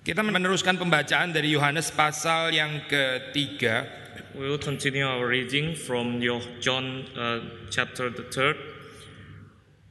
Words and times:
Kita 0.00 0.24
meneruskan 0.24 0.80
pembacaan 0.80 1.28
dari 1.28 1.52
Yohanes 1.52 1.92
pasal 1.92 2.56
yang 2.56 2.88
ketiga. 2.88 3.84
We 4.32 4.48
will 4.48 4.56
continue 4.56 5.04
our 5.04 5.28
reading 5.28 5.76
from 5.76 6.24
your 6.24 6.40
John 6.56 7.04
uh, 7.12 7.68
chapter 7.68 8.08
the 8.08 8.24
third. 8.32 8.56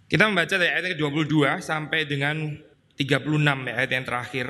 Kita 0.10 0.26
membaca 0.26 0.58
dari 0.58 0.74
ayat 0.74 0.98
ke-22 0.98 1.62
sampai 1.62 2.10
dengan 2.10 2.58
36 2.98 3.38
ya, 3.70 3.74
ayat 3.78 3.92
yang 3.94 4.06
terakhir. 4.10 4.48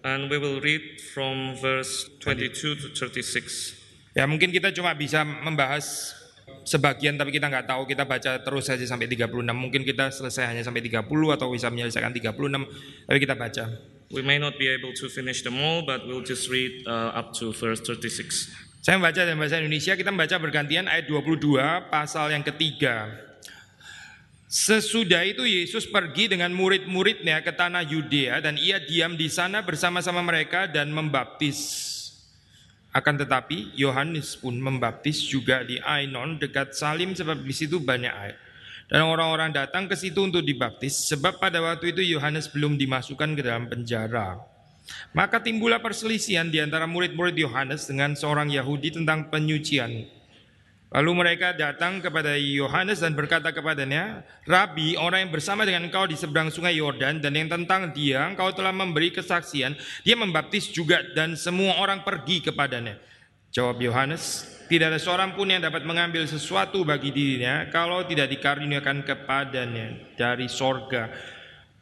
And 0.00 0.32
we 0.32 0.40
will 0.40 0.64
read 0.64 0.80
from 1.12 1.60
verse 1.60 2.08
22 2.24 2.80
to 2.80 2.88
36. 2.96 4.16
Ya 4.16 4.24
mungkin 4.24 4.48
kita 4.48 4.72
cuma 4.72 4.96
bisa 4.96 5.28
membahas 5.28 6.16
sebagian 6.64 7.20
tapi 7.20 7.36
kita 7.36 7.52
nggak 7.52 7.68
tahu 7.68 7.84
kita 7.84 8.08
baca 8.08 8.40
terus 8.40 8.64
saja 8.64 8.82
sampai 8.88 9.12
36 9.12 9.28
mungkin 9.52 9.84
kita 9.84 10.08
selesai 10.08 10.56
hanya 10.56 10.62
sampai 10.64 10.80
30 10.80 11.04
atau 11.04 11.46
bisa 11.50 11.68
menyelesaikan 11.68 12.14
36 12.14 13.08
tapi 13.08 13.18
kita 13.18 13.34
baca 13.34 13.64
we 14.12 14.20
may 14.20 14.36
not 14.36 14.54
be 14.60 14.68
able 14.68 14.92
to 14.92 15.08
finish 15.08 15.42
them 15.42 15.58
all 15.58 15.82
but 15.82 16.04
we'll 16.04 16.24
just 16.24 16.46
read 16.52 16.84
uh, 16.84 17.16
up 17.16 17.32
to 17.32 17.50
verse 17.56 17.80
36 17.80 18.52
saya 18.82 19.00
membaca 19.00 19.24
dalam 19.24 19.40
bahasa 19.40 19.58
Indonesia 19.58 19.96
kita 19.96 20.12
membaca 20.12 20.36
bergantian 20.38 20.86
ayat 20.86 21.08
22 21.08 21.58
pasal 21.90 22.30
yang 22.30 22.44
ketiga 22.44 23.10
Sesudah 24.52 25.24
itu 25.24 25.48
Yesus 25.48 25.88
pergi 25.88 26.28
dengan 26.28 26.52
murid-muridnya 26.52 27.40
ke 27.40 27.56
tanah 27.56 27.88
Yudea 27.88 28.36
dan 28.44 28.60
ia 28.60 28.76
diam 28.84 29.16
di 29.16 29.32
sana 29.32 29.64
bersama-sama 29.64 30.20
mereka 30.20 30.68
dan 30.68 30.92
membaptis. 30.92 31.88
Akan 32.92 33.16
tetapi 33.16 33.72
Yohanes 33.72 34.36
pun 34.36 34.52
membaptis 34.60 35.24
juga 35.24 35.64
di 35.64 35.80
Ainon 35.80 36.36
dekat 36.36 36.76
Salim 36.76 37.16
sebab 37.16 37.40
di 37.40 37.54
situ 37.56 37.80
banyak 37.80 38.12
air. 38.12 38.36
Dan 38.90 39.06
orang-orang 39.08 39.54
datang 39.54 39.86
ke 39.90 39.94
situ 39.98 40.22
untuk 40.22 40.42
dibaptis 40.46 41.06
sebab 41.10 41.38
pada 41.38 41.62
waktu 41.62 41.94
itu 41.94 42.02
Yohanes 42.16 42.50
belum 42.50 42.78
dimasukkan 42.78 43.34
ke 43.34 43.42
dalam 43.42 43.66
penjara. 43.70 44.42
Maka 45.14 45.38
timbullah 45.38 45.78
perselisihan 45.78 46.50
di 46.50 46.58
antara 46.58 46.90
murid-murid 46.90 47.36
Yohanes 47.38 47.86
dengan 47.86 48.18
seorang 48.18 48.50
Yahudi 48.50 48.92
tentang 48.98 49.30
penyucian. 49.30 50.08
Lalu 50.92 51.24
mereka 51.24 51.56
datang 51.56 52.04
kepada 52.04 52.36
Yohanes 52.36 53.00
dan 53.00 53.16
berkata 53.16 53.48
kepadanya, 53.48 54.28
Rabi, 54.44 54.92
orang 55.00 55.24
yang 55.24 55.32
bersama 55.32 55.64
dengan 55.64 55.88
engkau 55.88 56.04
di 56.04 56.20
seberang 56.20 56.52
sungai 56.52 56.76
Yordan 56.76 57.24
dan 57.24 57.32
yang 57.32 57.48
tentang 57.48 57.96
dia 57.96 58.28
engkau 58.28 58.52
telah 58.52 58.76
memberi 58.76 59.08
kesaksian, 59.08 59.72
dia 60.04 60.16
membaptis 60.20 60.68
juga 60.68 61.00
dan 61.16 61.32
semua 61.32 61.80
orang 61.80 62.04
pergi 62.04 62.44
kepadanya. 62.44 63.00
Jawab 63.52 63.84
Yohanes, 63.84 64.48
tidak 64.72 64.96
ada 64.96 64.96
seorang 64.96 65.36
pun 65.36 65.44
yang 65.44 65.60
dapat 65.60 65.84
mengambil 65.84 66.24
sesuatu 66.24 66.80
bagi 66.88 67.12
dirinya 67.12 67.68
kalau 67.68 68.00
tidak 68.08 68.32
dikaruniakan 68.32 69.04
kepadanya 69.04 70.16
dari 70.16 70.48
sorga. 70.48 71.12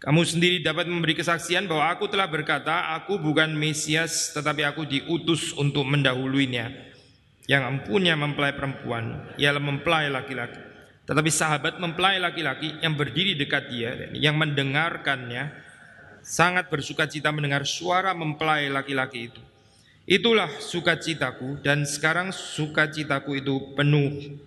Kamu 0.02 0.26
sendiri 0.26 0.58
dapat 0.58 0.90
memberi 0.90 1.14
kesaksian 1.14 1.70
bahwa 1.70 1.86
aku 1.94 2.10
telah 2.10 2.26
berkata, 2.26 2.90
aku 2.98 3.22
bukan 3.22 3.54
Mesias 3.54 4.34
tetapi 4.34 4.66
aku 4.66 4.82
diutus 4.82 5.54
untuk 5.54 5.86
mendahuluinya. 5.86 6.90
Yang 7.46 7.62
empunya 7.70 8.18
mempelai 8.18 8.50
perempuan 8.58 9.30
ialah 9.38 9.62
mempelai 9.62 10.10
laki-laki. 10.10 10.58
Tetapi 11.06 11.30
sahabat 11.30 11.78
mempelai 11.78 12.18
laki-laki 12.18 12.82
yang 12.82 12.98
berdiri 12.98 13.38
dekat 13.38 13.70
dia, 13.70 14.10
yang 14.18 14.34
mendengarkannya, 14.34 15.54
sangat 16.26 16.66
bersuka 16.66 17.06
cita 17.06 17.30
mendengar 17.30 17.62
suara 17.62 18.10
mempelai 18.10 18.66
laki-laki 18.66 19.30
itu. 19.30 19.42
Itulah 20.10 20.50
sukacitaku 20.58 21.62
dan 21.62 21.86
sekarang 21.86 22.34
sukacitaku 22.34 23.38
itu 23.38 23.78
penuh. 23.78 24.42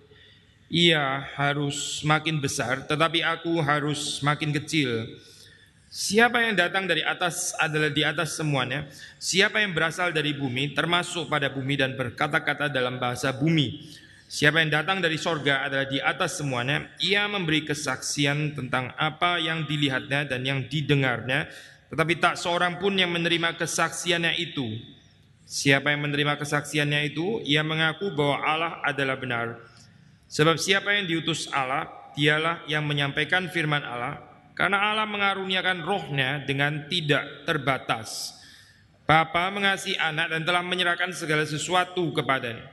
Ia 0.68 1.24
harus 1.40 2.04
makin 2.04 2.44
besar 2.44 2.84
tetapi 2.84 3.24
aku 3.24 3.64
harus 3.64 4.20
makin 4.20 4.52
kecil 4.52 5.08
Siapa 5.94 6.42
yang 6.42 6.58
datang 6.58 6.90
dari 6.90 7.06
atas 7.06 7.54
adalah 7.54 7.86
di 7.86 8.02
atas 8.02 8.34
semuanya. 8.34 8.90
Siapa 9.22 9.62
yang 9.62 9.78
berasal 9.78 10.10
dari 10.10 10.34
bumi 10.34 10.74
termasuk 10.74 11.30
pada 11.30 11.46
bumi 11.46 11.78
dan 11.78 11.94
berkata-kata 11.94 12.66
dalam 12.66 12.98
bahasa 12.98 13.30
bumi. 13.30 13.94
Siapa 14.26 14.58
yang 14.58 14.74
datang 14.74 14.98
dari 14.98 15.14
sorga 15.14 15.62
adalah 15.62 15.86
di 15.86 16.02
atas 16.02 16.42
semuanya. 16.42 16.90
Ia 16.98 17.30
memberi 17.30 17.62
kesaksian 17.62 18.58
tentang 18.58 18.90
apa 18.98 19.38
yang 19.38 19.70
dilihatnya 19.70 20.26
dan 20.26 20.42
yang 20.42 20.66
didengarnya. 20.66 21.46
Tetapi 21.94 22.18
tak 22.18 22.42
seorang 22.42 22.82
pun 22.82 22.98
yang 22.98 23.14
menerima 23.14 23.54
kesaksiannya 23.54 24.34
itu. 24.42 24.74
Siapa 25.44 25.92
yang 25.92 26.08
menerima 26.08 26.40
kesaksiannya 26.40 27.12
itu, 27.12 27.44
ia 27.44 27.60
mengaku 27.60 28.12
bahwa 28.16 28.40
Allah 28.40 28.72
adalah 28.80 29.20
benar. 29.20 29.60
Sebab 30.24 30.56
siapa 30.56 30.96
yang 30.96 31.04
diutus 31.04 31.46
Allah, 31.52 31.86
dialah 32.16 32.64
yang 32.66 32.82
menyampaikan 32.88 33.52
firman 33.52 33.84
Allah 33.84 34.22
karena 34.54 34.78
Allah 34.80 35.04
mengaruniakan 35.04 35.82
rohnya 35.82 36.40
dengan 36.46 36.86
tidak 36.86 37.44
terbatas. 37.44 38.38
Bapa 39.04 39.52
mengasihi 39.52 40.00
anak 40.00 40.32
dan 40.32 40.48
telah 40.48 40.64
menyerahkan 40.64 41.12
segala 41.12 41.44
sesuatu 41.44 42.08
kepadanya. 42.16 42.72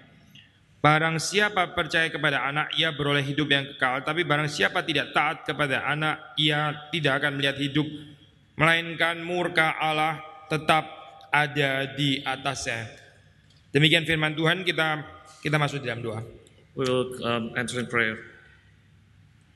Barang 0.82 1.22
siapa 1.22 1.78
percaya 1.78 2.10
kepada 2.10 2.42
anak, 2.42 2.74
ia 2.74 2.90
beroleh 2.90 3.22
hidup 3.22 3.52
yang 3.54 3.70
kekal. 3.76 4.02
Tapi 4.02 4.26
barang 4.26 4.50
siapa 4.50 4.82
tidak 4.82 5.14
taat 5.14 5.46
kepada 5.46 5.86
anak, 5.86 6.34
ia 6.40 6.74
tidak 6.90 7.22
akan 7.22 7.38
melihat 7.38 7.60
hidup. 7.62 7.86
Melainkan 8.58 9.22
murka 9.22 9.78
Allah 9.78 10.18
tetap 10.50 11.01
ada 11.32 11.96
di 11.96 12.20
atasnya. 12.22 12.92
Demikian 13.72 14.04
firman 14.04 14.36
Tuhan 14.36 14.68
kita 14.68 15.02
kita 15.40 15.56
masuk 15.56 15.82
dalam 15.82 16.04
doa. 16.04 16.22
We 16.76 16.84
will 16.88 17.16
um, 17.24 17.56
enter 17.56 17.80
in 17.80 17.88
prayer. 17.88 18.20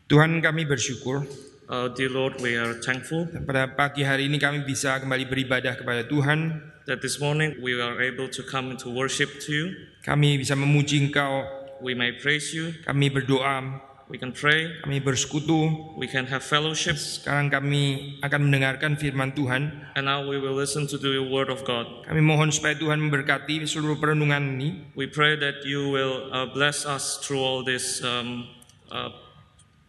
Tuhan 0.08 0.40
kami 0.40 0.64
bersyukur 0.64 1.28
Uh, 1.66 1.90
dear 1.98 2.14
Lord, 2.14 2.38
we 2.46 2.54
are 2.54 2.78
thankful 2.78 3.26
pada 3.42 3.66
pagi 3.66 4.06
hari 4.06 4.30
ini 4.30 4.38
kami 4.38 4.62
bisa 4.62 5.02
kembali 5.02 5.26
beribadah 5.26 5.74
kepada 5.74 6.06
Tuhan. 6.06 6.62
That 6.86 7.02
this 7.02 7.18
morning 7.18 7.58
we 7.58 7.74
are 7.74 7.98
able 7.98 8.30
to 8.30 8.46
come 8.46 8.78
to 8.86 8.94
worship 8.94 9.42
to 9.42 9.50
you. 9.50 9.66
Kami 10.06 10.38
bisa 10.38 10.54
memuji 10.54 11.02
Engkau. 11.02 11.42
We 11.82 11.98
may 11.98 12.14
praise 12.22 12.54
you. 12.54 12.78
Kami 12.86 13.10
berdoa. 13.10 13.82
We 14.06 14.22
can 14.22 14.30
pray. 14.30 14.70
Kami 14.86 15.02
bersekutu. 15.02 15.98
We 15.98 16.06
can 16.06 16.30
have 16.30 16.46
fellowship. 16.46 16.94
Sekarang 16.94 17.50
kami 17.50 18.16
akan 18.22 18.50
mendengarkan 18.50 19.02
firman 19.02 19.34
Tuhan. 19.34 19.74
And 19.98 20.06
now 20.06 20.22
we 20.22 20.38
will 20.38 20.54
listen 20.54 20.86
to 20.94 20.98
the 21.02 21.18
word 21.26 21.50
of 21.50 21.66
God. 21.66 22.06
Kami 22.06 22.22
mohon 22.22 22.54
supaya 22.54 22.78
Tuhan 22.78 23.02
memberkati 23.02 23.66
seluruh 23.66 23.98
perenungan 23.98 24.62
ini. 24.62 24.94
We 24.94 25.10
pray 25.10 25.34
that 25.42 25.66
you 25.66 25.90
will 25.90 26.30
uh, 26.30 26.46
bless 26.54 26.86
us 26.86 27.18
through 27.26 27.42
all 27.42 27.66
this 27.66 28.06
um, 28.06 28.46
uh, 28.94 29.10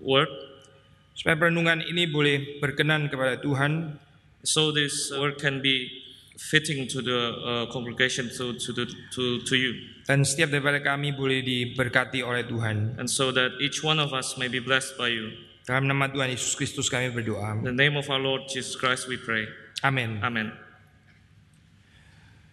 word 0.00 0.32
supaya 1.16 1.36
perenungan 1.36 1.84
ini 1.84 2.08
boleh 2.08 2.60
berkenan 2.60 3.08
kepada 3.08 3.40
Tuhan. 3.40 4.00
So 4.46 4.72
this 4.72 5.12
word 5.12 5.36
can 5.36 5.60
be 5.60 6.05
fitting 6.36 6.86
to 6.86 7.00
the 7.00 7.20
uh, 7.42 7.64
congregation 7.72 8.28
to 8.36 8.54
to 8.60 8.70
the 8.72 8.84
to 9.12 9.40
to 9.42 9.54
you. 9.56 9.72
Dan 10.06 10.22
setiap 10.22 10.52
daripada 10.52 10.78
kami 10.84 11.10
boleh 11.16 11.42
diberkati 11.42 12.22
oleh 12.22 12.46
Tuhan. 12.46 13.00
And 13.00 13.08
so 13.08 13.32
that 13.34 13.56
each 13.58 13.82
one 13.82 13.98
of 13.98 14.12
us 14.12 14.36
may 14.38 14.46
be 14.46 14.60
blessed 14.62 14.94
by 15.00 15.10
you. 15.10 15.32
Dalam 15.66 15.90
nama 15.90 16.06
Tuhan 16.06 16.30
Yesus 16.30 16.54
Kristus 16.54 16.86
kami 16.86 17.10
berdoa. 17.10 17.58
In 17.58 17.66
the 17.66 17.74
name 17.74 17.98
of 17.98 18.06
our 18.06 18.22
Lord 18.22 18.46
Jesus 18.46 18.78
Christ 18.78 19.10
we 19.10 19.18
pray. 19.18 19.50
Amin. 19.82 20.22
Amin. 20.22 20.54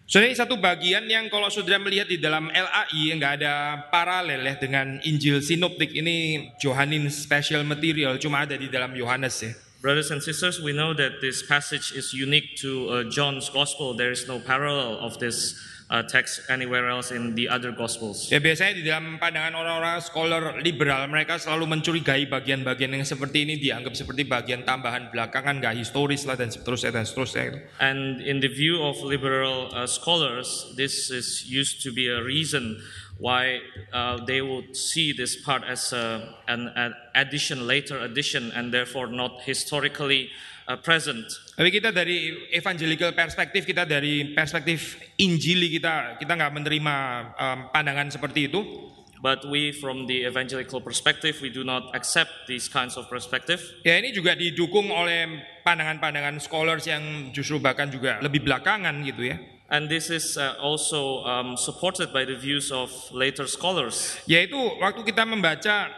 Saudara 0.03 0.27
ini 0.29 0.36
satu 0.36 0.59
bagian 0.59 1.07
yang 1.07 1.31
kalau 1.31 1.47
saudara 1.47 1.79
melihat 1.79 2.06
di 2.06 2.19
dalam 2.19 2.51
LAI 2.51 3.03
nggak 3.15 3.33
ada 3.39 3.53
paralel 3.88 4.44
ya 4.44 4.53
dengan 4.59 5.00
Injil 5.07 5.39
sinoptik 5.39 5.95
ini 5.95 6.50
Johanin 6.59 7.07
special 7.07 7.63
material 7.63 8.19
cuma 8.19 8.44
ada 8.44 8.59
di 8.59 8.68
dalam 8.68 8.91
Yohanes 8.94 9.36
ya. 9.39 9.53
Brothers 9.83 10.15
and 10.15 10.24
sisters, 10.24 10.63
we 10.63 10.71
know 10.71 10.95
that 10.95 11.19
this 11.19 11.44
passage 11.44 11.91
is 11.91 12.15
unique 12.15 12.56
to 12.63 12.88
uh, 12.88 13.03
John's 13.12 13.51
gospel. 13.51 13.91
There 13.91 14.15
is 14.15 14.24
no 14.31 14.39
parallel 14.39 14.95
of 15.03 15.19
this 15.19 15.59
uh, 15.91 16.00
text 16.07 16.39
anywhere 16.47 16.88
else 16.88 17.12
in 17.12 17.35
the 17.35 17.51
other 17.51 17.75
gospels. 17.75 18.31
Ya 18.31 18.39
biasanya 18.39 18.80
di 18.80 18.88
dalam 18.88 19.19
pandangan 19.19 19.59
orang-orang 19.59 20.00
scholar 20.00 20.56
liberal 20.63 21.03
mereka 21.12 21.35
selalu 21.35 21.68
mencurigai 21.68 22.31
bagian-bagian 22.31 22.95
yang 22.95 23.03
seperti 23.03 23.44
ini 23.44 23.59
dianggap 23.59 23.91
seperti 23.91 24.24
bagian 24.24 24.63
tambahan 24.63 25.12
belakangan 25.12 25.59
gak 25.59 25.75
historis 25.75 26.24
lah 26.24 26.39
dan 26.39 26.47
seterusnya 26.47 26.95
dan 26.95 27.03
seterusnya. 27.03 27.68
And 27.83 28.24
in 28.24 28.39
the 28.39 28.47
view 28.47 28.79
of 28.79 29.03
liberal 29.03 29.68
uh, 29.75 29.83
scholars, 29.83 30.71
this 30.79 31.12
is 31.12 31.44
used 31.44 31.83
to 31.83 31.91
be 31.91 32.07
a 32.07 32.24
reason 32.24 32.79
why 33.23 33.63
uh, 33.95 34.19
they 34.27 34.43
would 34.43 34.75
see 34.75 35.15
this 35.15 35.39
part 35.39 35.63
as 35.63 35.95
a, 35.95 36.35
an, 36.51 36.67
an 36.75 36.91
addition, 37.15 37.63
later 37.63 38.03
addition, 38.03 38.51
and 38.51 38.75
therefore 38.75 39.07
not 39.07 39.39
historically 39.47 40.27
uh, 40.67 40.75
present. 40.75 41.23
Tapi 41.55 41.71
kita 41.71 41.95
dari 41.95 42.35
evangelical 42.51 43.15
perspektif, 43.15 43.63
kita 43.63 43.87
dari 43.87 44.35
perspektif 44.35 44.99
Injili 45.23 45.71
kita, 45.71 46.19
kita 46.19 46.35
nggak 46.35 46.51
menerima 46.51 46.95
um, 47.39 47.59
pandangan 47.71 48.11
seperti 48.11 48.51
itu. 48.51 48.91
But 49.23 49.47
we, 49.47 49.71
from 49.71 50.03
the 50.03 50.27
evangelical 50.27 50.83
perspective, 50.83 51.39
we 51.39 51.47
do 51.47 51.63
not 51.63 51.95
accept 51.95 52.43
these 52.51 52.67
kinds 52.67 52.99
of 52.99 53.07
perspective. 53.07 53.63
Ya 53.87 53.95
ini 53.95 54.11
juga 54.11 54.35
didukung 54.35 54.91
oleh 54.91 55.39
pandangan-pandangan 55.63 56.43
scholars 56.43 56.83
yang 56.91 57.31
justru 57.31 57.55
bahkan 57.55 57.87
juga 57.87 58.19
lebih 58.19 58.43
belakangan 58.43 58.99
gitu 59.07 59.31
ya. 59.31 59.39
And 59.73 59.89
this 59.89 60.13
is 60.13 60.37
uh, 60.37 60.53
also 60.61 61.25
um, 61.25 61.57
supported 61.57 62.13
by 62.13 62.29
the 62.29 62.37
views 62.37 62.69
of 62.69 62.93
later 63.09 63.49
scholars. 63.49 64.21
Yaitu 64.29 64.53
waktu 64.77 65.01
kita 65.01 65.25
membaca 65.25 65.89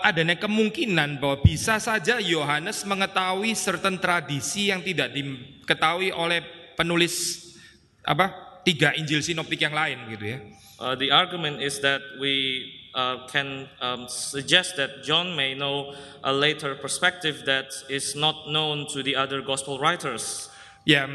adanya 0.00 0.40
kemungkinan 0.40 1.20
bahwa 1.20 1.44
bisa 1.44 1.76
saja 1.76 2.16
Yohanes 2.16 2.80
mengetahui 2.88 3.52
certain 3.52 4.00
tradisi 4.00 4.72
yang 4.72 4.80
tidak 4.80 5.12
diketahui 5.12 6.16
oleh 6.16 6.40
penulis 6.72 7.44
apa 8.08 8.32
tiga 8.64 8.96
Injil 8.96 9.20
sinoptik 9.20 9.60
yang 9.60 9.76
lain 9.76 10.00
gitu 10.16 10.24
ya. 10.24 10.38
Uh, 10.80 10.96
the 10.96 11.12
argument 11.12 11.60
is 11.60 11.76
that 11.84 12.00
we 12.16 12.64
uh, 12.96 13.28
can 13.28 13.68
um, 13.84 14.08
suggest 14.08 14.80
that 14.80 15.04
John 15.04 15.36
may 15.36 15.52
know 15.52 15.92
a 16.24 16.32
later 16.32 16.72
perspective 16.72 17.44
that 17.44 17.68
is 17.92 18.16
not 18.16 18.48
known 18.48 18.88
to 18.96 19.04
the 19.04 19.12
other 19.12 19.44
gospel 19.44 19.76
writers. 19.76 20.48
Ya, 20.88 21.12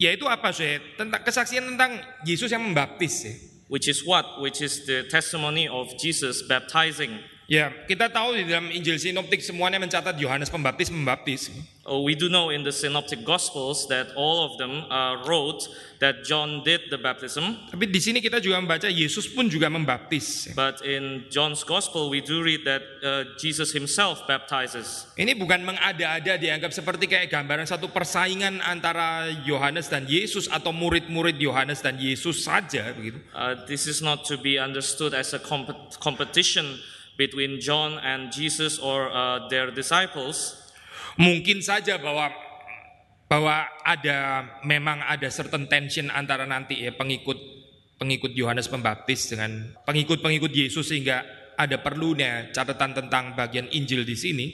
yaitu 0.00 0.24
apa 0.24 0.48
sih? 0.50 0.80
Tentang 0.96 1.20
kesaksian 1.20 1.76
tentang 1.76 2.00
Yesus 2.24 2.48
yang 2.48 2.64
membaptis. 2.64 3.28
Which 3.70 3.86
is 3.86 4.02
what? 4.02 4.42
Which 4.42 4.64
is 4.64 4.88
the 4.88 5.06
testimony 5.06 5.68
of 5.70 5.92
Jesus 6.00 6.42
baptizing. 6.48 7.22
Ya, 7.50 7.74
kita 7.90 8.06
tahu 8.06 8.38
di 8.38 8.46
dalam 8.46 8.70
Injil 8.70 8.94
sinoptik 8.94 9.42
semuanya 9.42 9.82
mencatat 9.82 10.14
Yohanes 10.22 10.46
Pembaptis 10.46 10.86
membaptis. 10.86 11.50
Oh, 11.82 12.06
we 12.06 12.14
do 12.14 12.30
know 12.30 12.54
in 12.54 12.62
the 12.62 12.70
synoptic 12.70 13.26
gospels 13.26 13.90
that 13.90 14.14
all 14.14 14.46
of 14.46 14.54
them 14.54 14.86
uh, 14.86 15.26
wrote 15.26 15.66
that 15.98 16.22
John 16.22 16.62
did 16.62 16.86
the 16.94 17.00
baptism. 17.02 17.58
Tapi 17.74 17.90
di 17.90 17.98
sini 17.98 18.22
kita 18.22 18.38
juga 18.38 18.62
membaca 18.62 18.86
Yesus 18.86 19.26
pun 19.26 19.50
juga 19.50 19.66
membaptis. 19.66 20.54
But 20.54 20.86
in 20.86 21.26
John's 21.26 21.66
gospel 21.66 22.06
we 22.06 22.22
do 22.22 22.38
read 22.38 22.62
that 22.70 22.86
uh, 23.02 23.26
Jesus 23.34 23.74
himself 23.74 24.22
baptizes. 24.30 25.10
Ini 25.18 25.34
bukan 25.34 25.66
mengada-ada 25.66 26.38
dianggap 26.38 26.70
seperti 26.70 27.10
kayak 27.10 27.34
gambaran 27.34 27.66
satu 27.66 27.90
persaingan 27.90 28.62
antara 28.62 29.26
Yohanes 29.42 29.90
dan 29.90 30.06
Yesus 30.06 30.46
atau 30.46 30.70
murid-murid 30.70 31.34
Yohanes 31.42 31.82
dan 31.82 31.98
Yesus 31.98 32.46
saja 32.46 32.94
begitu. 32.94 33.18
Uh, 33.34 33.58
this 33.66 33.90
is 33.90 33.98
not 33.98 34.22
to 34.22 34.38
be 34.38 34.54
understood 34.54 35.18
as 35.18 35.34
a 35.34 35.42
comp 35.42 35.74
competition 35.98 36.78
between 37.20 37.60
John 37.60 38.00
and 38.00 38.32
Jesus 38.32 38.80
or 38.80 39.12
uh, 39.12 39.44
their 39.52 39.68
disciples. 39.68 40.56
Mungkin 41.20 41.60
saja 41.60 42.00
bahwa 42.00 42.32
bahwa 43.28 43.68
ada 43.84 44.48
memang 44.64 45.04
ada 45.04 45.28
certain 45.28 45.68
tension 45.68 46.08
antara 46.08 46.48
nanti 46.48 46.80
ya 46.80 46.96
pengikut 46.96 47.36
pengikut 48.00 48.32
Yohanes 48.32 48.66
Pembaptis 48.72 49.28
dengan 49.28 49.76
pengikut-pengikut 49.84 50.48
Yesus 50.48 50.88
sehingga 50.88 51.22
ada 51.60 51.76
perlunya 51.84 52.48
catatan 52.56 52.96
tentang 52.96 53.36
bagian 53.36 53.68
Injil 53.68 54.08
di 54.08 54.16
sini. 54.16 54.46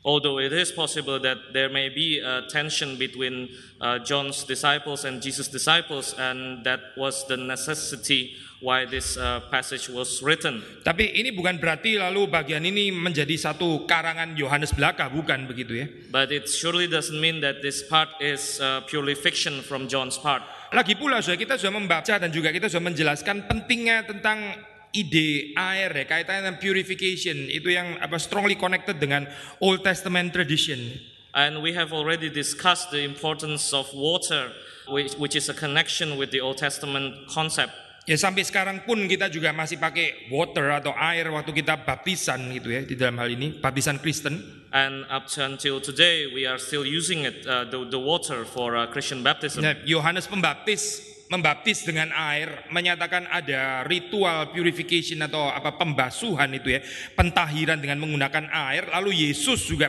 Although 0.00 0.40
it 0.40 0.52
is 0.56 0.72
possible 0.72 1.20
that 1.20 1.52
there 1.52 1.68
may 1.68 1.92
be 1.92 2.24
a 2.24 2.48
tension 2.48 2.96
between 2.96 3.52
uh, 3.84 4.00
John's 4.00 4.48
disciples 4.48 5.04
and 5.04 5.20
Jesus' 5.20 5.48
disciples, 5.48 6.16
and 6.16 6.64
that 6.64 6.96
was 6.96 7.28
the 7.28 7.36
necessity 7.36 8.32
why 8.64 8.88
this 8.88 9.20
uh, 9.20 9.44
passage 9.52 9.92
was 9.92 10.24
written. 10.24 10.64
Tapi 10.84 11.04
ini 11.16 11.36
bukan 11.36 11.60
berarti 11.60 12.00
lalu 12.00 12.32
bagian 12.32 12.64
ini 12.64 12.88
menjadi 12.88 13.36
satu 13.36 13.84
karangan 13.84 14.32
Yohanes 14.40 14.72
belaka, 14.72 15.12
bukan 15.12 15.44
begitu 15.44 15.84
ya. 15.84 15.86
But 16.08 16.32
it 16.32 16.48
surely 16.48 16.88
doesn't 16.88 17.20
mean 17.20 17.44
that 17.44 17.60
this 17.60 17.84
part 17.84 18.08
is 18.24 18.56
uh, 18.56 18.80
purely 18.88 19.12
fiction 19.12 19.60
from 19.60 19.84
John's 19.84 20.16
part. 20.16 20.40
Lagi 20.72 20.96
pula 20.96 21.20
sudah 21.20 21.36
kita 21.36 21.60
sudah 21.60 21.76
membaca 21.76 22.16
dan 22.16 22.32
juga 22.32 22.48
kita 22.54 22.72
sudah 22.72 22.88
menjelaskan 22.88 23.44
pentingnya 23.48 24.06
tentang 24.08 24.54
ide 24.90 25.54
air 25.54 25.90
ya 25.94 26.04
kaitannya 26.06 26.50
dengan 26.50 26.58
purification 26.58 27.36
itu 27.46 27.70
yang 27.70 27.98
apa 28.02 28.18
strongly 28.18 28.58
connected 28.58 28.98
dengan 28.98 29.26
Old 29.62 29.86
Testament 29.86 30.34
tradition. 30.34 30.98
And 31.30 31.62
we 31.62 31.78
have 31.78 31.94
already 31.94 32.26
discussed 32.26 32.90
the 32.90 33.06
importance 33.06 33.70
of 33.70 33.86
water 33.94 34.50
which, 34.90 35.14
which 35.14 35.38
is 35.38 35.46
a 35.46 35.54
connection 35.54 36.18
with 36.18 36.34
the 36.34 36.42
Old 36.42 36.58
Testament 36.58 37.30
concept. 37.30 37.70
Ya 38.08 38.18
sampai 38.18 38.42
sekarang 38.42 38.82
pun 38.82 39.06
kita 39.06 39.30
juga 39.30 39.54
masih 39.54 39.78
pakai 39.78 40.32
water 40.34 40.72
atau 40.74 40.90
air 40.98 41.30
waktu 41.30 41.62
kita 41.62 41.86
baptisan 41.86 42.50
gitu 42.50 42.72
ya 42.72 42.82
di 42.82 42.98
dalam 42.98 43.20
hal 43.22 43.30
ini 43.30 43.62
baptisan 43.62 44.02
Kristen. 44.02 44.66
And 44.74 45.06
up 45.06 45.30
to 45.34 45.46
until 45.46 45.78
today 45.78 46.26
we 46.30 46.42
are 46.42 46.58
still 46.58 46.82
using 46.82 47.22
it 47.22 47.46
uh, 47.46 47.68
the, 47.70 47.86
the 47.86 48.00
water 48.00 48.42
for 48.42 48.74
uh, 48.74 48.90
Christian 48.90 49.22
baptism. 49.22 49.62
Nah, 49.62 49.78
Yohanes 49.86 50.26
Pembaptis 50.26 51.09
membaptis 51.30 51.86
dengan 51.86 52.10
air 52.10 52.66
menyatakan 52.74 53.30
ada 53.30 53.86
ritual 53.86 54.50
purification 54.50 55.22
atau 55.22 55.46
apa 55.46 55.78
pembasuhan 55.78 56.50
itu 56.58 56.74
ya 56.74 56.82
pentahiran 57.14 57.78
dengan 57.78 58.02
menggunakan 58.02 58.50
air 58.50 58.90
lalu 58.90 59.30
Yesus 59.30 59.62
juga 59.70 59.86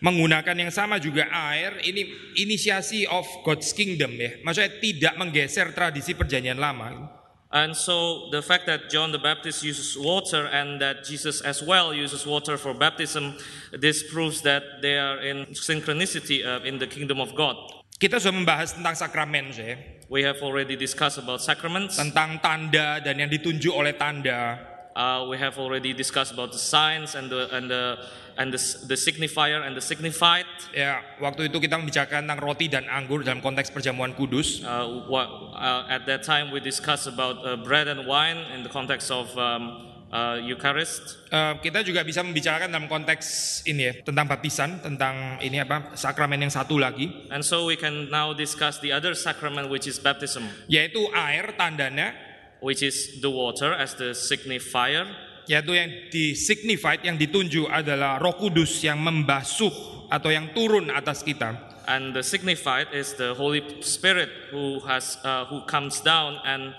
menggunakan 0.00 0.56
yang 0.56 0.72
sama 0.72 0.96
juga 0.96 1.28
air 1.28 1.76
ini 1.84 2.32
inisiasi 2.40 3.04
of 3.12 3.28
God's 3.44 3.76
kingdom 3.76 4.16
ya 4.16 4.40
maksudnya 4.40 4.72
tidak 4.80 5.14
menggeser 5.20 5.76
tradisi 5.76 6.16
perjanjian 6.16 6.56
lama 6.56 7.20
And 7.50 7.74
so 7.74 8.30
the 8.30 8.46
fact 8.46 8.70
that 8.70 8.94
John 8.94 9.10
the 9.10 9.18
Baptist 9.18 9.66
uses 9.66 9.98
water 9.98 10.46
and 10.54 10.78
that 10.78 11.02
Jesus 11.02 11.42
as 11.42 11.58
well 11.58 11.90
uses 11.90 12.22
water 12.22 12.54
for 12.54 12.70
baptism, 12.70 13.34
this 13.74 14.06
proves 14.06 14.38
that 14.46 14.62
they 14.86 14.94
are 14.94 15.18
in 15.18 15.50
synchronicity 15.50 16.46
uh, 16.46 16.62
in 16.62 16.78
the 16.78 16.86
kingdom 16.86 17.18
of 17.18 17.34
God. 17.34 17.58
Kita 17.98 18.22
sudah 18.22 18.38
membahas 18.38 18.78
tentang 18.78 18.94
sakramen, 18.94 19.50
saya. 19.50 19.99
We 20.10 20.26
have 20.26 20.42
already 20.42 20.74
discussed 20.74 21.22
about 21.22 21.38
sacraments. 21.38 21.94
Tentang 21.94 22.42
tanda 22.42 22.98
dan 22.98 23.14
yang 23.14 23.30
ditunjuk 23.30 23.70
oleh 23.70 23.94
tanda. 23.94 24.58
Uh, 24.90 25.30
we 25.30 25.38
have 25.38 25.54
already 25.54 25.94
discussed 25.94 26.34
about 26.34 26.50
the 26.50 26.58
signs 26.58 27.14
and 27.14 27.30
the 27.30 27.46
and 27.54 27.70
the 27.70 27.94
and 28.34 28.50
the, 28.50 28.58
the 28.90 28.98
signifier 28.98 29.62
and 29.62 29.78
the 29.78 29.80
signified. 29.80 30.50
Ya, 30.74 30.98
waktu 31.22 31.46
itu 31.46 31.62
kita 31.62 31.78
membicarakan 31.78 32.26
tentang 32.26 32.42
roti 32.42 32.66
dan 32.66 32.90
anggur 32.90 33.22
dalam 33.22 33.38
konteks 33.38 33.70
perjamuan 33.70 34.10
kudus. 34.18 34.66
Uh, 34.66 35.06
what, 35.06 35.30
uh, 35.54 35.86
at 35.86 36.02
that 36.10 36.26
time 36.26 36.50
we 36.50 36.58
discussed 36.58 37.06
about 37.06 37.38
uh, 37.46 37.54
bread 37.62 37.86
and 37.86 38.02
wine 38.02 38.42
in 38.50 38.66
the 38.66 38.72
context 38.72 39.14
of 39.14 39.30
um, 39.38 39.89
uh, 40.10 40.36
Eucharist. 40.42 41.22
Uh, 41.30 41.56
kita 41.62 41.80
juga 41.86 42.02
bisa 42.02 42.20
membicarakan 42.20 42.68
dalam 42.70 42.86
konteks 42.90 43.62
ini 43.66 43.82
ya 43.90 43.94
tentang 44.02 44.26
baptisan, 44.26 44.82
tentang 44.82 45.38
ini 45.40 45.62
apa 45.62 45.94
sakramen 45.94 46.42
yang 46.42 46.52
satu 46.52 46.76
lagi. 46.76 47.30
And 47.30 47.46
so 47.46 47.66
we 47.66 47.78
can 47.78 48.10
now 48.10 48.34
discuss 48.34 48.82
the 48.82 48.92
other 48.92 49.14
sacrament 49.14 49.70
which 49.70 49.86
is 49.86 49.96
baptism. 50.02 50.50
Yaitu 50.66 51.00
air 51.14 51.54
tandanya 51.54 52.12
which 52.60 52.84
is 52.84 53.22
the 53.24 53.30
water 53.30 53.72
as 53.72 53.96
the 53.96 54.12
signifier 54.12 55.08
yaitu 55.48 55.74
yang 55.74 55.90
disignified 56.14 57.02
yang 57.02 57.18
ditunjuk 57.18 57.66
adalah 57.66 58.22
Roh 58.22 58.38
Kudus 58.38 58.86
yang 58.86 59.02
membasuh 59.02 60.06
atau 60.06 60.30
yang 60.30 60.54
turun 60.54 60.94
atas 60.94 61.26
kita. 61.26 61.70
And 61.90 62.14
the 62.14 62.22
signified 62.22 62.94
is 62.94 63.18
the 63.18 63.34
Holy 63.34 63.66
Spirit 63.82 64.30
who 64.54 64.78
has 64.86 65.18
uh, 65.26 65.48
who 65.50 65.66
comes 65.66 65.98
down 65.98 66.38
and 66.46 66.70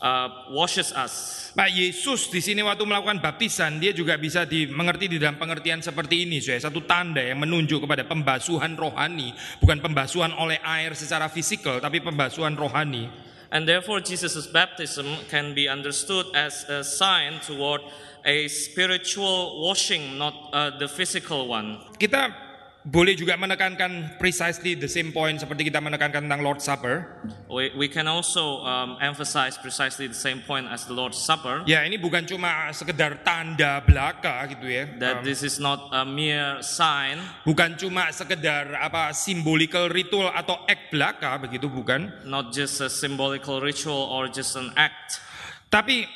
uh, 0.00 0.50
washes 0.50 0.90
us. 0.96 1.38
Pak 1.54 1.70
Yesus 1.70 2.32
di 2.32 2.40
sini 2.40 2.64
waktu 2.64 2.82
melakukan 2.82 3.20
baptisan 3.20 3.78
dia 3.78 3.92
juga 3.92 4.16
bisa 4.16 4.48
dimengerti 4.48 5.06
di 5.06 5.16
dalam 5.20 5.36
pengertian 5.36 5.84
seperti 5.84 6.26
ini, 6.26 6.40
saya 6.40 6.58
satu 6.58 6.82
tanda 6.88 7.20
yang 7.20 7.38
menunjuk 7.38 7.84
kepada 7.84 8.08
pembasuhan 8.08 8.74
rohani, 8.74 9.36
bukan 9.60 9.78
pembasuhan 9.78 10.32
oleh 10.34 10.58
air 10.64 10.96
secara 10.96 11.28
fisikal, 11.28 11.78
tapi 11.78 12.00
pembasuhan 12.00 12.56
rohani. 12.56 13.30
And 13.50 13.66
therefore, 13.66 13.98
Jesus' 13.98 14.46
baptism 14.46 15.10
can 15.26 15.58
be 15.58 15.66
understood 15.66 16.30
as 16.38 16.62
a 16.70 16.86
sign 16.86 17.42
toward 17.42 17.82
a 18.22 18.46
spiritual 18.46 19.66
washing, 19.66 20.14
not 20.22 20.34
uh, 20.54 20.78
the 20.78 20.86
physical 20.86 21.50
one. 21.50 21.82
Kita 21.98 22.49
boleh 22.80 23.12
juga 23.12 23.36
menekankan 23.36 24.16
precisely 24.16 24.72
the 24.72 24.88
same 24.88 25.12
point 25.12 25.36
seperti 25.36 25.68
kita 25.68 25.84
menekankan 25.84 26.24
tentang 26.24 26.40
Lord 26.40 26.64
Supper. 26.64 27.04
We, 27.44 27.68
we 27.76 27.86
can 27.92 28.08
also 28.08 28.64
um, 28.64 28.96
emphasize 29.04 29.60
precisely 29.60 30.08
the 30.08 30.16
same 30.16 30.40
point 30.48 30.64
as 30.64 30.88
the 30.88 30.96
Lord's 30.96 31.20
Supper. 31.20 31.60
Ya, 31.68 31.84
ini 31.84 32.00
bukan 32.00 32.24
cuma 32.24 32.72
sekedar 32.72 33.20
tanda 33.20 33.84
belaka 33.84 34.48
gitu 34.48 34.64
ya. 34.64 34.88
That 34.96 35.20
Um, 35.20 35.28
this 35.28 35.44
is 35.44 35.60
not 35.60 35.92
a 35.92 36.08
mere 36.08 36.64
sign, 36.64 37.20
bukan 37.44 37.76
cuma 37.76 38.08
sekedar 38.16 38.72
apa 38.72 39.12
symbolical 39.12 39.92
ritual 39.92 40.32
atau 40.32 40.64
act 40.64 40.88
belaka 40.88 41.36
begitu 41.36 41.68
bukan. 41.68 42.08
not 42.24 42.48
just 42.54 42.80
a 42.80 42.88
symbolical 42.88 43.60
ritual 43.60 44.08
or 44.08 44.30
just 44.32 44.56
an 44.56 44.72
act, 44.80 45.20
Tapi 45.68 46.08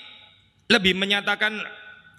lebih 0.66 0.97
menyatakan 0.97 1.61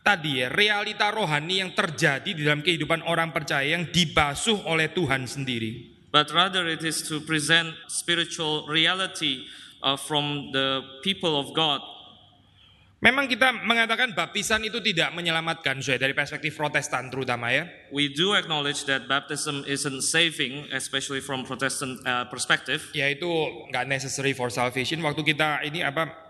tadi 0.05 0.45
ya 0.45 0.53
realita 0.53 1.09
rohani 1.09 1.65
yang 1.65 1.73
terjadi 1.73 2.29
di 2.29 2.45
dalam 2.45 2.61
kehidupan 2.61 3.01
orang 3.09 3.33
percaya 3.33 3.73
yang 3.73 3.89
dibasuh 3.89 4.69
oleh 4.69 4.93
Tuhan 4.93 5.25
sendiri. 5.25 5.95
but 6.15 6.31
rather 6.31 6.63
it 6.63 6.79
is 6.79 7.03
to 7.03 7.19
present 7.19 7.75
spiritual 7.91 8.63
reality 8.71 9.43
uh, 9.83 9.99
from 9.99 10.55
the 10.55 10.79
people 11.03 11.35
of 11.35 11.51
God. 11.51 11.83
Memang 13.03 13.27
kita 13.27 13.51
mengatakan 13.67 14.15
baptisan 14.15 14.63
itu 14.63 14.79
tidak 14.79 15.11
menyelamatkan, 15.11 15.83
saya 15.83 15.99
dari 15.99 16.15
perspektif 16.15 16.55
Protestan 16.55 17.11
terutama 17.11 17.51
ya. 17.51 17.67
We 17.91 18.07
do 18.07 18.31
acknowledge 18.33 18.87
that 18.87 19.11
baptism 19.11 19.67
isn't 19.67 20.07
saving, 20.07 20.71
especially 20.71 21.19
from 21.19 21.43
Protestant 21.43 21.99
uh, 22.07 22.25
perspective. 22.31 22.81
Yaitu 22.95 23.27
nggak 23.69 23.85
necessary 23.85 24.31
for 24.31 24.47
salvation. 24.47 25.03
Waktu 25.03 25.21
kita 25.21 25.67
ini 25.67 25.83
apa 25.83 26.24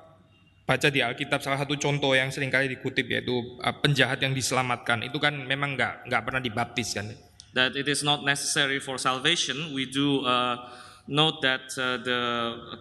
baca 0.66 0.90
di 0.90 1.00
Alkitab 1.00 1.46
salah 1.46 1.62
satu 1.62 1.78
contoh 1.78 2.18
yang 2.18 2.34
sering 2.34 2.50
kali 2.50 2.66
dikutip 2.74 3.06
yaitu 3.06 3.38
uh, 3.62 3.76
penjahat 3.80 4.18
yang 4.20 4.34
diselamatkan 4.34 5.06
itu 5.06 5.22
kan 5.22 5.32
memang 5.32 5.78
nggak 5.78 6.10
nggak 6.10 6.22
pernah 6.26 6.42
dibaptis 6.42 6.98
kan. 6.98 7.14
That 7.54 7.78
it 7.80 7.88
is 7.88 8.04
not 8.04 8.28
necessary 8.28 8.84
for 8.84 9.00
salvation. 9.00 9.72
We 9.72 9.88
do 9.88 10.28
uh, 10.28 10.60
note 11.08 11.40
that 11.46 11.72
uh, 11.80 12.04
the 12.04 12.22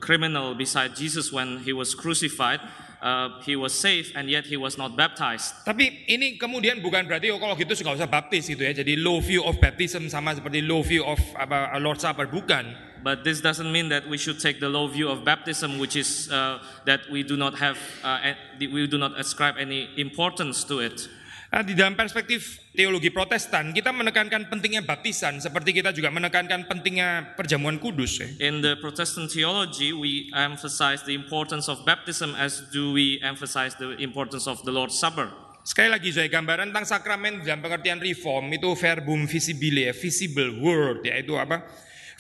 criminal 0.03 0.57
beside 0.59 0.99
Jesus 0.99 1.31
when 1.31 1.62
he 1.62 1.71
was 1.71 1.95
crucified 1.95 2.59
uh, 3.05 3.38
he 3.45 3.55
was 3.55 3.76
saved 3.76 4.17
and 4.17 4.33
yet 4.33 4.49
he 4.49 4.57
was 4.57 4.81
not 4.81 4.97
baptized. 4.97 5.53
Tapi 5.69 6.09
ini 6.09 6.41
kemudian 6.41 6.81
bukan 6.81 7.05
berarti 7.05 7.29
oh 7.29 7.38
kalau 7.38 7.53
gitu 7.55 7.76
nggak 7.76 8.00
usah 8.00 8.09
baptis 8.09 8.49
gitu 8.49 8.64
ya. 8.64 8.73
Jadi 8.73 8.97
low 8.97 9.21
view 9.21 9.45
of 9.45 9.61
baptism 9.61 10.09
sama 10.09 10.33
seperti 10.33 10.64
low 10.64 10.81
view 10.81 11.05
of 11.05 11.21
apa 11.37 11.76
Lord 11.76 12.00
Supper 12.00 12.26
bukan. 12.33 12.93
But 13.04 13.20
this 13.20 13.44
doesn't 13.44 13.68
mean 13.68 13.92
that 13.92 14.08
we 14.08 14.16
should 14.16 14.40
take 14.40 14.64
the 14.64 14.73
low 14.73 14.88
view 14.88 15.12
of 15.12 15.28
baptism, 15.28 15.76
which 15.76 15.92
is 15.92 16.32
uh, 16.32 16.64
that 16.88 17.04
we 17.12 17.20
do 17.20 17.37
not 17.37 17.52
have, 17.61 17.76
uh, 18.00 18.32
we 18.56 18.88
do 18.88 18.96
not 18.96 19.20
ascribe 19.20 19.61
any 19.61 19.92
importance 20.00 20.64
to 20.73 20.80
it. 20.80 21.04
Nah, 21.52 21.61
di 21.61 21.76
dalam 21.76 21.94
perspektif 21.94 22.58
teologi 22.73 23.12
Protestan, 23.12 23.76
kita 23.76 23.92
menekankan 23.92 24.49
pentingnya 24.49 24.82
baptisan, 24.82 25.37
seperti 25.37 25.76
kita 25.76 25.92
juga 25.92 26.08
menekankan 26.11 26.64
pentingnya 26.64 27.37
perjamuan 27.37 27.76
kudus. 27.76 28.25
Ya. 28.25 28.50
In 28.50 28.64
the 28.64 28.80
Protestant 28.80 29.28
theology, 29.28 29.92
we 29.92 30.32
emphasize 30.32 31.04
the 31.04 31.12
importance 31.12 31.68
of 31.68 31.84
baptism 31.84 32.32
as 32.34 32.64
do 32.73 32.96
we 32.96 33.20
emphasize 33.20 33.76
the 33.76 33.94
importance 34.00 34.49
of 34.49 34.64
the 34.64 34.73
Lord's 34.73 34.96
Supper. 34.96 35.28
Sekali 35.62 35.92
lagi 35.92 36.08
saya 36.11 36.26
gambaran 36.26 36.73
tentang 36.73 36.88
sakramen 36.88 37.44
dalam 37.44 37.61
pengertian 37.61 38.00
reform 38.00 38.49
itu 38.50 38.73
verbum 38.75 39.28
visibile, 39.28 39.92
visible 39.92 40.58
word, 40.58 41.04
yaitu 41.04 41.37
apa? 41.37 41.62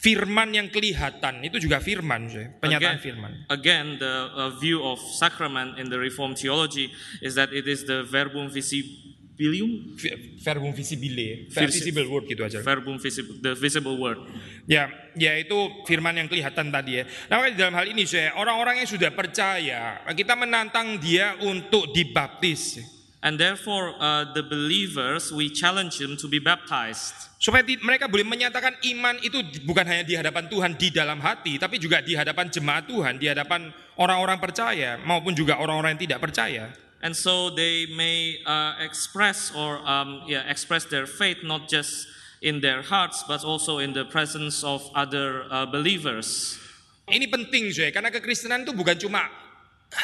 Firman 0.04 0.52
yang 0.52 0.68
kelihatan 0.68 1.40
itu 1.40 1.56
juga 1.56 1.80
firman, 1.80 2.28
penyataan 2.60 3.00
again, 3.00 3.00
firman. 3.00 3.32
Again, 3.48 3.86
the 3.96 4.14
uh, 4.36 4.52
view 4.60 4.84
of 4.84 5.00
sacrament 5.00 5.80
in 5.80 5.88
the 5.88 5.96
Reformed 5.96 6.36
theology 6.36 6.92
is 7.24 7.32
that 7.40 7.56
it 7.56 7.64
is 7.64 7.88
the 7.88 8.04
verbum 8.04 8.52
visibilium, 8.52 9.96
verbum 10.44 10.76
visibile, 10.76 11.48
visible 11.48 12.04
word 12.04 12.28
gitu 12.28 12.44
aja. 12.44 12.60
Verbum 12.60 13.00
visible, 13.00 13.40
the 13.40 13.56
visible 13.56 13.96
word. 13.96 14.20
Ya, 14.68 14.92
ya 15.16 15.40
itu 15.40 15.56
firman 15.88 16.20
yang 16.20 16.28
kelihatan 16.28 16.68
tadi 16.68 17.00
ya. 17.00 17.08
Nah, 17.32 17.48
dalam 17.56 17.72
hal 17.72 17.88
ini 17.88 18.04
saya 18.04 18.36
orang-orang 18.36 18.84
yang 18.84 18.88
sudah 18.92 19.08
percaya, 19.08 20.04
kita 20.12 20.36
menantang 20.36 21.00
dia 21.00 21.32
untuk 21.40 21.96
dibaptis. 21.96 22.92
And 23.24 23.40
therefore, 23.40 23.96
uh, 23.96 24.36
the 24.36 24.44
believers 24.44 25.32
we 25.32 25.48
challenge 25.48 25.96
them 25.96 26.12
to 26.20 26.28
be 26.28 26.36
baptized. 26.36 27.16
Supaya 27.40 27.64
mereka 27.80 28.04
boleh 28.04 28.20
menyatakan 28.20 28.76
iman 28.84 29.16
itu 29.24 29.40
bukan 29.64 29.88
hanya 29.88 30.04
di 30.04 30.12
hadapan 30.12 30.44
Tuhan 30.52 30.76
di 30.76 30.92
dalam 30.92 31.24
hati, 31.24 31.56
tapi 31.56 31.80
juga 31.80 32.04
di 32.04 32.12
hadapan 32.12 32.52
jemaat 32.52 32.84
Tuhan, 32.84 33.16
di 33.16 33.24
hadapan 33.32 33.72
orang-orang 33.96 34.36
percaya 34.36 35.00
maupun 35.00 35.32
juga 35.32 35.56
orang-orang 35.56 35.96
yang 35.96 36.04
tidak 36.04 36.20
percaya. 36.20 36.68
And 37.00 37.16
so 37.16 37.48
they 37.48 37.88
may 37.96 38.44
uh, 38.44 38.76
express 38.84 39.52
or 39.56 39.80
um, 39.88 40.24
yeah, 40.28 40.44
express 40.44 40.84
their 40.84 41.08
faith 41.08 41.40
not 41.40 41.64
just 41.64 42.04
in 42.44 42.60
their 42.60 42.84
hearts, 42.84 43.24
but 43.24 43.40
also 43.40 43.80
in 43.80 43.96
the 43.96 44.04
presence 44.04 44.60
of 44.60 44.84
other 44.92 45.48
uh, 45.48 45.64
believers. 45.64 46.60
Ini 47.04 47.28
penting, 47.28 47.72
saya 47.72 47.92
karena 47.92 48.08
kekristenan 48.08 48.64
itu 48.64 48.72
bukan 48.72 48.96
cuma 48.96 49.28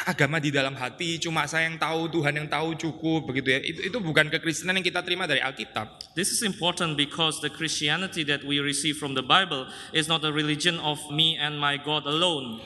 agama 0.07 0.39
di 0.39 0.49
dalam 0.49 0.73
hati, 0.73 1.19
cuma 1.19 1.45
saya 1.45 1.67
yang 1.67 1.77
tahu, 1.77 2.07
Tuhan 2.09 2.33
yang 2.33 2.47
tahu 2.49 2.73
cukup 2.79 3.29
begitu 3.29 3.53
ya. 3.55 3.59
Itu 3.61 3.79
itu 3.91 3.97
bukan 3.99 4.31
kekristenan 4.31 4.79
yang 4.79 4.85
kita 4.85 5.03
terima 5.03 5.27
dari 5.27 5.43
Alkitab. 5.43 6.15
This 6.15 6.31
is 6.31 6.41
important 6.41 6.95
because 6.95 7.43
the 7.43 7.51
Christianity 7.51 8.23
that 8.27 8.43
we 8.43 8.59
receive 8.63 8.97
from 8.97 9.13
the 9.13 9.23
Bible 9.23 9.67
is 9.91 10.07
not 10.07 10.23
a 10.23 10.31
religion 10.31 10.79
of 10.81 10.97
me 11.11 11.35
and 11.35 11.59
my 11.59 11.75
God 11.77 12.07
alone. 12.07 12.63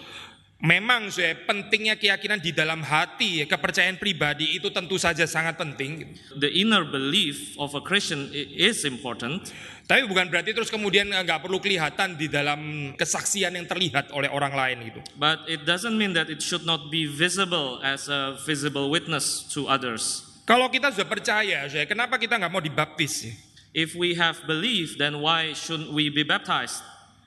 Memang 0.63 1.11
saya 1.11 1.35
pentingnya 1.43 1.99
keyakinan 1.99 2.39
di 2.39 2.55
dalam 2.55 2.79
hati, 2.79 3.43
kepercayaan 3.43 3.99
pribadi 3.99 4.55
itu 4.55 4.71
tentu 4.71 4.95
saja 4.95 5.27
sangat 5.27 5.59
penting. 5.59 6.15
The 6.31 6.47
inner 6.47 6.87
belief 6.87 7.59
of 7.59 7.75
a 7.75 7.83
Christian 7.83 8.31
is 8.33 8.87
important. 8.87 9.51
Tapi 9.83 10.07
bukan 10.07 10.31
berarti 10.31 10.55
terus 10.55 10.71
kemudian 10.71 11.11
nggak 11.11 11.43
perlu 11.43 11.59
kelihatan 11.59 12.15
di 12.15 12.31
dalam 12.31 12.91
kesaksian 12.95 13.51
yang 13.51 13.67
terlihat 13.67 14.15
oleh 14.15 14.31
orang 14.31 14.55
lain 14.55 14.77
gitu. 14.89 15.03
But 15.19 15.43
it 15.51 15.67
doesn't 15.67 15.93
mean 15.93 16.15
that 16.15 16.31
it 16.31 16.39
should 16.39 16.63
not 16.63 16.87
be 16.87 17.03
visible 17.03 17.83
as 17.83 18.07
a 18.07 18.39
visible 18.47 18.87
witness 18.87 19.43
to 19.51 19.67
others. 19.67 20.23
Kalau 20.47 20.71
kita 20.71 20.95
sudah 20.95 21.09
percaya, 21.09 21.67
saya 21.67 21.83
kenapa 21.83 22.15
kita 22.15 22.39
nggak 22.39 22.53
mau 22.53 22.63
dibaptis? 22.63 23.27
If 23.75 23.91
we 23.91 24.15
have 24.15 24.39
belief, 24.47 24.95
then 24.95 25.19
why 25.19 25.51
shouldn't 25.51 25.91
we 25.91 26.07
be 26.07 26.23
baptized? 26.23 26.79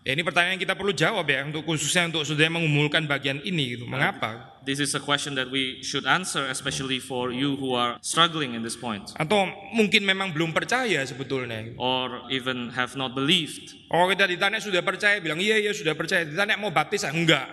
Ya, 0.09 0.17
ini 0.17 0.25
pertanyaan 0.25 0.57
yang 0.57 0.65
kita 0.65 0.73
perlu 0.73 0.97
jawab 0.97 1.29
ya 1.29 1.45
untuk 1.45 1.69
khususnya 1.69 2.09
untuk 2.09 2.25
saudara 2.25 2.49
mengumulkan 2.49 3.05
bagian 3.05 3.45
ini 3.45 3.77
gitu. 3.77 3.85
Mengapa? 3.85 4.57
This 4.65 4.81
is 4.81 4.97
a 4.97 5.03
question 5.05 5.37
that 5.37 5.53
we 5.53 5.85
should 5.85 6.09
answer 6.09 6.49
especially 6.49 6.97
for 6.97 7.29
you 7.29 7.61
who 7.61 7.77
are 7.77 8.00
struggling 8.00 8.57
in 8.57 8.65
this 8.65 8.73
point. 8.73 9.12
Atau 9.21 9.53
mungkin 9.77 10.09
memang 10.09 10.33
belum 10.33 10.57
percaya 10.57 11.05
sebetulnya. 11.05 11.77
Or 11.77 12.25
even 12.33 12.73
have 12.73 12.97
not 12.97 13.12
believed. 13.12 13.77
Oh 13.93 14.09
kita 14.09 14.25
ditanya 14.25 14.65
sudah 14.65 14.81
percaya 14.81 15.21
bilang 15.21 15.45
iya 15.45 15.61
iya 15.61 15.77
sudah 15.77 15.93
percaya. 15.93 16.25
Ditanya 16.25 16.57
mau 16.57 16.73
baptis 16.73 17.05
ah, 17.05 17.12
enggak. 17.12 17.45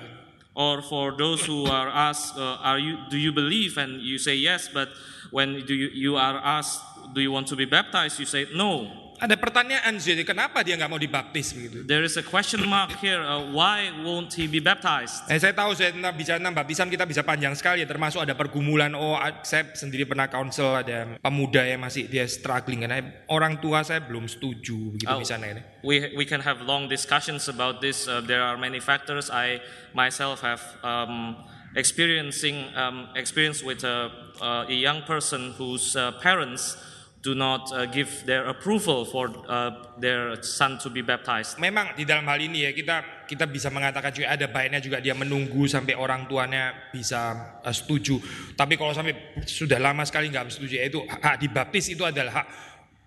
Or 0.56 0.80
for 0.80 1.12
those 1.20 1.44
who 1.44 1.68
are 1.68 1.92
asked 1.92 2.40
uh, 2.40 2.64
are 2.64 2.80
you 2.80 3.04
do 3.12 3.20
you 3.20 3.36
believe 3.36 3.76
and 3.76 4.00
you 4.00 4.16
say 4.16 4.40
yes 4.40 4.72
but 4.72 4.88
when 5.28 5.60
do 5.68 5.76
you, 5.76 5.92
you 5.92 6.14
are 6.16 6.40
asked 6.40 6.80
do 7.12 7.20
you 7.20 7.36
want 7.36 7.52
to 7.52 7.60
be 7.60 7.68
baptized 7.68 8.16
you 8.16 8.24
say 8.24 8.48
no. 8.56 9.05
Ada 9.25 9.41
pertanyaan 9.41 9.98
jadi 9.98 10.22
kenapa 10.22 10.62
dia 10.62 10.77
nggak 10.77 10.86
mau 10.86 11.01
dibaptis 11.01 11.50
begitu? 11.58 11.82
There 11.82 12.05
is 12.05 12.13
a 12.13 12.22
question 12.22 12.62
mark 12.70 12.94
here. 13.01 13.17
Uh, 13.17 13.50
why 13.58 13.89
won't 14.05 14.29
he 14.38 14.46
be 14.46 14.62
baptized? 14.62 15.25
Eh, 15.25 15.41
saya 15.41 15.50
tahu 15.50 15.74
saya 15.74 15.98
tentang 15.98 16.13
bicara 16.13 16.38
tentang 16.38 16.53
baptisan 16.53 16.94
kita 16.94 17.10
bisa 17.10 17.25
panjang 17.25 17.58
sekali 17.58 17.82
ya. 17.82 17.89
Termasuk 17.89 18.22
ada 18.22 18.38
pergumulan. 18.38 18.94
Oh, 18.94 19.17
saya 19.41 19.74
sendiri 19.74 20.05
pernah 20.05 20.29
counsel 20.29 20.77
ada 20.77 21.17
pemuda 21.17 21.65
yang 21.65 21.82
masih 21.82 22.05
dia 22.05 22.29
struggling 22.29 22.86
karena 22.86 23.01
orang 23.25 23.58
tua 23.58 23.82
saya 23.82 24.05
belum 24.05 24.29
setuju 24.29 24.94
begitu 24.94 25.10
oh, 25.10 25.17
misalnya 25.17 25.58
ini. 25.58 25.62
We 25.82 26.13
we 26.13 26.29
can 26.29 26.46
have 26.46 26.62
long 26.62 26.86
discussions 26.86 27.50
about 27.50 27.82
this. 27.82 28.05
Uh, 28.05 28.22
there 28.22 28.46
are 28.46 28.62
many 28.62 28.77
factors. 28.77 29.34
I 29.34 29.58
myself 29.98 30.46
have 30.46 30.62
um, 30.86 31.34
experiencing 31.74 32.70
um, 32.77 33.10
experience 33.17 33.65
with 33.65 33.82
a, 33.82 34.13
uh, 34.38 34.70
a 34.70 34.77
young 34.77 35.01
person 35.10 35.58
whose 35.58 35.98
uh, 35.98 36.13
parents 36.22 36.77
do 37.25 37.34
not 37.34 37.74
uh, 37.74 37.89
give 37.89 38.22
their 38.29 38.46
approval 38.46 39.01
for 39.01 39.34
uh, 39.50 39.74
their 39.98 40.38
son 40.46 40.77
to 40.77 40.94
be 40.94 41.01
baptized. 41.01 41.58
Memang 41.58 41.98
di 41.98 42.05
dalam 42.05 42.22
hal 42.29 42.38
ini 42.38 42.70
ya 42.70 42.72
kita 42.72 43.25
kita 43.25 43.50
bisa 43.50 43.74
mengatakan 43.74 44.13
juga 44.13 44.29
ada 44.38 44.46
baiknya 44.46 44.77
juga 44.77 45.01
dia 45.01 45.17
menunggu 45.17 45.65
sampai 45.65 45.98
orang 45.98 46.29
tuanya 46.29 46.94
bisa 46.94 47.34
uh, 47.65 47.74
setuju. 47.74 48.22
Tapi 48.53 48.77
kalau 48.77 48.94
sampai 48.94 49.41
sudah 49.41 49.82
lama 49.82 50.05
sekali 50.05 50.29
nggak 50.29 50.53
setuju 50.53 50.74
ya 50.77 50.86
itu 50.86 51.01
hak 51.01 51.41
dibaptis 51.41 51.89
itu 51.89 52.05
adalah 52.05 52.46
hak 52.46 52.48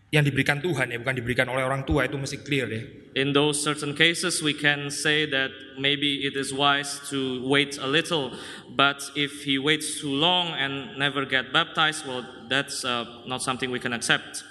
yang 0.09 0.25
diberikan 0.25 0.65
Tuhan 0.65 0.89
ya 0.89 0.97
bukan 0.97 1.21
diberikan 1.21 1.45
oleh 1.53 1.61
orang 1.61 1.85
tua 1.85 2.09
itu 2.09 2.17
mesti 2.17 2.41
clear 2.41 2.67
ya. 2.73 2.83
In 3.13 3.37
those 3.37 3.61
certain 3.61 3.93
cases 3.93 4.41
we 4.41 4.57
can 4.57 4.89
say 4.89 5.29
that 5.29 5.53
maybe 5.77 6.25
it 6.25 6.33
is 6.33 6.49
wise 6.49 6.97
to 7.13 7.45
wait 7.45 7.77
a 7.77 7.85
little 7.85 8.33
but 8.73 9.05
if 9.13 9.45
he 9.45 9.61
waits 9.61 10.01
too 10.01 10.13
long 10.13 10.57
and 10.57 10.97
never 10.97 11.29
get 11.29 11.53
baptized 11.53 12.09
well 12.09 12.25
that's 12.49 12.89
uh, 12.89 13.05
not 13.29 13.45
something 13.45 13.69
we 13.69 13.81
can 13.81 13.93
accept. 13.93 14.48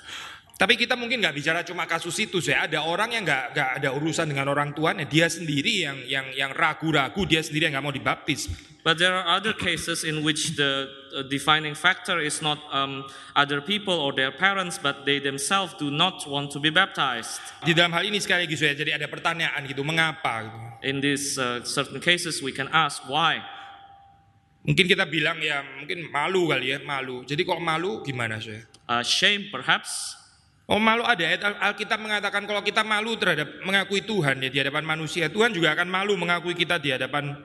Tapi 0.58 0.74
kita 0.74 0.98
mungkin 0.98 1.22
nggak 1.22 1.38
bicara 1.38 1.62
cuma 1.62 1.86
kasus 1.86 2.18
itu, 2.18 2.42
saya 2.42 2.66
ada 2.66 2.82
orang 2.82 3.14
yang 3.14 3.22
nggak 3.22 3.54
nggak 3.54 3.70
ada 3.78 3.90
urusan 3.94 4.26
dengan 4.26 4.50
orang 4.50 4.74
tuanya, 4.74 5.06
dia 5.06 5.30
sendiri 5.30 5.86
yang 5.86 6.02
yang 6.10 6.26
yang 6.34 6.50
ragu-ragu, 6.50 7.30
dia 7.30 7.46
sendiri 7.46 7.70
yang 7.70 7.78
nggak 7.78 7.86
mau 7.86 7.94
dibaptis. 7.94 8.50
But 8.82 8.98
there 8.98 9.14
are 9.14 9.38
other 9.38 9.54
cases 9.54 10.02
in 10.02 10.26
which 10.26 10.58
the 10.58 10.90
defining 11.30 11.78
factor 11.78 12.18
is 12.18 12.42
not 12.42 12.58
um, 12.74 13.06
other 13.38 13.62
people 13.62 13.94
or 13.94 14.18
their 14.18 14.34
parents, 14.34 14.82
but 14.82 15.06
they 15.06 15.22
themselves 15.22 15.78
do 15.78 15.94
not 15.94 16.26
want 16.26 16.50
to 16.56 16.60
be 16.64 16.74
baptized. 16.74 17.38
Di 17.62 17.78
dalam 17.78 17.94
hal 17.94 18.10
ini 18.10 18.18
sekali 18.18 18.50
lagi 18.50 18.58
saya 18.58 18.74
jadi 18.74 18.98
ada 18.98 19.06
pertanyaan 19.06 19.62
gitu, 19.70 19.86
mengapa? 19.86 20.42
Gitu. 20.42 20.58
In 20.90 20.96
these 21.06 21.38
uh, 21.38 21.62
certain 21.68 22.02
cases, 22.02 22.42
we 22.42 22.50
can 22.50 22.66
ask 22.74 23.06
why. 23.06 23.46
Mungkin 24.66 24.90
kita 24.90 25.06
bilang 25.06 25.38
ya 25.38 25.62
mungkin 25.62 26.10
malu 26.10 26.50
kali 26.50 26.74
ya, 26.74 26.82
malu. 26.82 27.22
Jadi 27.30 27.46
kalau 27.46 27.62
malu 27.62 28.02
gimana 28.02 28.42
saya? 28.42 28.66
Uh, 28.90 29.06
shame 29.06 29.54
perhaps. 29.54 30.18
Oh 30.68 30.84
malu 30.84 31.08
ada 31.08 31.24
ayat 31.24 31.48
Alkitab 31.64 31.96
mengatakan 31.96 32.44
kalau 32.44 32.60
kita 32.60 32.84
malu 32.84 33.16
terhadap 33.16 33.48
mengakui 33.64 34.04
Tuhan 34.04 34.44
ya 34.44 34.52
di 34.52 34.60
hadapan 34.60 34.84
manusia, 34.84 35.32
Tuhan 35.32 35.56
juga 35.56 35.72
akan 35.72 35.88
malu 35.88 36.20
mengakui 36.20 36.52
kita 36.60 36.76
di 36.76 36.92
hadapan 36.92 37.40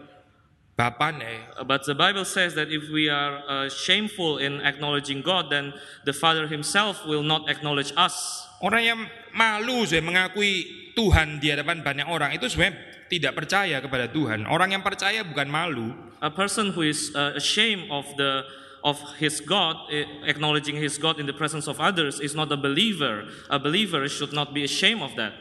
Bapa 0.73 1.15
ya. 1.15 1.63
But 1.63 1.87
the 1.87 1.95
Bible 1.95 2.27
says 2.27 2.59
that 2.59 2.73
if 2.73 2.91
we 2.91 3.07
are 3.07 3.45
uh, 3.47 3.67
shameful 3.71 4.43
in 4.43 4.59
acknowledging 4.67 5.23
God, 5.23 5.53
then 5.53 5.71
the 6.03 6.17
Father 6.17 6.51
Himself 6.51 7.07
will 7.07 7.23
not 7.23 7.47
acknowledge 7.47 7.95
us. 7.95 8.43
Orang 8.59 8.83
yang 8.83 8.99
malu 9.31 9.87
saya 9.87 10.03
mengakui 10.03 10.67
Tuhan 10.99 11.39
di 11.39 11.55
hadapan 11.55 11.85
banyak 11.87 12.11
orang 12.11 12.35
itu 12.35 12.51
sebenarnya 12.51 12.75
tidak 13.07 13.33
percaya 13.39 13.79
kepada 13.85 14.09
Tuhan. 14.09 14.49
Orang 14.49 14.75
yang 14.75 14.83
percaya 14.83 15.23
bukan 15.23 15.47
malu. 15.47 15.93
A 16.19 16.33
person 16.33 16.73
who 16.73 16.83
is 16.83 17.13
uh, 17.13 17.37
ashamed 17.37 17.87
of 17.93 18.09
the 18.17 18.43
of 18.85 18.99
his 19.19 19.41
God, 19.41 19.77
eh, 19.91 20.05
acknowledging 20.27 20.77
his 20.77 20.99
God 20.99 21.19
in 21.19 21.27
the 21.27 21.33
presence 21.33 21.67
of 21.71 21.81
others, 21.81 22.21
is 22.21 22.35
not 22.35 22.51
a 22.51 22.59
believer. 22.59 23.25
A 23.51 23.59
believer 23.59 24.09
should 24.09 24.33
not 24.33 24.53
be 24.53 24.65
ashamed 24.65 25.03
of 25.03 25.15
that. 25.17 25.33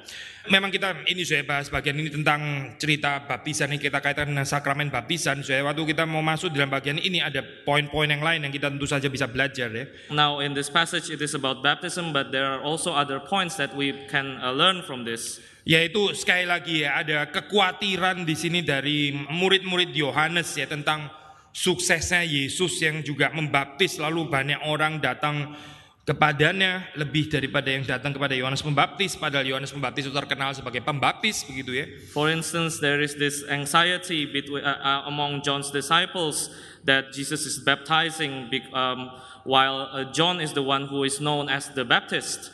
Memang 0.50 0.74
kita 0.74 1.06
ini 1.06 1.22
saya 1.22 1.46
bahas 1.46 1.70
bagian 1.70 2.02
ini 2.02 2.10
tentang 2.10 2.74
cerita 2.82 3.22
baptisan 3.30 3.78
yang 3.78 3.78
kita 3.78 4.02
kaitkan 4.02 4.26
dengan 4.26 4.42
sakramen 4.42 4.90
baptisan. 4.90 5.46
Saya 5.46 5.62
waktu 5.62 5.94
kita 5.94 6.10
mau 6.10 6.26
masuk 6.26 6.50
dalam 6.50 6.74
bagian 6.74 6.98
ini 6.98 7.22
ada 7.22 7.46
poin-poin 7.46 8.10
yang 8.10 8.26
lain 8.26 8.50
yang 8.50 8.50
kita 8.50 8.74
tentu 8.74 8.90
saja 8.90 9.06
bisa 9.06 9.30
belajar 9.30 9.70
ya. 9.70 9.86
Now, 10.10 10.42
in 10.42 10.58
this 10.58 10.66
passage, 10.66 11.14
it 11.14 11.22
is 11.22 11.38
about 11.38 11.62
baptism, 11.62 12.10
but 12.10 12.34
there 12.34 12.50
are 12.50 12.58
also 12.58 12.90
other 12.90 13.22
points 13.22 13.54
that 13.62 13.78
we 13.78 13.94
can 14.10 14.42
uh, 14.42 14.50
learn 14.50 14.82
from 14.82 15.06
this. 15.06 15.38
Yaitu 15.62 16.18
sekali 16.18 16.50
lagi 16.50 16.90
ya 16.90 16.98
ada 17.06 17.30
kekhawatiran 17.30 18.26
di 18.26 18.34
sini 18.34 18.66
dari 18.66 19.14
murid-murid 19.14 19.94
Yohanes 19.94 20.58
ya 20.58 20.66
tentang 20.66 21.21
suksesnya 21.52 22.24
Yesus 22.24 22.80
yang 22.80 23.04
juga 23.04 23.32
membaptis 23.32 24.00
lalu 24.00 24.28
banyak 24.28 24.64
orang 24.68 25.04
datang 25.04 25.56
kepadanya 26.02 26.90
lebih 26.98 27.30
daripada 27.30 27.70
yang 27.70 27.86
datang 27.86 28.10
kepada 28.10 28.34
Yohanes 28.34 28.66
Pembaptis 28.66 29.14
padahal 29.14 29.46
Yohanes 29.46 29.70
Pembaptis 29.70 30.10
itu 30.10 30.16
terkenal 30.16 30.50
sebagai 30.58 30.82
pembaptis 30.82 31.46
begitu 31.46 31.78
ya. 31.78 31.86
For 32.10 32.28
instance, 32.34 32.82
there 32.82 33.00
is 33.00 33.14
this 33.16 33.46
anxiety 33.46 34.26
between, 34.26 34.66
uh, 34.66 34.82
uh, 34.82 35.02
among 35.06 35.46
John's 35.46 35.70
disciples 35.70 36.50
that 36.90 37.14
Jesus 37.14 37.46
is 37.46 37.62
baptizing, 37.62 38.50
um, 38.74 39.14
while 39.46 39.94
uh, 39.94 40.10
John 40.10 40.42
is 40.42 40.58
the 40.58 40.66
one 40.66 40.90
who 40.90 41.06
is 41.06 41.22
known 41.22 41.48
as 41.54 41.70
the 41.78 41.86
Baptist. 41.86 42.50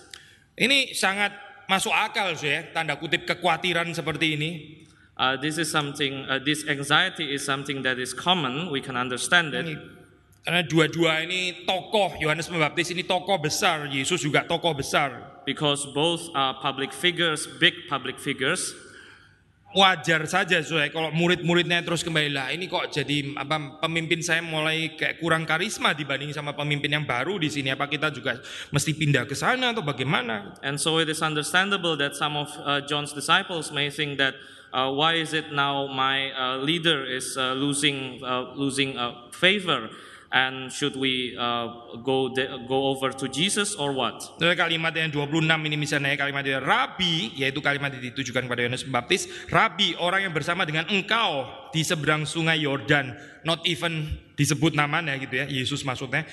Ini 0.60 0.92
sangat 0.92 1.32
masuk 1.72 1.92
akal 1.92 2.36
sih 2.36 2.52
ya 2.52 2.64
tanda 2.76 3.00
kutip 3.00 3.24
kekhawatiran 3.24 3.88
seperti 3.96 4.36
ini. 4.36 4.52
Uh, 5.18 5.34
this 5.34 5.58
is 5.58 5.66
something, 5.66 6.30
uh, 6.30 6.38
this 6.38 6.62
anxiety 6.70 7.34
is 7.34 7.42
something 7.42 7.82
that 7.82 7.98
is 7.98 8.14
common, 8.14 8.70
we 8.70 8.78
can 8.78 8.94
understand 8.94 9.50
it. 9.58 9.66
Karena 10.46 10.64
dua-dua 10.64 11.26
ini 11.28 11.68
tokoh 11.68 12.16
Yohanes 12.22 12.48
Pembaptis 12.48 12.94
ini 12.94 13.04
tokoh 13.04 13.36
besar, 13.42 13.90
Yesus 13.90 14.22
juga 14.24 14.46
tokoh 14.46 14.78
besar. 14.78 15.42
Because 15.44 15.90
both 15.90 16.30
are 16.38 16.56
public 16.62 16.94
figures, 16.94 17.50
big 17.60 17.90
public 17.90 18.16
figures. 18.16 18.72
Wajar 19.76 20.24
saja 20.24 20.64
soalnya 20.64 20.96
kalau 20.96 21.12
murid-muridnya 21.12 21.84
terus 21.84 22.00
kembali 22.00 22.32
lah 22.32 22.48
ini 22.56 22.72
kok 22.72 22.88
jadi 22.88 23.36
apa 23.36 23.84
pemimpin 23.84 24.24
saya 24.24 24.40
mulai 24.40 24.96
kayak 24.96 25.20
kurang 25.20 25.44
karisma 25.44 25.92
dibanding 25.92 26.32
sama 26.32 26.56
pemimpin 26.56 26.88
yang 26.88 27.04
baru 27.04 27.36
di 27.36 27.52
sini 27.52 27.76
apa 27.76 27.92
kita 27.92 28.08
juga 28.16 28.40
mesti 28.72 28.96
pindah 28.96 29.28
ke 29.28 29.36
sana 29.36 29.76
atau 29.76 29.84
bagaimana? 29.84 30.56
And 30.64 30.80
so 30.80 31.04
it 31.04 31.12
is 31.12 31.20
understandable 31.20 32.00
that 32.00 32.16
some 32.16 32.40
of 32.40 32.48
uh, 32.64 32.80
John's 32.88 33.12
disciples 33.12 33.76
may 33.76 33.92
think 33.92 34.16
that 34.24 34.40
uh, 34.74 34.92
why 34.92 35.16
is 35.20 35.34
it 35.34 35.52
now 35.54 35.88
my 35.88 36.32
uh, 36.32 36.58
leader 36.58 37.06
is 37.06 37.38
uh, 37.38 37.54
losing 37.54 38.20
uh, 38.24 38.54
losing 38.56 38.98
uh, 38.98 39.28
favor, 39.32 39.90
and 40.32 40.72
should 40.72 40.96
we 40.96 41.36
uh, 41.40 41.98
go 42.04 42.30
go 42.68 42.92
over 42.92 43.12
to 43.16 43.26
Jesus 43.32 43.76
or 43.76 43.96
what? 43.96 44.20
Dari 44.40 44.56
kalimat 44.60 44.92
yang 44.96 45.12
26 45.12 45.48
ini 45.48 45.78
misalnya 45.80 46.16
kalimat 46.20 46.44
yang 46.44 46.64
Rabi, 46.64 47.36
yaitu 47.40 47.64
kalimat 47.64 47.94
yang 47.96 48.04
ditujukan 48.12 48.48
kepada 48.48 48.68
Yohanes 48.68 48.84
Pembaptis, 48.84 49.28
Rabi 49.48 49.96
orang 50.00 50.28
yang 50.28 50.34
bersama 50.36 50.68
dengan 50.68 50.88
engkau 50.92 51.48
di 51.72 51.84
seberang 51.84 52.28
sungai 52.28 52.60
Yordan, 52.64 53.16
not 53.48 53.64
even 53.64 54.20
disebut 54.36 54.76
namanya 54.76 55.16
gitu 55.18 55.34
ya, 55.34 55.46
Yesus 55.48 55.82
maksudnya. 55.88 56.28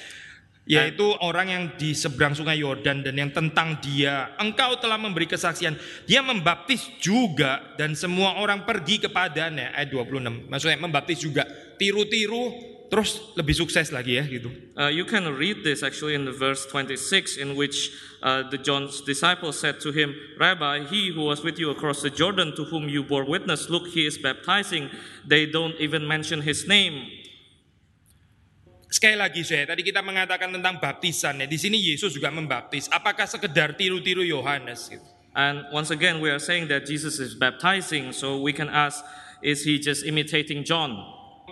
Yaitu 0.64 1.04
orang 1.20 1.46
yang 1.52 1.64
di 1.76 1.92
seberang 1.92 2.32
sungai 2.32 2.56
Yordan 2.56 3.04
dan 3.04 3.12
yang 3.20 3.28
tentang 3.28 3.76
dia 3.84 4.32
engkau 4.40 4.80
telah 4.80 4.96
memberi 4.96 5.28
kesaksian. 5.28 5.76
Dia 6.08 6.24
membaptis 6.24 6.88
juga 7.04 7.76
dan 7.76 7.92
semua 7.92 8.40
orang 8.40 8.64
pergi 8.64 9.04
kepadanya. 9.04 9.76
Ayat 9.76 9.92
26 9.92 10.48
maksudnya 10.48 10.80
membaptis 10.80 11.20
juga. 11.20 11.44
Tiru-tiru 11.76 12.74
terus 12.88 13.34
lebih 13.34 13.58
sukses 13.58 13.90
lagi 13.90 14.16
ya 14.16 14.24
gitu. 14.24 14.48
Uh, 14.78 14.86
you 14.86 15.04
can 15.04 15.26
read 15.36 15.60
this 15.66 15.82
actually 15.82 16.14
in 16.14 16.24
the 16.24 16.32
verse 16.32 16.64
26, 16.70 17.36
in 17.36 17.58
which 17.58 17.90
uh, 18.22 18.46
the 18.48 18.56
John's 18.56 19.02
disciples 19.02 19.58
said 19.58 19.80
to 19.80 19.90
him, 19.90 20.14
Rabbi, 20.38 20.86
he 20.86 21.10
who 21.10 21.26
was 21.26 21.42
with 21.42 21.58
you 21.58 21.70
across 21.74 22.00
the 22.00 22.10
Jordan, 22.10 22.54
to 22.56 22.64
whom 22.64 22.88
you 22.88 23.02
bore 23.02 23.24
witness, 23.24 23.68
look, 23.68 23.88
he 23.88 24.06
is 24.06 24.16
baptizing. 24.16 24.90
They 25.26 25.44
don't 25.44 25.74
even 25.82 26.06
mention 26.06 26.42
his 26.42 26.68
name. 26.68 27.23
Sekali 28.94 29.18
lagi 29.18 29.42
saya, 29.42 29.66
tadi 29.66 29.82
kita 29.82 30.06
mengatakan 30.06 30.54
tentang 30.54 30.78
baptisan 30.78 31.42
ya. 31.42 31.50
Di 31.50 31.58
sini 31.58 31.82
Yesus 31.82 32.14
juga 32.14 32.30
membaptis. 32.30 32.86
Apakah 32.94 33.26
sekedar 33.26 33.74
tiru-tiru 33.74 34.22
Yohanes 34.22 34.86
gitu? 34.86 35.02
And 35.34 35.66
once 35.74 35.90
again, 35.90 36.22
we 36.22 36.30
are 36.30 36.38
saying 36.38 36.70
that 36.70 36.86
Jesus 36.86 37.18
is 37.18 37.34
baptizing, 37.34 38.14
so 38.14 38.38
we 38.38 38.54
can 38.54 38.70
ask, 38.70 39.02
is 39.42 39.66
he 39.66 39.82
just 39.82 40.06
imitating 40.06 40.62
John? 40.62 40.94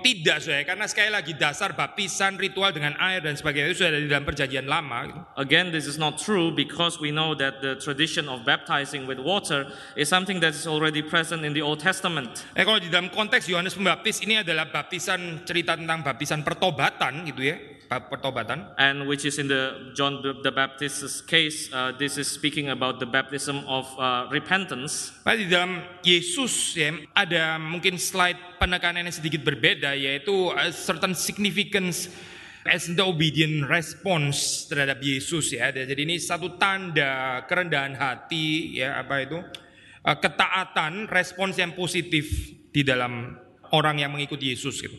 Tidak 0.02 0.38
saya, 0.42 0.66
karena 0.66 0.90
sekali 0.90 1.14
lagi 1.14 1.32
dasar 1.38 1.78
baptisan, 1.78 2.34
ritual 2.34 2.74
dengan 2.74 2.98
air 2.98 3.22
dan 3.22 3.38
sebagainya 3.38 3.70
itu 3.70 3.86
sudah 3.86 3.90
ada 3.94 4.00
di 4.02 4.10
dalam 4.10 4.26
perjanjian 4.26 4.66
lama. 4.66 4.98
gitu. 5.06 5.20
Again, 5.38 5.70
this 5.70 5.86
is 5.86 5.96
not 5.96 6.18
true 6.18 6.50
because 6.50 6.98
we 6.98 7.14
know 7.14 7.38
that 7.38 7.62
the 7.62 7.78
tradition 7.78 8.26
of 8.26 8.42
baptizing 8.42 9.06
with 9.06 9.22
water 9.22 9.70
is 9.94 10.10
something 10.10 10.42
that 10.42 10.52
is 10.52 10.66
already 10.66 11.00
present 11.00 11.46
in 11.46 11.54
the 11.54 11.62
Old 11.62 11.78
Testament. 11.78 12.44
Eh 12.58 12.66
kalau 12.66 12.82
di 12.82 12.90
dalam 12.90 13.08
konteks 13.08 13.46
Yohanes 13.46 13.78
Pembaptis 13.78 14.20
ini 14.26 14.42
adalah 14.42 14.68
baptisan 14.68 15.46
cerita 15.46 15.78
tentang 15.78 16.02
baptisan 16.02 16.42
pertobatan 16.42 17.22
gitu 17.24 17.46
ya, 17.46 17.56
pertobatan. 18.00 18.72
And 18.80 19.04
which 19.04 19.26
is 19.26 19.36
in 19.36 19.50
the 19.50 19.92
John 19.92 20.22
the 20.22 20.52
Baptist's 20.54 21.20
case, 21.20 21.68
uh, 21.74 21.92
this 21.92 22.16
is 22.16 22.30
speaking 22.30 22.72
about 22.72 23.02
the 23.02 23.08
baptism 23.08 23.66
of 23.68 23.84
uh, 23.98 24.30
repentance. 24.32 25.12
Nah, 25.26 25.36
di 25.36 25.50
dalam 25.50 25.84
Yesus 26.00 26.78
ya 26.78 26.94
ada 27.12 27.60
mungkin 27.60 28.00
slide 28.00 28.56
penekanan 28.56 29.04
yang 29.04 29.12
sedikit 29.12 29.42
berbeda 29.42 29.92
yaitu 29.92 30.54
a 30.54 30.70
certain 30.70 31.12
significance 31.12 32.08
as 32.62 32.86
the 32.86 33.02
obedient 33.02 33.66
response 33.66 34.66
terhadap 34.70 35.02
Yesus 35.02 35.50
ya. 35.50 35.74
Jadi 35.74 36.06
ini 36.06 36.16
satu 36.22 36.54
tanda 36.58 37.42
kerendahan 37.50 37.98
hati 37.98 38.78
ya 38.78 39.02
apa 39.02 39.26
itu 39.26 39.38
eh, 40.06 40.16
ketaatan 40.18 41.10
respons 41.10 41.58
yang 41.58 41.74
positif 41.74 42.54
di 42.70 42.86
dalam 42.86 43.34
orang 43.74 44.00
yang 44.00 44.10
mengikuti 44.14 44.54
Yesus 44.54 44.78
gitu. 44.78 44.96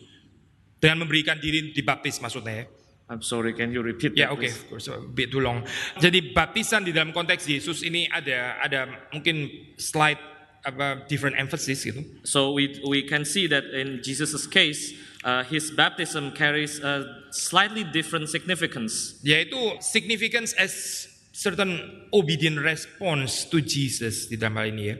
Dengan 0.76 1.08
memberikan 1.08 1.40
diri 1.40 1.72
dibaptis 1.72 2.20
maksudnya 2.20 2.64
ya. 2.64 2.66
I'm 3.14 3.22
sorry, 3.22 3.54
can 3.54 3.70
you 3.70 3.78
repeat 3.78 4.18
Ya 4.18 4.26
that? 4.26 4.34
oke, 4.34 4.42
please? 4.42 4.58
of 4.58 4.66
course, 4.66 4.86
a 4.90 4.98
bit 4.98 5.30
too 5.30 5.38
long. 5.38 5.62
Jadi 6.02 6.34
baptisan 6.34 6.82
di 6.82 6.90
dalam 6.90 7.14
konteks 7.14 7.46
Yesus 7.46 7.86
ini 7.86 8.10
ada 8.10 8.58
ada 8.58 8.90
mungkin 9.14 9.46
slide 9.78 10.18
apa 10.66 11.06
different 11.06 11.38
emphasis 11.38 11.86
gitu. 11.86 12.02
So 12.26 12.50
we 12.50 12.82
we 12.82 13.06
can 13.06 13.22
see 13.22 13.46
that 13.54 13.70
in 13.70 14.02
Jesus' 14.02 14.50
case, 14.50 14.98
uh, 15.22 15.46
his 15.46 15.70
baptism 15.70 16.34
carries 16.34 16.82
a 16.82 17.06
slightly 17.30 17.86
different 17.86 18.26
significance. 18.34 19.22
Yaitu 19.22 19.78
significance 19.78 20.50
as 20.58 21.06
certain 21.30 21.78
obedient 22.10 22.58
response 22.58 23.46
to 23.46 23.62
Jesus 23.62 24.26
di 24.26 24.34
dalam 24.34 24.58
hal 24.58 24.74
ini 24.74 24.82
ya. 24.90 24.96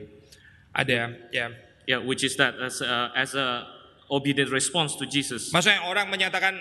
Ada 0.71 0.95
ya. 1.35 1.47
Yeah, 1.85 1.99
which 1.99 2.23
is 2.23 2.33
that 2.39 2.57
as 2.63 2.81
a, 2.81 3.11
as 3.13 3.35
a 3.37 3.67
obedient 4.09 4.49
response 4.49 4.95
to 4.97 5.05
Jesus. 5.05 5.53
Maksudnya 5.53 5.85
orang 5.85 6.09
menyatakan 6.09 6.57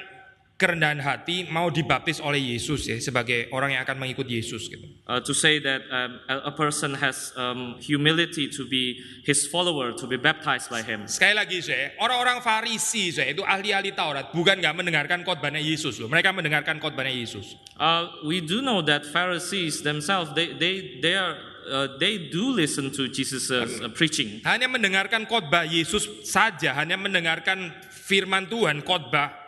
kerendahan 0.54 1.02
hati 1.02 1.50
mau 1.50 1.66
dibaptis 1.66 2.22
oleh 2.22 2.38
Yesus 2.54 2.86
ya 2.86 2.94
sebagai 3.02 3.50
orang 3.50 3.74
yang 3.74 3.82
akan 3.82 3.98
mengikut 3.98 4.22
Yesus 4.30 4.70
gitu. 4.70 4.86
Uh, 5.02 5.18
to 5.18 5.34
say 5.34 5.58
that 5.58 5.82
um, 5.90 6.22
a, 6.30 6.54
person 6.54 6.94
has 6.94 7.34
um, 7.34 7.74
humility 7.82 8.46
to 8.46 8.62
be 8.70 9.02
his 9.26 9.50
follower, 9.50 9.90
to 9.90 10.06
be 10.06 10.14
baptized 10.14 10.70
by 10.70 10.78
him. 10.78 11.10
Sekali 11.10 11.34
lagi 11.34 11.58
saya, 11.58 11.98
orang-orang 11.98 12.38
Farisi 12.38 13.10
saya 13.10 13.34
itu 13.34 13.42
ahli-ahli 13.42 13.98
Taurat 13.98 14.30
bukan 14.30 14.62
nggak 14.62 14.74
mendengarkan 14.78 15.26
khotbahnya 15.26 15.58
Yesus 15.58 15.98
loh. 15.98 16.06
Mereka 16.06 16.30
mendengarkan 16.30 16.78
khotbahnya 16.78 17.10
Yesus. 17.10 17.58
Uh, 17.74 18.06
we 18.22 18.38
do 18.38 18.62
know 18.62 18.78
that 18.78 19.02
Pharisees 19.02 19.82
themselves, 19.82 20.30
they, 20.38 20.54
they, 20.54 21.02
they, 21.02 21.18
are, 21.18 21.34
uh, 21.66 21.98
they 21.98 22.30
do 22.30 22.54
listen 22.54 22.94
to 22.94 23.10
Jesus' 23.10 23.50
uh, 23.50 23.90
preaching. 23.90 24.38
Hanya 24.46 24.70
mendengarkan 24.70 25.26
khotbah 25.26 25.66
Yesus 25.66 26.06
saja, 26.22 26.78
hanya 26.78 26.94
mendengarkan 26.94 27.74
firman 27.90 28.46
Tuhan, 28.46 28.86
khotbah 28.86 29.43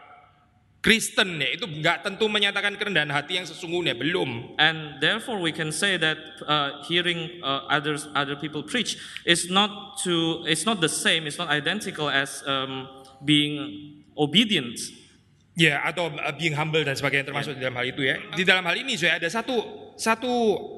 Kristen 0.86 1.42
ya 1.42 1.50
itu 1.50 1.66
nggak 1.66 2.06
tentu 2.06 2.30
menyatakan 2.30 2.78
kerendahan 2.78 3.10
hati 3.10 3.42
yang 3.42 3.46
sesungguhnya 3.50 3.98
belum. 3.98 4.54
And 4.54 5.02
therefore, 5.02 5.42
we 5.42 5.50
can 5.50 5.74
say 5.74 5.98
that 5.98 6.14
uh, 6.46 6.86
hearing 6.86 7.42
uh, 7.42 7.66
others, 7.66 8.06
other 8.14 8.38
people 8.38 8.62
preach 8.62 8.94
is 9.26 9.50
not 9.50 9.98
to, 10.06 10.46
it's 10.46 10.62
not 10.62 10.78
the 10.78 10.86
same, 10.86 11.26
it's 11.26 11.42
not 11.42 11.50
identical 11.50 12.06
as 12.06 12.38
um, 12.46 12.86
being 13.26 13.58
obedient. 14.14 14.78
Ya 15.58 15.82
atau 15.82 16.06
uh, 16.06 16.30
being 16.38 16.54
humble 16.54 16.86
dan 16.86 16.94
sebagainya 16.94 17.34
termasuk 17.34 17.58
di 17.58 17.66
dalam 17.66 17.74
hal 17.74 17.90
itu 17.90 18.06
ya. 18.06 18.22
Di 18.38 18.46
dalam 18.46 18.62
hal 18.62 18.78
ini 18.78 18.94
saya 18.94 19.18
ada 19.18 19.26
satu 19.26 19.90
satu 19.98 20.30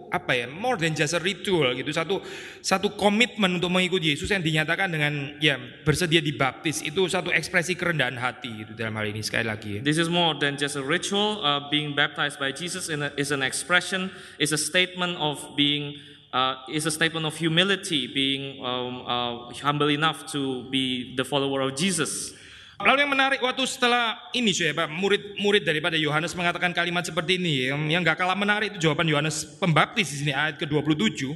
apa 0.09 0.33
ya 0.33 0.47
more 0.49 0.81
than 0.81 0.97
just 0.97 1.12
a 1.12 1.21
ritual 1.21 1.73
gitu 1.77 1.92
satu 1.92 2.21
satu 2.64 2.97
komitmen 2.97 3.61
untuk 3.61 3.68
mengikuti 3.68 4.12
Yesus 4.12 4.33
yang 4.33 4.40
dinyatakan 4.40 4.88
dengan 4.88 5.37
ya 5.40 5.61
bersedia 5.85 6.25
dibaptis 6.25 6.81
itu 6.81 7.05
satu 7.09 7.29
ekspresi 7.29 7.77
kerendahan 7.77 8.16
hati 8.16 8.64
gitu 8.64 8.73
dalam 8.73 8.97
hal 8.97 9.09
ini 9.09 9.21
sekali 9.21 9.47
lagi 9.47 9.71
ya. 9.79 9.81
This 9.85 10.01
is 10.01 10.09
more 10.09 10.35
than 10.37 10.57
just 10.57 10.77
a 10.77 10.85
ritual. 10.85 11.40
Uh, 11.44 11.68
being 11.71 11.94
baptized 11.94 12.38
by 12.40 12.53
Jesus 12.53 12.88
a, 12.88 13.12
is 13.16 13.31
an 13.31 13.42
expression, 13.42 14.11
is 14.38 14.53
a 14.53 14.61
statement 14.61 15.16
of 15.16 15.40
being, 15.57 15.97
uh, 16.33 16.57
is 16.68 16.87
a 16.87 16.92
statement 16.92 17.25
of 17.27 17.37
humility, 17.37 18.09
being 18.09 18.64
um, 18.64 19.05
uh, 19.07 19.53
humble 19.62 19.88
enough 19.88 20.27
to 20.33 20.64
be 20.71 21.14
the 21.16 21.25
follower 21.25 21.61
of 21.61 21.77
Jesus. 21.77 22.35
Lalu 22.79 23.03
yang 23.03 23.11
menarik 23.11 23.43
waktu 23.43 23.67
setelah 23.67 24.31
ini 24.31 24.55
saya 24.55 24.71
Pak, 24.71 24.87
murid-murid 24.87 25.67
daripada 25.67 25.99
Yohanes 25.99 26.31
mengatakan 26.38 26.71
kalimat 26.71 27.03
seperti 27.03 27.35
ini, 27.35 27.75
yang 27.75 27.83
yang 27.91 28.07
nggak 28.07 28.23
kalah 28.23 28.38
menarik 28.38 28.71
itu 28.71 28.87
jawaban 28.87 29.11
Yohanes 29.11 29.43
Pembaptis 29.59 30.14
di 30.14 30.17
sini 30.23 30.31
ayat 30.31 30.62
ke-27. 30.62 31.27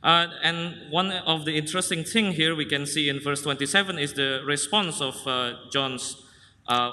Uh, 0.00 0.32
and 0.40 0.88
one 0.88 1.12
of 1.28 1.44
the 1.44 1.52
interesting 1.52 2.00
thing 2.00 2.32
here 2.32 2.56
we 2.56 2.64
can 2.64 2.88
see 2.88 3.12
in 3.12 3.20
verse 3.20 3.44
27 3.44 4.00
is 4.00 4.16
the 4.16 4.40
response 4.48 5.04
of 5.04 5.12
uh, 5.28 5.68
John's 5.68 6.16
uh, 6.64 6.88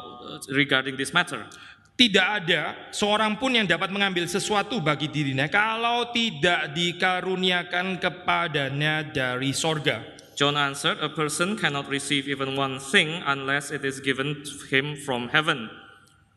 regarding 0.51 0.99
this 0.99 1.15
matter. 1.15 1.47
Tidak 1.95 2.27
ada 2.43 2.91
seorang 2.91 3.39
pun 3.39 3.55
yang 3.55 3.63
dapat 3.63 3.87
mengambil 3.87 4.27
sesuatu 4.27 4.83
bagi 4.83 5.07
dirinya 5.07 5.47
kalau 5.47 6.11
tidak 6.11 6.75
dikaruniakan 6.75 7.95
kepadanya 8.03 9.07
dari 9.07 9.55
sorga. 9.55 10.16
John 10.37 10.53
answered, 10.53 11.01
A 11.01 11.09
person 11.09 11.57
cannot 11.57 11.89
receive 11.89 12.29
even 12.29 12.55
one 12.55 12.77
thing 12.77 13.25
unless 13.25 13.73
it 13.73 13.83
is 13.83 13.99
given 13.99 14.45
to 14.45 14.53
him 14.69 14.95
from 14.95 15.33
heaven. 15.33 15.65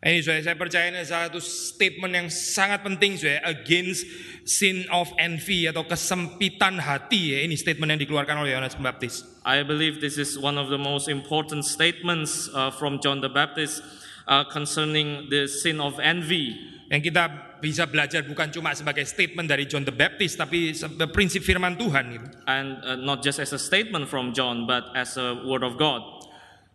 Ini 0.00 0.24
saya, 0.24 0.40
saya 0.40 0.56
percaya 0.56 0.88
ini 0.88 1.04
satu 1.04 1.36
statement 1.44 2.16
yang 2.16 2.32
sangat 2.32 2.80
penting 2.80 3.20
saya 3.20 3.44
against 3.44 4.08
sin 4.48 4.88
of 4.88 5.12
envy 5.20 5.68
atau 5.68 5.84
kesempitan 5.84 6.80
hati 6.80 7.36
ya 7.36 7.44
ini 7.44 7.52
statement 7.52 7.92
yang 7.92 8.00
dikeluarkan 8.00 8.40
oleh 8.40 8.56
Yohanes 8.56 8.80
Pembaptis. 8.80 9.28
I 9.44 9.60
believe 9.60 10.00
this 10.00 10.16
is 10.16 10.40
one 10.40 10.56
of 10.56 10.72
the 10.72 10.80
most 10.80 11.12
important 11.12 11.68
statements 11.68 12.48
uh, 12.56 12.72
from 12.72 12.96
John 13.04 13.20
the 13.20 13.28
Baptist 13.28 13.84
uh, 14.24 14.48
concerning 14.48 15.28
the 15.28 15.44
sin 15.44 15.84
of 15.84 16.00
envy. 16.00 16.56
Yang 16.88 17.12
kita 17.12 17.49
bisa 17.60 17.84
belajar 17.84 18.24
bukan 18.24 18.48
cuma 18.50 18.72
sebagai 18.72 19.04
statement 19.04 19.46
dari 19.46 19.68
John 19.68 19.84
the 19.84 19.94
Baptist 19.94 20.40
tapi 20.40 20.72
prinsip 21.12 21.44
firman 21.44 21.76
Tuhan 21.76 22.04
gitu. 22.16 22.26
And 22.48 22.80
uh, 22.82 22.96
not 22.96 23.20
just 23.20 23.38
as 23.38 23.52
a 23.52 23.60
statement 23.60 24.08
from 24.08 24.32
John 24.32 24.64
but 24.64 24.90
as 24.96 25.20
a 25.20 25.44
word 25.44 25.62
of 25.62 25.76
God. 25.76 26.20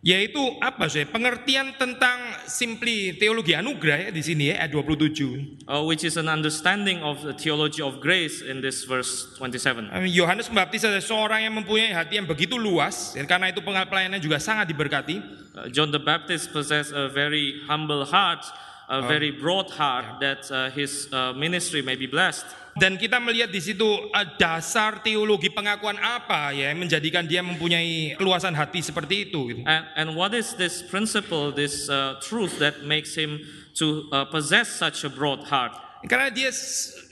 Yaitu 0.06 0.38
apa 0.62 0.86
sih? 0.86 1.02
Pengertian 1.02 1.74
tentang 1.74 2.46
simply 2.46 3.18
teologi 3.18 3.58
anugerah 3.58 4.06
ya 4.06 4.10
di 4.14 4.22
sini 4.22 4.54
ya 4.54 4.62
ayat 4.62 4.70
27. 4.70 5.66
Uh, 5.66 5.82
which 5.82 6.06
is 6.06 6.14
an 6.14 6.30
understanding 6.30 7.02
of 7.02 7.18
the 7.26 7.34
theology 7.34 7.82
of 7.82 7.98
grace 7.98 8.38
in 8.38 8.62
this 8.62 8.86
verse 8.86 9.34
27. 9.34 9.90
Yohanes 10.06 10.46
Pembaptis 10.46 10.86
adalah 10.86 11.02
seorang 11.02 11.40
yang 11.50 11.58
mempunyai 11.58 11.90
hati 11.90 12.22
yang 12.22 12.28
begitu 12.30 12.54
luas 12.54 13.18
dan 13.18 13.26
karena 13.26 13.50
itu 13.50 13.58
pelayanannya 13.64 14.22
juga 14.22 14.38
sangat 14.38 14.70
diberkati. 14.70 15.18
Uh, 15.58 15.66
John 15.74 15.90
the 15.90 15.98
Baptist 15.98 16.54
possessed 16.54 16.94
a 16.94 17.10
very 17.10 17.58
humble 17.66 18.06
heart, 18.06 18.46
a 18.88 19.02
very 19.02 19.34
broad 19.34 19.66
heart 19.74 20.22
that 20.22 20.46
uh, 20.50 20.70
his 20.70 21.10
uh, 21.10 21.34
ministry 21.34 21.82
may 21.82 21.98
be 21.98 22.06
blessed. 22.06 22.46
Dan 22.76 23.00
kita 23.00 23.16
melihat 23.16 23.48
di 23.48 23.58
situ 23.58 23.88
uh, 23.88 24.26
dasar 24.36 25.00
teologi 25.00 25.48
pengakuan 25.48 25.96
apa 25.96 26.52
ya 26.52 26.68
yang 26.68 26.84
menjadikan 26.84 27.24
dia 27.24 27.40
mempunyai 27.40 28.14
keluasan 28.20 28.52
hati 28.52 28.84
seperti 28.84 29.32
itu. 29.32 29.48
Gitu. 29.48 29.60
And, 29.64 29.84
and 29.96 30.08
what 30.12 30.36
is 30.36 30.52
this 30.60 30.84
principle, 30.84 31.50
this 31.50 31.88
uh, 31.88 32.20
truth 32.20 32.60
that 32.60 32.84
makes 32.84 33.16
him 33.16 33.40
to 33.80 34.04
uh, 34.12 34.28
possess 34.28 34.68
such 34.68 35.08
a 35.08 35.10
broad 35.10 35.48
heart? 35.48 35.72
Karena 36.04 36.28
dia 36.28 36.52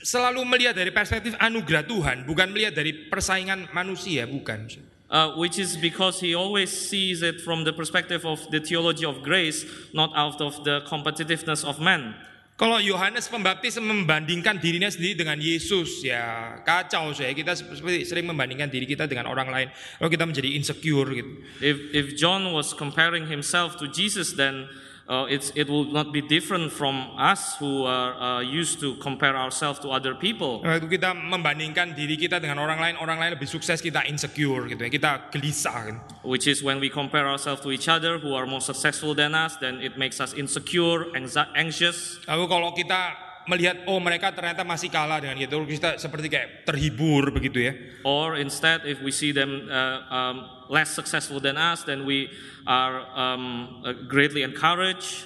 selalu 0.05 0.45
melihat 0.45 0.77
dari 0.77 0.93
perspektif 0.93 1.33
anugerah 1.41 1.83
Tuhan, 1.89 2.17
bukan 2.29 2.53
melihat 2.53 2.77
dari 2.77 3.09
persaingan 3.09 3.73
manusia, 3.73 4.29
bukan. 4.29 4.69
Uh, 5.05 5.37
which 5.37 5.61
is 5.61 5.77
because 5.77 6.19
he 6.19 6.33
always 6.33 6.73
sees 6.73 7.21
it 7.21 7.37
from 7.39 7.63
the 7.63 7.71
perspective 7.71 8.25
of 8.25 8.41
the 8.49 8.57
theology 8.59 9.05
of 9.05 9.21
grace, 9.21 9.61
not 9.93 10.09
out 10.17 10.41
of 10.41 10.57
the 10.65 10.81
competitiveness 10.89 11.61
of 11.61 11.77
man. 11.77 12.17
Kalau 12.55 12.79
Yohanes 12.79 13.27
Pembaptis 13.27 13.75
membandingkan 13.83 14.63
dirinya 14.63 14.87
sendiri 14.87 15.27
dengan 15.27 15.35
Yesus, 15.37 15.99
ya 16.07 16.55
kacau 16.63 17.11
saya. 17.11 17.35
Kita 17.35 17.51
seperti 17.51 18.07
sering 18.07 18.31
membandingkan 18.31 18.71
diri 18.71 18.87
kita 18.87 19.11
dengan 19.11 19.27
orang 19.27 19.51
lain. 19.51 19.67
Kalau 19.99 20.07
kita 20.07 20.23
menjadi 20.23 20.55
insecure 20.55 21.09
gitu. 21.13 21.31
If, 21.59 21.77
if 21.91 22.05
John 22.15 22.55
was 22.55 22.71
comparing 22.71 23.27
himself 23.27 23.75
to 23.83 23.91
Jesus, 23.91 24.39
then 24.39 24.71
uh, 25.07 25.25
it's, 25.29 25.51
it 25.55 25.69
will 25.69 25.85
not 25.85 26.11
be 26.11 26.21
different 26.21 26.71
from 26.71 27.13
us 27.17 27.55
who 27.57 27.85
are 27.85 28.13
uh, 28.17 28.41
used 28.41 28.79
to 28.79 28.95
compare 28.97 29.37
ourselves 29.37 29.79
to 29.79 29.89
other 29.89 30.15
people. 30.15 30.61
Waktu 30.65 30.89
kita 30.89 31.13
membandingkan 31.13 31.93
diri 31.93 32.17
kita 32.17 32.41
dengan 32.41 32.57
orang 32.57 32.81
lain, 32.81 32.95
orang 32.97 33.21
lain 33.21 33.31
lebih 33.37 33.49
sukses, 33.49 33.81
kita 33.81 34.05
insecure 34.09 34.65
gitu 34.65 34.81
ya. 34.81 34.89
Kita 34.89 35.11
gelisah. 35.29 35.77
Gitu. 35.85 35.99
Which 36.25 36.45
is 36.49 36.65
when 36.65 36.81
we 36.81 36.89
compare 36.89 37.29
ourselves 37.29 37.61
to 37.61 37.69
each 37.69 37.85
other 37.85 38.17
who 38.17 38.33
are 38.33 38.49
more 38.49 38.61
successful 38.61 39.13
than 39.13 39.37
us, 39.37 39.57
then 39.61 39.77
it 39.81 39.97
makes 39.97 40.17
us 40.17 40.33
insecure, 40.33 41.13
anxi- 41.13 41.49
anxious. 41.53 42.17
Lalu 42.25 42.45
kalau 42.49 42.69
kita 42.73 43.01
melihat 43.45 43.85
oh 43.85 44.01
mereka 44.01 44.33
ternyata 44.33 44.65
masih 44.65 44.89
kalah 44.89 45.21
dengan 45.21 45.37
kita, 45.37 45.53
lalu 45.53 45.77
kita 45.77 46.01
seperti 46.01 46.33
kayak 46.33 46.65
terhibur 46.65 47.29
begitu 47.29 47.61
ya. 47.61 47.73
Or 48.01 48.33
instead, 48.41 48.81
if 48.89 48.97
we 49.05 49.13
see 49.13 49.29
them 49.29 49.69
uh, 49.69 50.01
um, 50.09 50.35
less 50.69 50.93
successful 50.93 51.39
than 51.39 51.57
us, 51.57 51.83
then 51.83 52.05
we 52.05 52.29
are 52.65 53.05
um, 53.13 53.81
uh, 53.85 53.93
greatly 54.07 54.41
encouraged. 54.41 55.25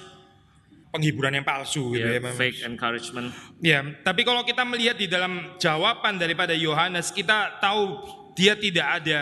Penghiburan 0.90 1.38
yang 1.38 1.46
palsu 1.46 1.94
gitu 1.94 2.02
ya. 2.02 2.18
Yeah, 2.18 2.18
memang. 2.18 2.34
fake 2.34 2.66
encouragement. 2.66 3.30
Ya, 3.62 3.78
tapi 4.02 4.26
kalau 4.26 4.42
kita 4.42 4.66
melihat 4.66 4.98
di 4.98 5.06
dalam 5.06 5.54
jawaban 5.62 6.18
daripada 6.18 6.50
Yohanes, 6.50 7.14
kita 7.14 7.62
tahu 7.62 8.02
dia 8.34 8.58
tidak 8.58 8.98
ada 8.98 9.20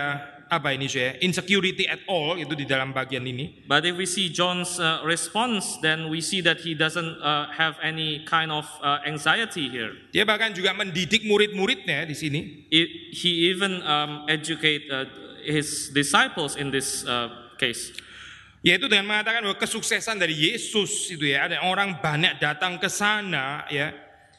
apa 0.48 0.72
ini 0.72 0.88
saya 0.88 1.20
insecurity 1.20 1.84
at 1.84 2.00
all 2.08 2.40
itu 2.40 2.56
di 2.56 2.64
dalam 2.64 2.96
bagian 2.96 3.20
ini. 3.20 3.68
But 3.68 3.84
if 3.84 4.00
we 4.00 4.08
see 4.08 4.32
John's 4.32 4.80
uh, 4.80 5.04
response, 5.04 5.76
then 5.84 6.08
we 6.08 6.24
see 6.24 6.40
that 6.40 6.64
he 6.64 6.72
doesn't 6.72 7.20
uh, 7.20 7.52
have 7.52 7.76
any 7.84 8.24
kind 8.24 8.48
of 8.48 8.64
uh, 8.80 9.04
anxiety 9.04 9.68
here. 9.68 9.92
Dia 10.08 10.24
bahkan 10.24 10.56
juga 10.56 10.72
mendidik 10.72 11.28
murid-muridnya 11.28 12.08
di 12.08 12.16
sini. 12.16 12.40
I- 12.72 13.12
He 13.12 13.52
even 13.52 13.84
um, 13.84 14.24
educate 14.24 14.88
uh, 14.88 15.04
his 15.48 15.88
disciples 15.90 16.54
in 16.54 16.68
this 16.68 17.08
uh, 17.08 17.32
case. 17.56 17.90
Yaitu 18.60 18.90
dengan 18.90 19.08
mengatakan 19.08 19.40
bahwa 19.40 19.56
kesuksesan 19.56 20.18
dari 20.18 20.34
Yesus 20.34 21.08
itu 21.14 21.30
ya, 21.30 21.48
ada 21.48 21.64
orang 21.64 22.02
banyak 22.02 22.36
datang 22.42 22.76
ke 22.76 22.90
sana 22.90 23.64
ya. 23.72 23.94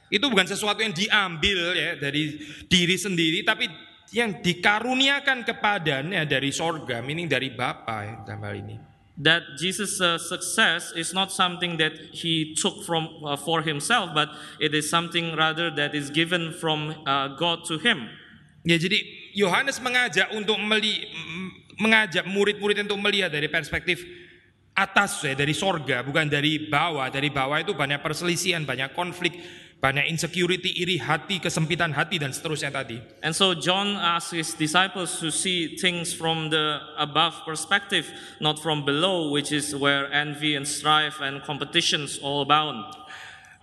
Itu 0.10 0.28
bukan 0.28 0.46
sesuatu 0.46 0.82
yang 0.82 0.94
diambil 0.94 1.74
ya 1.78 1.92
dari 1.98 2.42
diri 2.66 2.98
sendiri 2.98 3.46
tapi 3.46 3.70
yang 4.10 4.42
dikaruniakan 4.42 5.46
kepadanya 5.46 6.26
dari 6.26 6.50
sorga, 6.50 7.00
meaning 7.06 7.30
dari 7.30 7.54
Bapa 7.54 7.98
ya 8.02 8.16
dalam 8.26 8.42
hal 8.42 8.56
ini. 8.58 8.76
That 9.20 9.60
Jesus' 9.60 10.00
uh, 10.00 10.16
success 10.16 10.96
is 10.96 11.12
not 11.12 11.30
something 11.30 11.76
that 11.78 11.92
he 12.16 12.56
took 12.56 12.88
from 12.88 13.20
uh, 13.22 13.36
for 13.36 13.62
himself, 13.62 14.16
but 14.16 14.32
it 14.64 14.72
is 14.72 14.88
something 14.88 15.36
rather 15.36 15.68
that 15.76 15.92
is 15.92 16.08
given 16.10 16.56
from 16.56 16.96
uh, 17.04 17.36
God 17.36 17.68
to 17.68 17.78
him. 17.78 18.08
Ya 18.64 18.80
jadi 18.80 19.19
Yohanes 19.34 19.78
mengajak 19.84 20.32
untuk 20.34 20.58
meli, 20.62 21.06
mengajak 21.80 22.28
murid-murid 22.28 22.84
untuk 22.86 23.00
melihat 23.00 23.32
dari 23.32 23.48
perspektif 23.48 24.04
atas 24.80 25.20
ya 25.28 25.36
dari 25.36 25.52
sorga 25.52 26.06
bukan 26.08 26.32
dari 26.32 26.72
bawah 26.72 27.12
dari 27.12 27.28
bawah 27.28 27.60
itu 27.60 27.76
banyak 27.76 28.00
perselisihan 28.00 28.64
banyak 28.64 28.96
konflik 28.96 29.36
banyak 29.80 30.12
insecurity 30.12 30.76
iri 30.84 31.00
hati 31.00 31.40
kesempitan 31.40 31.96
hati 31.96 32.20
dan 32.20 32.36
seterusnya 32.36 32.72
tadi 32.72 33.00
And 33.24 33.32
so 33.32 33.56
John 33.56 33.96
asks 33.96 34.36
his 34.36 34.52
disciples 34.56 35.20
to 35.24 35.32
see 35.32 35.80
things 35.80 36.12
from 36.12 36.52
the 36.52 36.84
above 37.00 37.48
perspective, 37.48 38.12
not 38.44 38.60
from 38.60 38.84
below, 38.84 39.32
which 39.32 39.56
is 39.56 39.72
where 39.72 40.12
envy 40.12 40.56
and 40.56 40.68
strife 40.68 41.24
and 41.24 41.40
competitions 41.44 42.20
all 42.20 42.44
abound. 42.44 42.84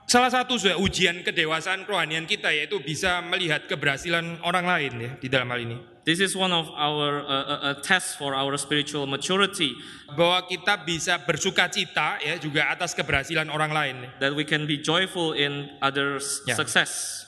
Salah 0.06 0.30
satu 0.30 0.54
sudah 0.56 0.78
ujian 0.78 1.20
kedewasaan 1.26 1.82
kerohanian 1.82 2.24
kita 2.24 2.54
yaitu 2.54 2.78
bisa 2.78 3.18
melihat 3.26 3.66
keberhasilan 3.66 4.40
orang 4.46 4.64
lain 4.64 4.92
ya 4.96 5.10
di 5.18 5.28
dalam 5.28 5.50
hal 5.50 5.60
ini. 5.60 5.78
This 6.06 6.22
is 6.22 6.38
one 6.38 6.54
of 6.54 6.70
our 6.78 7.26
uh, 7.26 7.26
uh, 7.26 7.60
uh, 7.66 7.76
tests 7.82 8.14
for 8.14 8.30
our 8.30 8.54
spiritual 8.54 9.10
maturity. 9.10 9.74
Bahwa 10.14 10.46
kita 10.46 10.86
bisa 10.86 11.18
bersuka 11.18 11.66
cita 11.66 12.22
ya 12.22 12.38
juga 12.38 12.70
atas 12.70 12.94
keberhasilan 12.94 13.50
orang 13.50 13.74
lain. 13.74 13.96
That 14.22 14.38
we 14.38 14.46
can 14.46 14.70
be 14.70 14.78
joyful 14.78 15.34
in 15.34 15.66
others' 15.82 16.46
Yeah. 16.46 16.54
success. 16.54 17.26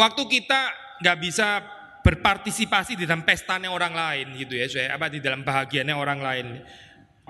waktu 0.00 0.22
kita 0.24 0.60
nggak 1.04 1.18
bisa 1.20 1.48
berpartisipasi 2.00 2.96
di 2.96 3.04
dalam 3.04 3.28
pestanya 3.28 3.68
orang 3.68 3.92
lain 3.92 4.26
gitu 4.40 4.56
ya 4.56 4.66
saya 4.72 4.96
apa 4.96 5.12
di 5.12 5.20
dalam 5.20 5.44
bahagiannya 5.44 5.92
orang 5.92 6.20
lain 6.24 6.46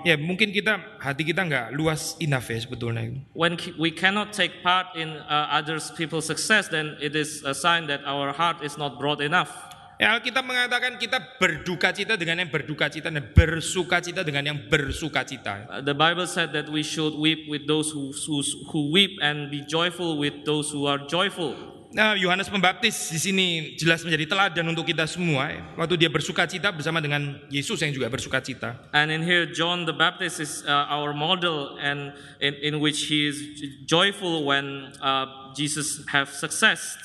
ya 0.03 0.15
mungkin 0.17 0.49
kita 0.53 1.01
hati 1.01 1.23
kita 1.25 1.41
nggak 1.45 1.65
luas 1.73 2.17
enough 2.19 2.49
ya 2.49 2.59
sebetulnya 2.61 3.23
When 3.33 3.57
we 3.77 3.91
cannot 3.93 4.33
take 4.33 4.61
part 4.65 4.93
in 4.97 5.17
uh, 5.25 5.57
others 5.57 5.93
people's 5.93 6.27
success, 6.27 6.67
then 6.69 6.97
it 7.01 7.15
is 7.15 7.41
a 7.45 7.53
sign 7.53 7.87
that 7.87 8.01
our 8.05 8.33
heart 8.33 8.61
is 8.65 8.77
not 8.77 8.97
broad 8.97 9.21
enough. 9.21 9.71
ya 10.01 10.17
kita 10.17 10.41
mengatakan 10.41 10.97
kita 10.97 11.21
berduka 11.37 11.93
cita 11.93 12.17
dengan 12.17 12.41
yang 12.41 12.49
berduka 12.49 12.89
cita 12.89 13.13
dan 13.13 13.21
bersuka 13.37 14.01
cita 14.01 14.25
dengan 14.25 14.43
yang 14.49 14.57
bersuka 14.65 15.21
cita 15.21 15.53
Uh, 15.69 15.77
the 15.77 15.93
Bible 15.93 16.25
said 16.25 16.49
that 16.57 16.65
we 16.65 16.81
should 16.81 17.13
weep 17.13 17.45
with 17.45 17.69
those 17.69 17.93
who, 17.93 18.09
who, 18.25 18.41
who 18.73 18.89
weep 18.89 19.13
and 19.21 19.53
be 19.53 19.61
joyful 19.61 20.17
with 20.17 20.41
those 20.41 20.73
who 20.73 20.89
are 20.89 20.97
joyful. 21.05 21.53
Nah, 21.91 22.15
Yohanes 22.15 22.47
Pembaptis 22.47 23.11
di 23.11 23.19
sini 23.19 23.47
jelas 23.75 23.99
menjadi 24.07 24.31
teladan 24.31 24.63
untuk 24.71 24.87
kita 24.87 25.03
semua. 25.03 25.51
ya. 25.51 25.59
Waktu 25.75 25.99
dia 25.99 26.07
bersuka 26.07 26.47
cita 26.47 26.71
bersama 26.71 27.03
dengan 27.03 27.35
Yesus 27.51 27.83
yang 27.83 27.91
juga 27.91 28.07
bersuka 28.07 28.39
cita. 28.39 28.79
And 28.95 29.11
in 29.11 29.19
here, 29.19 29.43
John 29.43 29.83
the 29.83 29.91
Baptist 29.91 30.39
is 30.39 30.63
uh, 30.63 30.87
our 30.87 31.11
model, 31.11 31.75
and 31.83 32.15
in, 32.39 32.55
in 32.63 32.73
which 32.79 33.11
he 33.11 33.27
is 33.27 33.43
joyful 33.83 34.47
when 34.47 34.95
uh, 35.03 35.51
Jesus 35.51 35.99
have 36.07 36.31
success. 36.31 36.95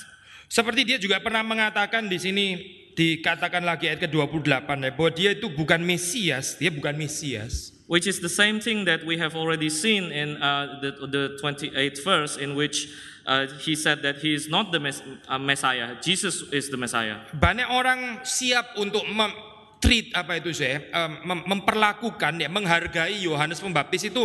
Seperti 0.46 0.86
dia 0.86 1.02
juga 1.02 1.18
pernah 1.18 1.42
mengatakan 1.42 2.06
di 2.06 2.22
sini 2.22 2.46
dikatakan 2.94 3.66
lagi 3.66 3.90
ayat 3.90 4.06
ke-28 4.06 4.70
ya 4.70 4.90
bahwa 4.94 5.10
dia 5.10 5.30
itu 5.34 5.50
bukan 5.50 5.82
Mesias, 5.82 6.54
dia 6.62 6.70
bukan 6.70 6.94
Mesias. 6.94 7.76
which 7.86 8.06
is 8.06 8.20
the 8.20 8.28
same 8.28 8.60
thing 8.60 8.84
that 8.84 9.04
we 9.06 9.16
have 9.16 9.36
already 9.36 9.70
seen 9.70 10.10
in 10.10 10.42
uh, 10.42 10.78
the, 10.82 11.06
the 11.06 11.38
28th 11.42 12.04
verse, 12.04 12.36
in 12.36 12.54
which 12.54 12.88
uh, 13.26 13.44
he 13.60 13.74
said 13.74 14.00
that 14.06 14.22
he 14.22 14.32
is 14.32 14.46
not 14.48 14.70
the 14.72 14.80
mes- 14.80 15.02
uh, 15.28 15.36
Messiah, 15.36 15.98
Jesus 16.00 16.46
is 16.54 16.70
the 16.70 16.78
Messiah. 16.78 17.26
Banyak 17.34 17.68
orang 17.68 18.22
siap 18.22 18.78
untuk 18.78 19.04
mem- 19.10 19.34
treat 19.76 20.08
apa 20.16 20.40
itu 20.40 20.56
saya 20.56 20.88
em, 20.88 21.20
mem- 21.26 21.44
memperlakukan 21.44 22.40
ya 22.40 22.48
menghargai 22.48 23.20
Yohanes 23.20 23.60
Pembaptis 23.60 24.08
itu 24.08 24.24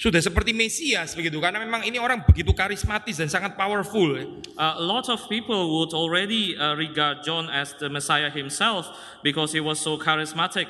sudah 0.00 0.20
seperti 0.20 0.56
Mesias 0.56 1.12
begitu 1.12 1.36
karena 1.40 1.60
memang 1.60 1.84
ini 1.84 2.00
orang 2.00 2.24
begitu 2.24 2.56
karismatis 2.56 3.20
dan 3.20 3.28
sangat 3.28 3.52
powerful. 3.52 4.16
Uh, 4.16 4.80
a 4.80 4.84
lot 4.84 5.08
of 5.12 5.20
people 5.28 5.76
would 5.76 5.92
already 5.92 6.56
uh, 6.56 6.72
regard 6.72 7.20
John 7.20 7.52
as 7.52 7.76
the 7.76 7.92
Messiah 7.92 8.32
himself 8.32 8.88
because 9.20 9.52
he 9.52 9.60
was 9.60 9.76
so 9.76 10.00
charismatic. 10.00 10.68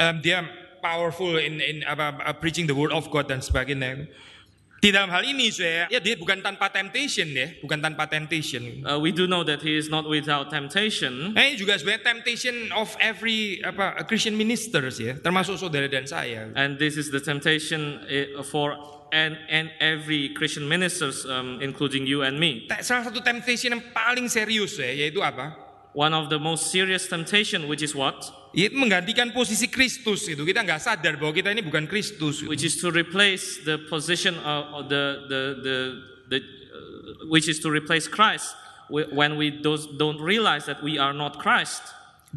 Em, 0.00 0.20
dia 0.24 0.44
powerful 0.80 1.36
in 1.36 1.60
in 1.60 1.84
apa 1.84 2.20
uh, 2.24 2.32
preaching 2.36 2.64
the 2.64 2.76
word 2.76 2.92
of 2.92 3.08
God 3.12 3.28
dan 3.28 3.44
sebagainya. 3.44 4.08
Di 4.76 4.92
dalam 4.92 5.08
hal 5.08 5.24
ini 5.24 5.48
saya 5.48 5.88
ya 5.88 5.98
dia 5.98 6.20
bukan 6.20 6.44
tanpa 6.44 6.68
temptation 6.68 7.26
ya, 7.32 7.48
bukan 7.64 7.80
tanpa 7.80 8.04
temptation. 8.06 8.84
Uh, 8.84 9.00
we 9.00 9.08
do 9.08 9.24
know 9.24 9.40
that 9.40 9.64
he 9.64 9.72
is 9.72 9.88
not 9.88 10.04
without 10.04 10.52
temptation. 10.52 11.32
Nah, 11.32 11.42
ini 11.48 11.56
juga 11.56 11.80
sebenarnya 11.80 12.04
temptation 12.04 12.68
of 12.76 12.92
every 13.00 13.64
apa 13.64 14.04
Christian 14.04 14.36
ministers 14.36 15.00
ya, 15.00 15.16
termasuk 15.16 15.56
saudara 15.56 15.88
dan 15.88 16.04
saya. 16.04 16.52
And 16.52 16.76
this 16.76 17.00
is 17.00 17.08
the 17.08 17.24
temptation 17.24 18.04
uh, 18.04 18.44
for 18.44 18.76
and, 19.12 19.38
and 19.48 19.70
every 19.80 20.30
Christian 20.36 20.68
ministers, 20.68 21.24
um, 21.24 21.58
including 21.64 22.06
you 22.06 22.22
and 22.22 22.38
me. 22.38 22.68
Salah 22.84 23.08
satu 23.08 23.24
temptation 23.24 23.72
yang 23.72 23.82
paling 23.96 24.28
serius 24.28 24.76
ya, 24.76 24.92
yaitu 24.92 25.24
apa? 25.24 25.56
One 25.96 26.12
of 26.12 26.28
the 26.28 26.36
most 26.36 26.68
serious 26.68 27.08
temptation, 27.08 27.64
which 27.72 27.80
is 27.80 27.96
what? 27.96 28.20
Yaitu 28.56 28.72
menggantikan 28.80 29.36
posisi 29.36 29.68
Kristus 29.68 30.24
itu. 30.32 30.40
Kita 30.40 30.64
nggak 30.64 30.80
sadar 30.80 31.20
bahwa 31.20 31.36
kita 31.36 31.52
ini 31.52 31.60
bukan 31.60 31.84
Kristus. 31.84 32.40
Which 32.40 32.64
is 32.64 32.80
to 32.80 32.88
replace 32.88 33.60
the 33.68 33.76
position 33.84 34.32
of 34.40 34.88
the 34.88 35.28
the 35.28 35.42
the, 35.60 35.76
the 36.32 36.38
uh, 36.40 37.28
which 37.28 37.52
is 37.52 37.60
to 37.60 37.68
replace 37.68 38.08
Christ 38.08 38.56
wh- 38.88 39.12
when 39.12 39.36
we 39.36 39.52
dos- 39.52 39.84
don't 40.00 40.16
realize 40.16 40.64
that 40.64 40.80
we 40.80 40.96
are 40.96 41.12
not 41.12 41.36
Christ. 41.36 41.84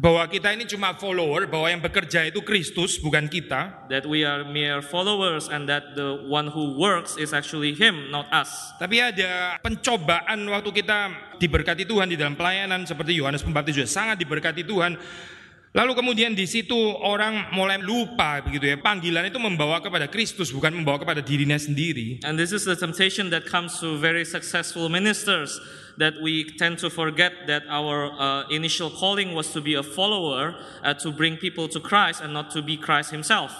Bahwa 0.00 0.24
kita 0.28 0.52
ini 0.52 0.64
cuma 0.64 0.96
follower, 0.96 1.44
bahwa 1.48 1.68
yang 1.72 1.80
bekerja 1.80 2.28
itu 2.28 2.40
Kristus, 2.44 3.00
bukan 3.00 3.24
kita. 3.28 3.88
That 3.88 4.04
we 4.04 4.20
are 4.24 4.44
mere 4.44 4.80
followers 4.84 5.48
and 5.48 5.68
that 5.72 5.96
the 5.96 6.20
one 6.24 6.52
who 6.52 6.76
works 6.76 7.16
is 7.16 7.32
actually 7.32 7.72
Him, 7.72 8.12
not 8.12 8.28
us. 8.28 8.48
Tapi 8.76 9.00
ada 9.00 9.56
pencobaan 9.60 10.40
waktu 10.52 10.84
kita 10.84 10.98
diberkati 11.40 11.88
Tuhan 11.88 12.12
di 12.12 12.16
dalam 12.16 12.36
pelayanan 12.36 12.84
seperti 12.84 13.16
Yohanes 13.16 13.40
Pembaptis 13.40 13.76
juga 13.76 13.88
sangat 13.88 14.20
diberkati 14.20 14.68
Tuhan. 14.68 15.00
Lalu 15.70 15.94
kemudian 15.94 16.34
di 16.34 16.50
situ 16.50 16.74
orang 16.98 17.54
mulai 17.54 17.78
lupa 17.78 18.42
begitu 18.42 18.74
ya. 18.74 18.76
Panggilan 18.82 19.30
itu 19.30 19.38
membawa 19.38 19.78
kepada 19.78 20.10
Kristus 20.10 20.50
bukan 20.50 20.74
membawa 20.74 20.98
kepada 20.98 21.22
dirinya 21.22 21.54
sendiri. 21.54 22.18
And 22.26 22.34
this 22.34 22.50
is 22.50 22.66
the 22.66 22.74
temptation 22.74 23.30
that 23.30 23.46
comes 23.46 23.78
to 23.78 23.94
very 23.94 24.26
successful 24.26 24.90
ministers 24.90 25.62
that 25.94 26.18
we 26.18 26.42
tend 26.58 26.82
to 26.82 26.90
forget 26.90 27.46
that 27.46 27.62
our 27.70 28.10
uh, 28.18 28.50
initial 28.50 28.90
calling 28.90 29.30
was 29.30 29.54
to 29.54 29.62
be 29.62 29.78
a 29.78 29.86
follower, 29.86 30.58
uh, 30.82 30.90
to 30.98 31.14
bring 31.14 31.38
people 31.38 31.70
to 31.70 31.78
Christ 31.78 32.18
and 32.18 32.34
not 32.34 32.50
to 32.50 32.66
be 32.66 32.74
Christ 32.74 33.14
Himself. 33.14 33.54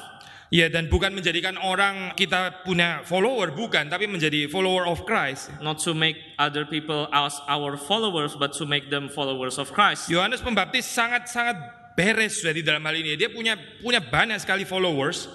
Ya 0.51 0.67
dan 0.67 0.91
bukan 0.91 1.15
menjadikan 1.15 1.55
orang 1.63 2.11
kita 2.19 2.67
punya 2.67 3.07
follower 3.07 3.55
bukan, 3.55 3.87
tapi 3.87 4.11
menjadi 4.11 4.51
follower 4.51 4.83
of 4.83 5.07
Christ. 5.07 5.55
Not 5.63 5.79
to 5.87 5.95
make 5.95 6.19
other 6.43 6.67
people 6.67 7.07
as 7.15 7.39
our 7.47 7.79
followers, 7.79 8.35
but 8.35 8.51
to 8.59 8.67
make 8.67 8.91
them 8.91 9.07
followers 9.07 9.63
of 9.63 9.71
Christ. 9.71 10.11
Yohanes 10.11 10.43
Pembaptis 10.43 10.91
sangat-sangat 10.91 11.80
beres 11.95 12.41
sudah 12.41 12.55
di 12.55 12.63
dalam 12.63 12.83
hal 12.85 12.97
ini. 12.97 13.17
Dia 13.17 13.31
punya 13.31 13.59
punya 13.83 14.03
banyak 14.03 14.39
sekali 14.43 14.67
followers, 14.67 15.31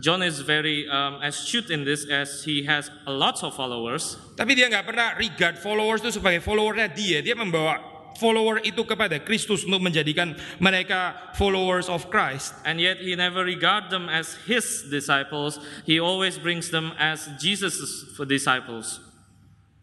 John 0.00 0.20
is 0.20 0.40
very 0.44 0.84
um, 0.88 1.24
astute 1.24 1.72
in 1.72 1.84
this 1.84 2.04
as 2.04 2.44
he 2.44 2.64
has 2.68 2.92
a 3.08 3.12
lot 3.12 3.40
of 3.40 3.56
followers, 3.56 4.20
tapi 4.36 4.52
dia 4.52 4.68
nggak 4.68 4.84
pernah 4.84 5.16
regard 5.16 5.56
followers 5.56 6.04
itu 6.04 6.20
sebagai 6.20 6.44
followernya 6.44 6.92
dia. 6.92 7.24
Dia 7.24 7.32
membawa 7.32 7.80
follower 8.20 8.60
itu 8.60 8.84
kepada 8.84 9.16
Kristus 9.24 9.64
untuk 9.64 9.80
menjadikan 9.80 10.36
mereka 10.60 11.32
followers 11.32 11.88
of 11.88 12.12
Christ. 12.12 12.52
and 12.68 12.76
yet 12.76 13.00
he 13.00 13.16
never 13.16 13.40
regard 13.40 13.88
them 13.88 14.12
as 14.12 14.36
his 14.44 14.84
disciples. 14.92 15.56
He 15.88 15.96
always 15.96 16.36
brings 16.36 16.68
them 16.68 16.92
as 17.00 17.24
Jesus' 17.40 18.04
disciples. 18.28 19.09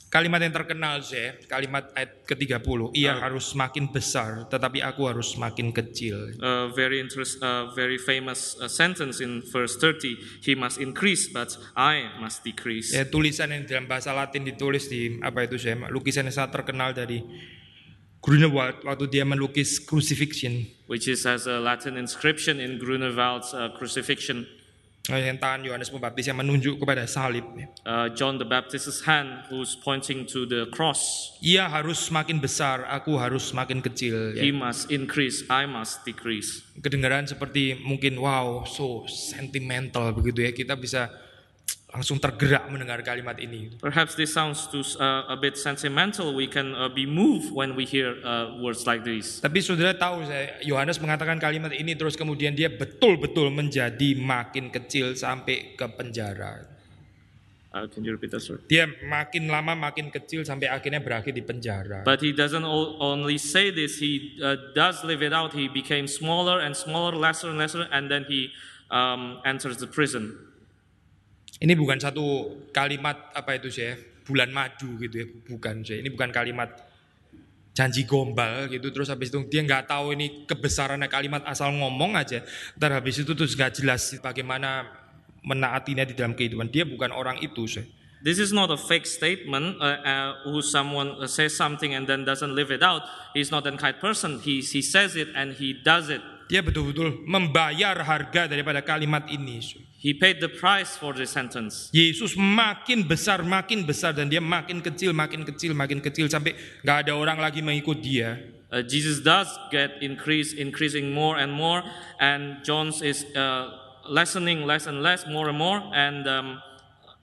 Kalimat 0.08 0.40
yang 0.40 0.56
terkenal 0.56 1.04
saya, 1.04 1.36
kalimat 1.52 1.92
ayat 1.92 2.24
ke-30, 2.24 2.96
ia 2.96 3.20
harus 3.20 3.52
semakin 3.52 3.92
besar, 3.92 4.48
tetapi 4.48 4.80
aku 4.80 5.04
harus 5.04 5.36
semakin 5.36 5.76
kecil. 5.76 6.32
A 6.40 6.72
very 6.72 7.04
interest, 7.04 7.44
uh, 7.44 7.76
very 7.76 8.00
famous 8.00 8.56
uh, 8.56 8.72
sentence 8.72 9.20
in 9.20 9.44
verse 9.52 9.76
30. 9.76 10.16
He 10.48 10.56
must 10.56 10.80
increase, 10.80 11.28
but 11.28 11.52
I 11.76 12.08
must 12.24 12.48
decrease. 12.48 12.96
Ya, 12.96 13.04
tulisan 13.04 13.52
yang 13.52 13.68
dalam 13.68 13.92
bahasa 13.92 14.16
Latin 14.16 14.48
ditulis 14.48 14.88
di 14.88 15.20
apa 15.20 15.44
itu 15.44 15.60
saya, 15.60 15.76
lukisan 15.92 16.24
yang 16.24 16.36
sangat 16.40 16.64
terkenal 16.64 16.96
dari 16.96 17.20
Grunewald 18.24 18.88
waktu 18.88 19.12
dia 19.12 19.28
melukis 19.28 19.76
crucifixion. 19.84 20.72
Which 20.88 21.12
is 21.12 21.28
as 21.28 21.52
a 21.52 21.60
Latin 21.60 22.00
inscription 22.00 22.64
in 22.64 22.80
Grunewald's 22.80 23.52
uh, 23.52 23.76
crucifixion. 23.76 24.48
Yang 25.08 25.40
tangan 25.40 25.64
Yohanes 25.64 25.88
Pembaptis 25.88 26.28
yang 26.28 26.36
menunjuk 26.36 26.84
kepada 26.84 27.08
salib. 27.08 27.48
Uh, 27.88 28.12
John 28.12 28.36
the 28.36 28.44
Baptist's 28.44 29.08
hand, 29.08 29.48
who's 29.48 29.80
pointing 29.80 30.28
to 30.28 30.44
the 30.44 30.68
cross. 30.76 31.32
Ia 31.40 31.72
harus 31.72 32.12
semakin 32.12 32.44
besar, 32.44 32.84
aku 32.92 33.16
harus 33.16 33.48
semakin 33.48 33.80
kecil. 33.80 34.36
Ya. 34.36 34.44
He 34.44 34.52
must 34.52 34.92
increase, 34.92 35.48
I 35.48 35.64
must 35.64 36.04
decrease. 36.04 36.68
Kedengaran 36.84 37.24
seperti 37.24 37.80
mungkin 37.80 38.20
wow, 38.20 38.68
so 38.68 39.08
sentimental 39.08 40.12
begitu 40.12 40.44
ya. 40.44 40.52
Kita 40.52 40.76
bisa 40.76 41.08
langsung 41.88 42.20
tergerak 42.20 42.68
mendengar 42.70 43.00
kalimat 43.02 43.40
ini. 43.40 43.74
Perhaps 43.80 44.14
this 44.20 44.30
sounds 44.30 44.68
too, 44.68 44.84
uh, 45.00 45.34
a 45.34 45.38
bit 45.40 45.58
sentimental. 45.58 46.36
We 46.36 46.46
can 46.46 46.76
uh, 46.76 46.92
be 46.92 47.08
moved 47.08 47.50
when 47.50 47.74
we 47.74 47.88
hear 47.88 48.20
uh, 48.22 48.60
words 48.60 48.86
like 48.86 49.08
these. 49.08 49.40
Tapi 49.40 49.64
saudara 49.64 49.96
tahu 49.96 50.28
saya, 50.28 50.62
Yohanes 50.62 51.02
mengatakan 51.02 51.42
kalimat 51.42 51.74
ini 51.74 51.98
terus 51.98 52.20
kemudian 52.20 52.54
dia 52.54 52.68
betul-betul 52.70 53.50
menjadi 53.50 54.14
makin 54.20 54.70
kecil 54.70 55.16
sampai 55.16 55.80
ke 55.80 55.88
penjara. 55.96 56.70
Uh, 57.74 57.86
can 57.90 58.04
you 58.04 58.12
repeat 58.12 58.32
that, 58.32 58.42
sir? 58.42 58.60
Dia 58.68 58.88
makin 59.06 59.48
lama 59.48 59.76
makin 59.76 60.10
kecil 60.10 60.44
sampai 60.44 60.72
akhirnya 60.72 61.04
berakhir 61.04 61.36
di 61.36 61.44
penjara. 61.44 62.04
But 62.04 62.24
he 62.24 62.32
doesn't 62.32 62.64
only 63.00 63.38
say 63.38 63.70
this, 63.70 64.00
he 64.00 64.40
uh, 64.40 64.74
does 64.76 65.04
live 65.04 65.22
it 65.22 65.32
out. 65.32 65.54
He 65.54 65.68
became 65.68 66.08
smaller 66.08 66.60
and 66.64 66.76
smaller, 66.76 67.14
lesser 67.16 67.52
and 67.52 67.60
lesser, 67.60 67.86
and 67.92 68.10
then 68.10 68.26
he 68.26 68.50
um, 68.90 69.44
enters 69.44 69.78
the 69.78 69.88
prison. 69.88 70.47
Ini 71.58 71.74
bukan 71.74 71.98
satu 71.98 72.54
kalimat 72.70 73.34
apa 73.34 73.58
itu 73.58 73.74
saya 73.74 73.98
bulan 74.22 74.54
madu 74.54 74.98
gitu 75.02 75.16
ya, 75.24 75.28
bukan 75.50 75.82
saya. 75.82 76.06
Ini 76.06 76.10
bukan 76.14 76.30
kalimat 76.30 76.70
janji 77.78 78.10
gombal 78.10 78.66
gitu 78.74 78.90
terus 78.90 79.06
habis 79.14 79.30
itu 79.30 79.46
dia 79.46 79.62
nggak 79.62 79.86
tahu 79.86 80.18
ini 80.18 80.50
kebesarannya 80.50 81.06
kalimat 81.06 81.46
asal 81.46 81.74
ngomong 81.74 82.18
aja. 82.18 82.42
Ntar 82.78 82.98
habis 82.98 83.22
itu 83.22 83.38
terus 83.38 83.54
nggak 83.54 83.78
jelas 83.82 84.18
bagaimana 84.18 84.90
menaatinya 85.46 86.06
di 86.06 86.18
dalam 86.18 86.34
kehidupan. 86.34 86.74
Dia 86.74 86.86
bukan 86.86 87.14
orang 87.14 87.38
itu 87.42 87.66
saya. 87.70 87.86
This 88.18 88.42
is 88.42 88.50
not 88.50 88.74
a 88.74 88.78
fake 88.82 89.06
statement 89.06 89.78
uh, 89.78 90.02
uh, 90.02 90.30
who 90.50 90.66
someone 90.66 91.22
uh, 91.22 91.30
says 91.30 91.54
something 91.54 91.94
and 91.94 92.10
then 92.10 92.26
doesn't 92.26 92.58
live 92.58 92.74
it 92.74 92.82
out. 92.82 93.06
He's 93.38 93.54
not 93.54 93.62
that 93.70 93.78
kind 93.78 93.94
person. 94.02 94.42
He, 94.42 94.66
he 94.66 94.82
says 94.82 95.14
it 95.14 95.30
and 95.38 95.54
he 95.54 95.78
does 95.78 96.10
it. 96.10 96.26
Dia 96.48 96.64
betul-betul 96.64 97.28
membayar 97.28 98.00
harga 98.08 98.48
daripada 98.48 98.80
kalimat 98.80 99.28
ini. 99.28 99.60
He 100.00 100.16
paid 100.16 100.40
the 100.40 100.48
price 100.48 100.96
for 100.96 101.12
this 101.12 101.36
sentence. 101.36 101.92
Yesus 101.92 102.40
makin 102.40 103.04
besar, 103.04 103.44
makin 103.44 103.84
besar 103.84 104.16
dan 104.16 104.32
dia 104.32 104.40
makin 104.40 104.80
kecil, 104.80 105.12
makin 105.12 105.44
kecil, 105.44 105.76
makin 105.76 106.00
kecil 106.00 106.32
sampai 106.32 106.56
nggak 106.86 106.98
ada 107.08 107.14
orang 107.18 107.42
lagi 107.42 107.60
mengikut 107.60 108.00
dia. 108.00 108.40
Uh, 108.72 108.80
Jesus 108.84 109.20
does 109.20 109.52
get 109.74 110.00
increase, 110.00 110.56
increasing 110.56 111.12
more 111.12 111.36
and 111.36 111.52
more, 111.52 111.84
and 112.20 112.64
John's 112.64 113.04
is 113.04 113.28
uh, 113.36 113.68
lessening 114.08 114.64
less 114.64 114.88
and 114.88 115.04
less, 115.04 115.28
more 115.28 115.52
and 115.52 115.60
more, 115.60 115.84
and 115.92 116.24
um, 116.28 116.60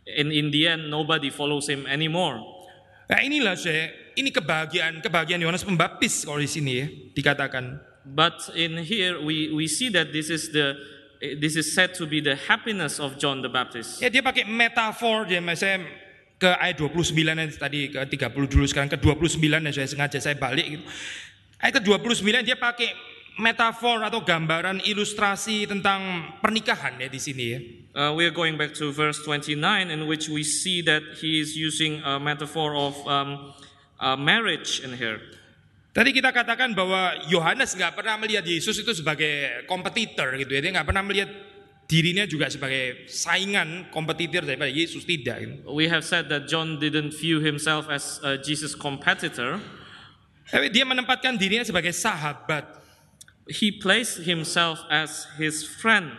in 0.04 0.28
in 0.28 0.52
the 0.52 0.68
end, 0.68 0.92
nobody 0.92 1.32
follows 1.32 1.68
him 1.68 1.88
anymore. 1.88 2.40
Nah 3.08 3.20
inilah 3.20 3.56
saya, 3.56 3.92
ini 4.16 4.32
kebahagiaan, 4.32 5.04
kebahagiaan 5.04 5.40
Yohanes 5.44 5.64
Pembaptis 5.64 6.24
kalau 6.24 6.40
di 6.40 6.48
sini 6.48 6.72
ya 6.80 6.86
dikatakan. 7.12 7.93
But 8.04 8.52
in 8.52 8.76
here, 8.84 9.16
we 9.16 9.48
we 9.48 9.64
see 9.64 9.88
that 9.96 10.12
this 10.12 10.28
is 10.28 10.52
the 10.52 10.76
this 11.40 11.56
is 11.56 11.72
said 11.72 11.96
to 11.96 12.04
be 12.04 12.20
the 12.20 12.36
happiness 12.36 13.00
of 13.00 13.16
John 13.16 13.40
the 13.40 13.48
Baptist. 13.48 14.04
Ya 14.04 14.12
dia 14.12 14.20
pakai 14.20 14.44
metafor 14.44 15.24
dia 15.24 15.40
saya 15.56 15.80
ke 16.36 16.50
ayat 16.52 16.76
29 16.76 17.16
yang 17.16 17.50
tadi 17.56 17.88
ke 17.88 17.96
30 18.28 18.52
dulu 18.52 18.64
sekarang 18.68 18.92
ke 18.92 19.00
29 19.00 19.40
ya 19.40 19.72
saya 19.72 19.88
sengaja 19.88 20.18
saya 20.20 20.36
balik 20.36 20.66
gitu. 20.68 20.84
Ayat 21.64 21.80
ke 21.80 21.82
29 21.88 22.44
dia 22.44 22.60
pakai 22.60 22.92
metafor 23.40 24.04
atau 24.04 24.22
gambaran 24.22 24.84
ilustrasi 24.84 25.66
tentang 25.66 26.34
pernikahan 26.38 27.00
ya 27.00 27.08
di 27.08 27.18
sini 27.18 27.44
ya. 27.48 27.60
Uh, 27.94 28.10
we 28.10 28.26
are 28.26 28.34
going 28.34 28.58
back 28.58 28.74
to 28.74 28.90
verse 28.90 29.22
29, 29.22 29.54
in 29.86 30.10
which 30.10 30.26
we 30.26 30.42
see 30.42 30.82
that 30.82 31.02
he 31.22 31.38
is 31.38 31.54
using 31.54 32.02
a 32.02 32.18
metaphor 32.18 32.74
of 32.74 32.98
um, 33.06 33.54
uh, 34.02 34.18
marriage 34.18 34.82
in 34.82 34.98
here. 34.98 35.22
Tadi 35.94 36.10
kita 36.10 36.34
katakan 36.34 36.74
bahwa 36.74 37.14
Yohanes 37.30 37.78
nggak 37.78 37.94
pernah 37.94 38.18
melihat 38.18 38.42
Yesus 38.42 38.74
itu 38.82 38.90
sebagai 38.90 39.62
kompetitor 39.70 40.34
gitu 40.34 40.50
ya. 40.50 40.58
Dia 40.58 40.74
nggak 40.74 40.90
pernah 40.90 41.06
melihat 41.06 41.30
dirinya 41.86 42.26
juga 42.26 42.50
sebagai 42.50 43.06
saingan 43.06 43.94
kompetitor 43.94 44.42
daripada 44.42 44.74
Yesus 44.74 45.06
tidak. 45.06 45.46
gitu. 45.46 45.70
We 45.70 45.86
have 45.86 46.02
said 46.02 46.26
that 46.34 46.50
John 46.50 46.82
didn't 46.82 47.14
view 47.14 47.38
himself 47.38 47.86
as 47.86 48.18
a 48.26 48.34
Jesus 48.34 48.74
competitor. 48.74 49.62
Tapi 50.50 50.66
dia 50.74 50.82
menempatkan 50.82 51.38
dirinya 51.38 51.62
sebagai 51.62 51.94
sahabat. 51.94 52.66
He 53.46 53.70
placed 53.70 54.26
himself 54.26 54.82
as 54.90 55.30
his 55.38 55.62
friend. 55.62 56.10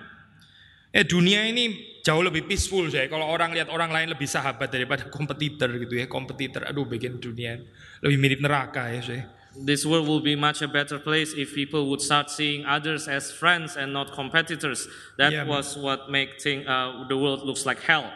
Ya 0.96 1.04
dunia 1.04 1.52
ini 1.52 2.00
jauh 2.08 2.24
lebih 2.24 2.48
peaceful 2.48 2.88
saya. 2.88 3.12
Kalau 3.12 3.28
orang 3.28 3.52
lihat 3.52 3.68
orang 3.68 3.92
lain 3.92 4.16
lebih 4.16 4.32
sahabat 4.32 4.72
daripada 4.72 5.12
kompetitor 5.16 5.68
gitu 5.84 6.00
ya. 6.00 6.08
Kompetitor, 6.08 6.64
aduh 6.64 6.88
bikin 6.88 7.20
dunia 7.20 7.60
lebih 8.00 8.18
mirip 8.24 8.40
neraka 8.40 8.88
ya 8.88 9.04
saya. 9.04 9.35
This 9.58 9.86
world 9.86 10.08
will 10.08 10.20
be 10.20 10.36
much 10.36 10.62
a 10.62 10.68
better 10.68 11.00
place 11.00 11.34
if 11.34 11.56
people 11.56 11.90
would 11.90 12.02
start 12.02 12.30
seeing 12.30 12.66
others 12.66 13.08
as 13.08 13.32
friends 13.32 13.78
and 13.78 13.94
not 13.94 14.12
competitors. 14.12 14.88
That 15.18 15.32
Yeah. 15.34 15.46
was 15.46 15.78
what 15.78 16.10
make 16.10 16.42
thing, 16.42 16.68
uh, 16.68 17.06
the 17.08 17.18
world 17.18 17.44
looks 17.46 17.66
like 17.66 17.82
hell. 17.82 18.12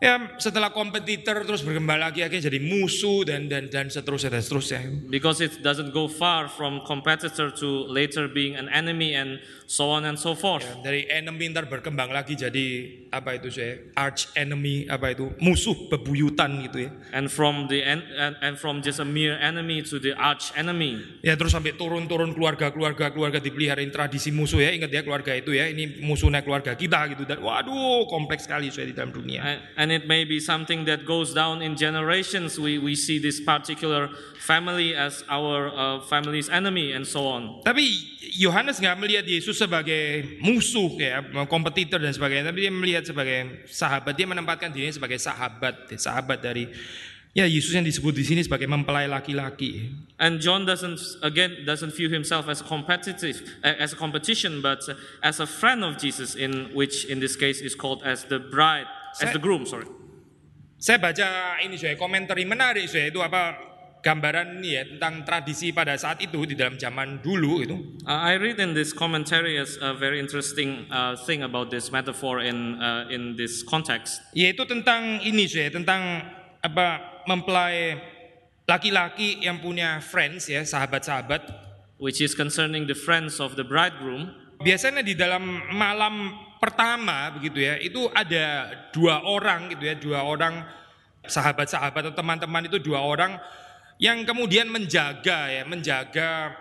Ya 0.00 0.16
setelah 0.40 0.72
kompetitor 0.72 1.44
terus 1.44 1.60
berkembang 1.60 2.00
lagi 2.00 2.24
akhirnya 2.24 2.48
jadi 2.48 2.56
musuh 2.56 3.20
dan 3.28 3.52
dan 3.52 3.68
dan 3.68 3.92
seterusnya 3.92 4.32
dan 4.32 4.40
seterusnya. 4.40 4.80
Because 5.12 5.44
it 5.44 5.60
doesn't 5.60 5.92
go 5.92 6.08
far 6.08 6.48
from 6.48 6.80
competitor 6.88 7.52
to 7.52 7.84
later 7.84 8.24
being 8.24 8.56
an 8.56 8.72
enemy 8.72 9.12
and 9.12 9.44
so 9.68 9.92
on 9.92 10.08
and 10.08 10.16
so 10.16 10.32
forth. 10.32 10.64
Dari 10.80 11.04
enemy 11.04 11.52
ntar 11.52 11.68
berkembang 11.68 12.08
lagi 12.16 12.32
jadi 12.32 12.96
apa 13.12 13.36
itu 13.36 13.52
saya 13.52 13.92
arch 13.92 14.32
enemy 14.40 14.88
apa 14.88 15.12
itu 15.12 15.36
musuh 15.36 15.76
bebuyutan 15.92 16.64
gitu 16.64 16.88
ya. 16.88 16.90
And 17.12 17.28
from 17.28 17.68
the 17.68 17.84
en- 17.84 18.08
and, 18.16 18.40
and 18.40 18.54
from 18.56 18.80
just 18.80 19.04
a 19.04 19.06
mere 19.06 19.36
enemy 19.36 19.84
to 19.84 20.00
the 20.00 20.16
arch 20.16 20.48
enemy. 20.56 20.96
Ya 21.20 21.36
terus 21.36 21.52
sampai 21.52 21.76
turun-turun 21.76 22.32
keluarga-keluarga 22.32 23.12
keluarga 23.12 23.36
dipeliharain 23.36 23.92
tradisi 23.92 24.32
musuh 24.32 24.64
ya 24.64 24.72
ingat 24.72 24.88
ya 24.88 25.04
keluarga 25.04 25.36
itu 25.36 25.52
ya 25.52 25.68
ini 25.68 26.00
musuhnya 26.00 26.40
keluarga 26.40 26.72
kita 26.72 27.12
gitu 27.12 27.28
dan 27.28 27.44
waduh 27.44 28.08
kompleks 28.08 28.48
sekali 28.48 28.72
saya 28.72 28.88
di 28.88 28.96
dalam 28.96 29.12
dunia. 29.12 29.44
And, 29.44 29.60
and 29.76 29.89
it 29.92 30.06
may 30.06 30.24
be 30.24 30.40
something 30.40 30.84
that 30.86 31.04
goes 31.04 31.34
down 31.34 31.62
in 31.62 31.76
generations. 31.76 32.58
We, 32.58 32.78
we 32.78 32.94
see 32.94 33.18
this 33.18 33.40
particular 33.40 34.08
family 34.38 34.94
as 34.94 35.22
our 35.28 35.68
uh, 35.70 36.00
family's 36.06 36.48
enemy 36.48 36.92
and 36.92 37.06
so 37.06 37.26
on. 37.26 37.62
Tapi 37.62 37.86
Yohanes 38.34 38.78
nggak 38.78 38.96
melihat 38.98 39.24
Yesus 39.26 39.58
sebagai 39.58 40.38
musuh 40.40 40.90
ya 40.98 41.22
kompetitor 41.46 41.98
dan 41.98 42.14
sebagainya, 42.14 42.50
tapi 42.50 42.66
dia 42.66 42.72
melihat 42.72 43.04
sebagai 43.06 43.66
sahabat. 43.68 44.12
Dia 44.16 44.26
menempatkan 44.26 44.70
dirinya 44.72 44.94
sebagai 44.94 45.18
sahabat, 45.18 45.90
ya, 45.92 45.98
sahabat 45.98 46.38
dari 46.42 46.70
ya 47.30 47.46
Yesus 47.46 47.70
yang 47.74 47.86
disebut 47.86 48.10
di 48.14 48.24
sini 48.26 48.42
sebagai 48.42 48.66
mempelai 48.66 49.06
laki-laki. 49.06 49.94
And 50.18 50.42
John 50.42 50.66
doesn't 50.66 50.98
again 51.22 51.62
doesn't 51.62 51.94
view 51.94 52.10
himself 52.10 52.50
as 52.50 52.60
a 52.60 52.66
competitive 52.66 53.40
as 53.62 53.94
a 53.94 53.98
competition, 53.98 54.60
but 54.60 54.82
as 55.22 55.38
a 55.38 55.46
friend 55.46 55.86
of 55.86 55.96
Jesus, 55.96 56.34
in 56.34 56.74
which 56.74 57.06
in 57.06 57.22
this 57.22 57.38
case 57.38 57.62
is 57.62 57.74
called 57.78 58.02
as 58.02 58.26
the 58.26 58.38
bride, 58.38 58.90
as 59.16 59.28
Saya- 59.30 59.34
the 59.34 59.42
groom. 59.42 59.66
Sorry. 59.66 59.86
Saya 60.80 60.96
baca 60.96 61.60
ini 61.60 61.76
saya 61.76 61.92
komentari 61.92 62.48
menarik 62.48 62.88
saya 62.88 63.12
itu 63.12 63.20
apa 63.20 63.70
gambaran 64.00 64.58
ini 64.58 64.80
ya 64.80 64.82
tentang 64.88 65.28
tradisi 65.28 65.76
pada 65.76 65.92
saat 66.00 66.24
itu 66.24 66.48
di 66.48 66.56
dalam 66.56 66.80
zaman 66.80 67.20
dulu 67.20 67.60
itu. 67.60 67.76
Uh, 68.08 68.32
I 68.32 68.40
read 68.40 68.56
in 68.56 68.72
this 68.72 68.96
commentary 68.96 69.60
as 69.60 69.76
a 69.84 69.92
very 69.92 70.16
interesting 70.16 70.88
uh, 70.88 71.14
thing 71.28 71.44
about 71.44 71.68
this 71.68 71.92
metaphor 71.92 72.40
in 72.40 72.80
uh, 72.80 73.04
in 73.12 73.36
this 73.36 73.60
context. 73.60 74.24
Yaitu 74.32 74.64
tentang 74.64 75.20
ini 75.20 75.44
saya 75.44 75.68
tentang 75.68 76.24
apa 76.64 77.20
mempelai 77.28 78.00
laki-laki 78.64 79.44
yang 79.44 79.60
punya 79.60 80.00
friends 80.00 80.48
ya 80.48 80.64
sahabat-sahabat 80.64 81.44
which 82.00 82.24
is 82.24 82.32
concerning 82.32 82.88
the 82.88 82.96
friends 82.96 83.38
of 83.38 83.54
the 83.60 83.64
bridegroom. 83.64 84.32
Biasanya 84.60 85.00
di 85.00 85.16
dalam 85.16 85.42
malam 85.72 86.36
pertama 86.60 87.32
begitu 87.32 87.64
ya 87.64 87.80
itu 87.80 88.04
ada 88.12 88.68
dua 88.92 89.24
orang 89.24 89.72
gitu 89.72 89.82
ya 89.88 89.96
dua 89.96 90.20
orang 90.28 90.60
sahabat-sahabat 91.24 92.12
atau 92.12 92.16
teman-teman 92.16 92.68
itu 92.68 92.76
dua 92.76 93.00
orang 93.00 93.40
yang 93.96 94.24
kemudian 94.24 94.68
menjaga 94.68 95.48
ya 95.48 95.64
menjaga 95.64 96.52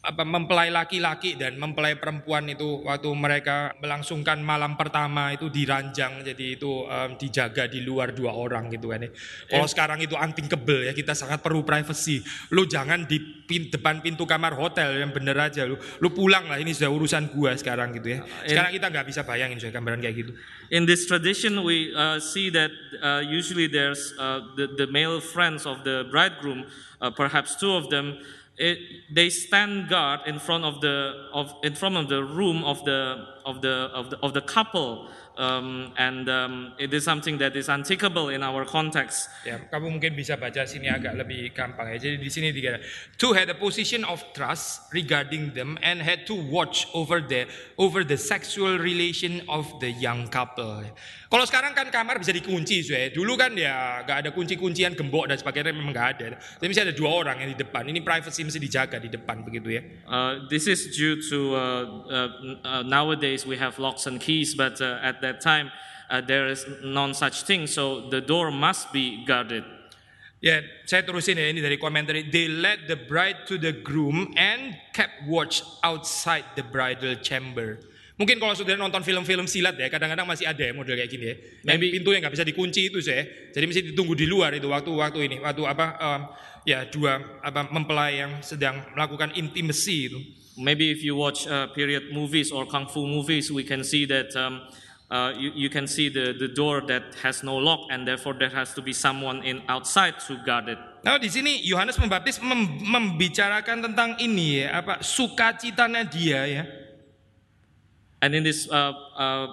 apa 0.00 0.24
mempelai 0.24 0.72
laki-laki 0.72 1.36
dan 1.36 1.60
mempelai 1.60 2.00
perempuan 2.00 2.48
itu 2.48 2.88
waktu 2.88 3.12
mereka 3.12 3.76
melangsungkan 3.84 4.40
malam 4.40 4.72
pertama 4.72 5.28
itu 5.36 5.52
diranjang 5.52 6.24
jadi 6.24 6.56
itu 6.56 6.88
em, 6.88 7.20
dijaga 7.20 7.68
di 7.68 7.84
luar 7.84 8.16
dua 8.16 8.32
orang 8.32 8.72
gitu 8.72 8.88
kan 8.88 9.04
ya. 9.04 9.12
Kalau 9.44 9.68
sekarang 9.68 10.00
itu 10.00 10.16
unthinkable 10.16 10.88
ya 10.88 10.96
kita 10.96 11.12
sangat 11.12 11.44
perlu 11.44 11.68
privacy. 11.68 12.24
Lu 12.48 12.64
jangan 12.64 13.04
di 13.04 13.20
pin- 13.44 13.68
depan 13.68 14.00
pintu 14.00 14.24
kamar 14.24 14.56
hotel 14.56 15.04
yang 15.04 15.12
bener 15.12 15.36
aja 15.36 15.68
lu. 15.68 15.76
Lu 16.00 16.08
pulang 16.16 16.48
lah 16.48 16.56
ini 16.56 16.72
sudah 16.72 16.88
urusan 16.88 17.28
gua 17.36 17.52
sekarang 17.60 17.92
gitu 18.00 18.16
ya. 18.16 18.24
Sekarang 18.48 18.72
kita 18.72 18.88
nggak 18.88 19.04
bisa 19.04 19.20
bayangin 19.28 19.60
saya 19.60 19.76
gambaran 19.76 20.00
kayak 20.00 20.16
gitu. 20.16 20.32
In 20.72 20.88
this 20.88 21.04
tradition, 21.04 21.60
we 21.60 21.92
uh, 21.92 22.16
see 22.16 22.48
that 22.56 22.72
uh, 23.04 23.20
usually 23.20 23.68
there's 23.68 24.16
uh, 24.16 24.40
the, 24.56 24.64
the 24.80 24.86
male 24.88 25.20
friends 25.20 25.68
of 25.68 25.84
the 25.84 26.08
bridegroom, 26.08 26.64
uh, 27.04 27.12
perhaps 27.12 27.58
two 27.60 27.74
of 27.76 27.92
them. 27.92 28.16
It, 28.60 28.78
they 29.10 29.30
stand 29.30 29.88
guard 29.88 30.20
in 30.26 30.38
front 30.38 30.64
of 30.64 30.82
the 30.82 31.14
of 31.32 31.54
in 31.62 31.74
front 31.74 31.96
of 31.96 32.08
the 32.08 32.22
room 32.22 32.62
of 32.62 32.84
the 32.84 33.24
of 33.44 33.60
the 33.60 33.90
of 33.92 34.10
the, 34.10 34.16
of 34.20 34.30
the 34.32 34.40
couple, 34.40 35.08
um, 35.36 35.92
and 35.96 36.28
um, 36.28 36.72
it 36.78 36.92
is 36.92 37.04
something 37.04 37.38
that 37.38 37.56
is 37.56 37.68
unthinkable 37.68 38.28
in 38.28 38.42
our 38.42 38.64
context. 38.64 39.28
Ya, 39.46 39.58
kamu 39.72 40.00
mungkin 40.00 40.12
bisa 40.12 40.36
baca 40.36 40.66
sini 40.68 40.92
agak 40.92 41.16
lebih 41.16 41.54
gampang 41.56 41.88
ya. 41.92 41.96
Jadi 41.96 42.16
di 42.20 42.30
sini 42.30 42.52
tiga. 42.52 42.80
Two 43.16 43.32
had 43.32 43.48
a 43.48 43.56
position 43.56 44.04
of 44.04 44.20
trust 44.36 44.92
regarding 44.92 45.56
them 45.56 45.80
and 45.80 46.02
had 46.02 46.26
to 46.28 46.36
watch 46.36 46.86
over 46.92 47.20
the 47.24 47.48
over 47.80 48.04
the 48.04 48.20
sexual 48.20 48.76
relation 48.76 49.40
of 49.48 49.66
the 49.80 49.88
young 49.88 50.28
couple. 50.28 50.84
Kalau 51.30 51.46
sekarang 51.46 51.78
kan 51.78 51.86
kamar 51.94 52.18
bisa 52.18 52.34
dikunci, 52.34 52.82
ya. 52.82 53.06
Dulu 53.14 53.38
kan 53.38 53.54
ya 53.54 54.02
nggak 54.02 54.26
ada 54.26 54.30
kunci-kuncian 54.34 54.98
gembok 54.98 55.30
dan 55.30 55.38
sebagainya 55.38 55.70
memang 55.70 55.94
nggak 55.94 56.08
ada. 56.18 56.26
Tapi 56.42 56.66
mesti 56.66 56.82
ada 56.82 56.90
dua 56.90 57.22
orang 57.22 57.38
yang 57.38 57.54
di 57.54 57.58
depan. 57.62 57.86
Ini 57.86 58.02
privacy 58.02 58.42
mesti 58.42 58.58
dijaga 58.58 58.98
di 58.98 59.06
depan 59.06 59.46
begitu 59.46 59.78
ya. 59.78 59.82
Uh, 60.10 60.50
this 60.50 60.66
is 60.66 60.90
due 60.90 61.22
to 61.22 61.54
uh, 61.54 61.84
uh, 62.10 62.30
uh, 62.66 62.82
nowadays 62.82 63.39
we 63.46 63.56
have 63.56 63.78
locks 63.78 64.06
and 64.06 64.20
keys, 64.20 64.54
but 64.54 64.80
uh, 64.80 64.98
at 65.02 65.20
that 65.22 65.40
time 65.40 65.70
uh, 66.10 66.20
there 66.20 66.48
is 66.48 66.66
none 66.82 67.14
such 67.14 67.44
thing. 67.44 67.66
So 67.66 68.08
the 68.10 68.20
door 68.20 68.50
must 68.50 68.92
be 68.92 69.24
guarded. 69.24 69.64
Ya, 70.40 70.64
saya 70.88 71.04
terusin 71.04 71.36
ya 71.36 71.52
ini 71.52 71.60
dari 71.60 71.76
komentar. 71.76 72.16
They 72.16 72.48
led 72.48 72.88
the 72.88 72.96
bride 72.96 73.44
to 73.52 73.60
the 73.60 73.76
groom 73.76 74.32
and 74.40 74.72
kept 74.96 75.28
watch 75.28 75.60
outside 75.84 76.48
the 76.56 76.64
bridal 76.64 77.20
chamber. 77.20 77.76
Mungkin 78.16 78.36
kalau 78.36 78.52
saudara 78.52 78.76
nonton 78.80 79.00
film-film 79.00 79.48
silat 79.48 79.76
ya, 79.80 79.88
kadang-kadang 79.92 80.28
masih 80.28 80.48
ada 80.48 80.60
ya 80.60 80.72
model 80.76 80.92
kayak 80.96 81.08
gini 81.12 81.24
ya. 81.24 81.36
Yang 81.36 81.76
Maybe- 81.76 81.92
pintu 81.96 82.08
yang 82.12 82.20
nggak 82.24 82.34
bisa 82.36 82.44
dikunci 82.44 82.88
itu 82.88 83.00
saya. 83.04 83.24
Jadi 83.52 83.64
mesti 83.64 83.80
ditunggu 83.92 84.12
di 84.16 84.28
luar 84.28 84.56
itu 84.56 84.68
waktu-waktu 84.68 85.24
ini, 85.24 85.36
waktu 85.40 85.62
apa 85.64 85.86
em, 85.96 86.20
ya 86.68 86.84
dua 86.88 87.20
apa 87.44 87.68
mempelai 87.72 88.20
yang 88.24 88.44
sedang 88.44 88.80
melakukan 88.96 89.32
intimacy 89.36 90.08
itu. 90.12 90.20
Maybe 90.56 90.90
if 90.90 91.02
you 91.02 91.16
watch 91.16 91.46
uh, 91.46 91.68
period 91.68 92.12
movies 92.12 92.50
or 92.52 92.66
kung 92.66 92.86
fu 92.86 93.06
movies, 93.06 93.50
we 93.50 93.64
can 93.64 93.84
see 93.84 94.04
that 94.06 94.34
um, 94.36 94.62
uh, 95.10 95.32
you, 95.36 95.52
you 95.54 95.70
can 95.70 95.86
see 95.86 96.08
the, 96.08 96.34
the 96.38 96.48
door 96.48 96.82
that 96.86 97.14
has 97.22 97.42
no 97.42 97.56
lock, 97.56 97.86
and 97.90 98.06
therefore 98.06 98.34
there 98.34 98.50
has 98.50 98.74
to 98.74 98.82
be 98.82 98.92
someone 98.92 99.42
in 99.42 99.62
outside 99.68 100.18
to 100.26 100.36
guard 100.44 100.68
it. 100.68 100.78
Nah 101.02 101.16
di 101.16 101.28
sini 101.32 101.64
Yohanes 101.64 101.96
Pembaptis 101.96 102.42
mem- 102.44 102.84
membicarakan 102.84 103.88
tentang 103.88 104.20
ini 104.20 104.66
ya, 104.66 104.84
apa 104.84 105.00
sukacitanya 105.00 106.04
dia 106.04 106.44
ya. 106.44 106.64
And 108.20 108.34
in 108.34 108.44
this 108.44 108.68
uh, 108.68 108.92
uh, 109.16 109.46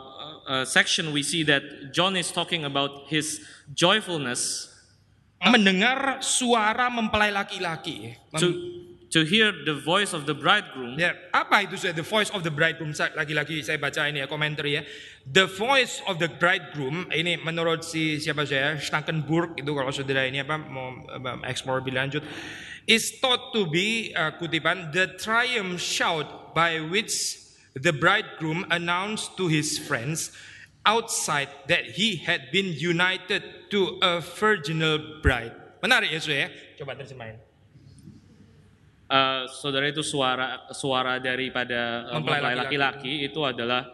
uh, 0.43 0.65
section, 0.65 1.15
we 1.15 1.23
see 1.23 1.43
that 1.47 1.93
John 1.95 2.19
is 2.19 2.35
talking 2.35 2.67
about 2.67 3.07
his 3.07 3.39
joyfulness 3.71 4.75
Mendengar 5.37 6.25
suara 6.25 6.89
mempelai 6.89 7.29
laki-laki. 7.29 8.17
Mem- 8.33 8.41
to, 8.41 8.47
to 9.09 9.23
hear 9.23 9.51
the 9.51 9.73
voice 9.73 10.11
of 10.11 10.27
the 10.27 10.35
bridegroom. 10.35 10.99
Ya, 10.99 11.15
apa 11.31 11.63
itu 11.63 11.79
the 11.95 12.03
voice 12.03 12.27
of 12.31 12.43
the 12.43 12.51
bridegroom 12.51 12.91
lagi-lagi 12.91 13.63
saya 13.63 13.79
baca 13.79 14.07
ini 14.07 14.19
ya 14.19 14.27
komentar 14.27 14.67
ya. 14.67 14.83
The 15.27 15.47
voice 15.47 16.03
of 16.07 16.19
the 16.19 16.27
bridegroom 16.27 17.07
ini 17.11 17.39
menurut 17.39 17.87
si 17.87 18.19
siapa 18.19 18.43
saya 18.43 18.75
Stankenburg 18.79 19.55
itu 19.59 19.71
kalau 19.71 19.91
saudara 19.91 20.27
ini 20.27 20.43
apa 20.43 20.59
mau 20.59 20.91
explore 21.47 21.79
lebih 21.79 21.95
lanjut 21.95 22.23
is 22.87 23.19
thought 23.19 23.51
to 23.51 23.67
be 23.67 24.15
uh, 24.15 24.31
kutipan 24.39 24.91
the 24.95 25.11
triumph 25.19 25.79
shout 25.83 26.55
by 26.55 26.79
which 26.79 27.43
the 27.75 27.91
bridegroom 27.91 28.63
announced 28.71 29.35
to 29.35 29.51
his 29.51 29.75
friends 29.75 30.31
outside 30.87 31.51
that 31.67 31.99
he 31.99 32.15
had 32.15 32.47
been 32.51 32.71
united 32.71 33.43
to 33.69 33.99
a 33.99 34.23
virginal 34.23 35.19
bride. 35.19 35.51
Menarik 35.83 36.15
ya 36.15 36.19
saudara 36.23 36.47
ya? 36.47 36.49
Coba 36.79 36.95
terjemahin. 36.95 37.46
Uh, 39.07 39.47
saudara 39.47 39.87
itu 39.87 40.03
suara 40.03 40.67
suara 40.75 41.15
daripada 41.15 42.11
uh, 42.11 42.19
Mempelai 42.19 42.59
laki-laki 42.59 43.23
itu 43.23 43.39
adalah 43.39 43.87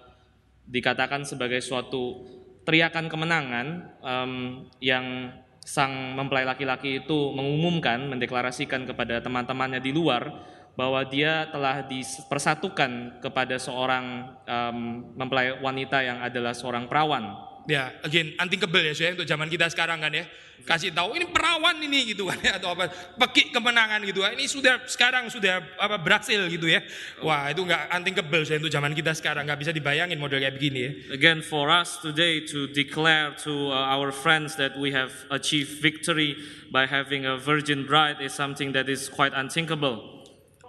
dikatakan 0.66 1.22
sebagai 1.22 1.62
suatu 1.62 2.26
teriakan 2.66 3.06
kemenangan 3.14 3.68
um, 4.02 4.34
yang 4.82 5.30
sang 5.62 6.18
mempelai 6.18 6.44
laki-laki 6.44 7.06
itu 7.06 7.32
mengumumkan 7.32 8.10
mendeklarasikan 8.10 8.84
kepada 8.90 9.22
teman-temannya 9.24 9.80
di 9.80 9.94
luar 9.96 10.28
bahwa 10.74 11.06
dia 11.06 11.46
telah 11.54 11.86
dipersatukan 11.86 13.22
kepada 13.22 13.62
seorang 13.62 14.34
um, 14.50 14.78
mempelai 15.14 15.62
wanita 15.62 16.02
yang 16.02 16.20
adalah 16.26 16.52
seorang 16.58 16.90
perawan. 16.90 17.53
Ya, 17.64 17.96
again, 18.04 18.36
unthinkable 18.36 18.84
ya, 18.84 18.92
saya 18.92 19.16
untuk 19.16 19.24
zaman 19.24 19.48
kita 19.48 19.72
sekarang 19.72 20.04
kan 20.04 20.12
ya. 20.12 20.28
Kasih 20.64 20.96
tahu 20.96 21.20
ini 21.20 21.28
perawan 21.28 21.76
ini 21.80 22.16
gitu 22.16 22.32
kan 22.32 22.40
ya, 22.40 22.56
atau 22.56 22.72
apa 22.72 22.88
pekik 23.20 23.52
kemenangan 23.52 24.00
gitu. 24.08 24.24
Ini 24.24 24.48
sudah 24.48 24.84
sekarang 24.88 25.28
sudah 25.28 25.60
apa 25.76 26.00
berhasil 26.00 26.40
gitu 26.48 26.72
ya. 26.72 26.80
Wah, 27.20 27.52
itu 27.52 27.64
nggak 27.68 27.92
unthinkable 27.92 28.44
saya 28.48 28.64
untuk 28.64 28.72
zaman 28.72 28.96
kita 28.96 29.12
sekarang 29.12 29.44
nggak 29.44 29.60
bisa 29.60 29.72
dibayangin 29.76 30.16
model 30.16 30.40
kayak 30.40 30.56
begini 30.56 30.80
ya. 30.80 30.92
Again, 31.20 31.44
for 31.44 31.68
us 31.68 32.00
today 32.00 32.44
to 32.48 32.72
declare 32.72 33.36
to 33.44 33.76
uh, 33.76 33.96
our 33.96 34.16
friends 34.16 34.56
that 34.56 34.80
we 34.80 34.96
have 34.96 35.12
achieved 35.32 35.84
victory 35.84 36.40
by 36.72 36.88
having 36.88 37.28
a 37.28 37.36
virgin 37.36 37.84
bride 37.84 38.24
is 38.24 38.32
something 38.32 38.72
that 38.72 38.88
is 38.88 39.12
quite 39.12 39.36
unthinkable. 39.36 40.00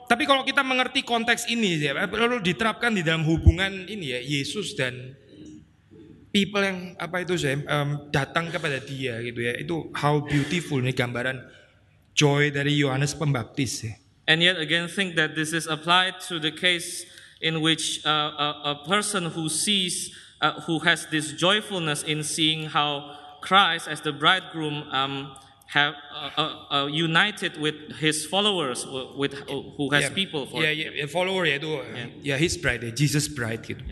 Tapi 0.05 0.27
kalau 0.27 0.43
kita 0.43 0.61
mengerti 0.61 1.01
konteks 1.07 1.49
ini 1.49 1.81
ya, 1.81 1.95
perlu 2.11 2.43
diterapkan 2.43 2.93
di 2.93 3.01
dalam 3.01 3.25
hubungan 3.25 3.87
ini 3.87 4.13
ya, 4.13 4.21
Yesus 4.21 4.77
dan 4.77 5.17
people 6.35 6.59
yang 6.59 6.99
apa 6.99 7.23
itu 7.23 7.39
saya 7.39 7.63
um, 7.71 8.11
datang 8.11 8.51
kepada 8.51 8.83
dia 8.83 9.23
gitu 9.23 9.39
ya. 9.39 9.55
Itu 9.55 9.95
how 9.95 10.19
beautiful 10.19 10.83
nih 10.83 10.91
gambaran 10.91 11.39
joy 12.19 12.51
dari 12.51 12.75
Yohanes 12.75 13.15
Pembaptis 13.15 13.87
ya. 13.87 13.95
And 14.27 14.43
yet 14.43 14.59
again, 14.59 14.91
think 14.91 15.15
that 15.15 15.39
this 15.39 15.55
is 15.55 15.71
applied 15.71 16.19
to 16.27 16.43
the 16.43 16.51
case 16.51 17.07
in 17.45 17.61
which 17.61 18.01
uh, 18.09 18.33
a, 18.35 18.49
a 18.73 18.75
person 18.89 19.31
who 19.31 19.53
sees, 19.53 20.17
uh, 20.41 20.65
who 20.65 20.81
has 20.81 21.07
this 21.13 21.37
joyfulness 21.37 22.03
in 22.03 22.25
seeing 22.25 22.73
how 22.73 23.21
Christ 23.45 23.87
as 23.87 24.01
the 24.01 24.17
bridegroom 24.17 24.89
um, 24.89 25.37
have 25.75 25.99
uh, 26.15 26.31
uh, 26.39 26.53
uh, 26.71 26.87
united 26.87 27.59
with 27.59 27.75
his 27.99 28.23
followers, 28.23 28.87
with 29.19 29.35
who 29.51 29.91
has 29.91 30.07
Ya, 30.07 30.15
people 30.15 30.47
for. 30.47 30.63
ya, 30.63 30.71
ya, 30.71 31.11
follower 31.11 31.43
ya 31.51 31.59
itu 31.59 31.71
ya 32.23 32.39
his 32.39 32.55
bride 32.55 32.87
Jesus 32.95 33.27
bride 33.27 33.67
gitu. 33.67 33.83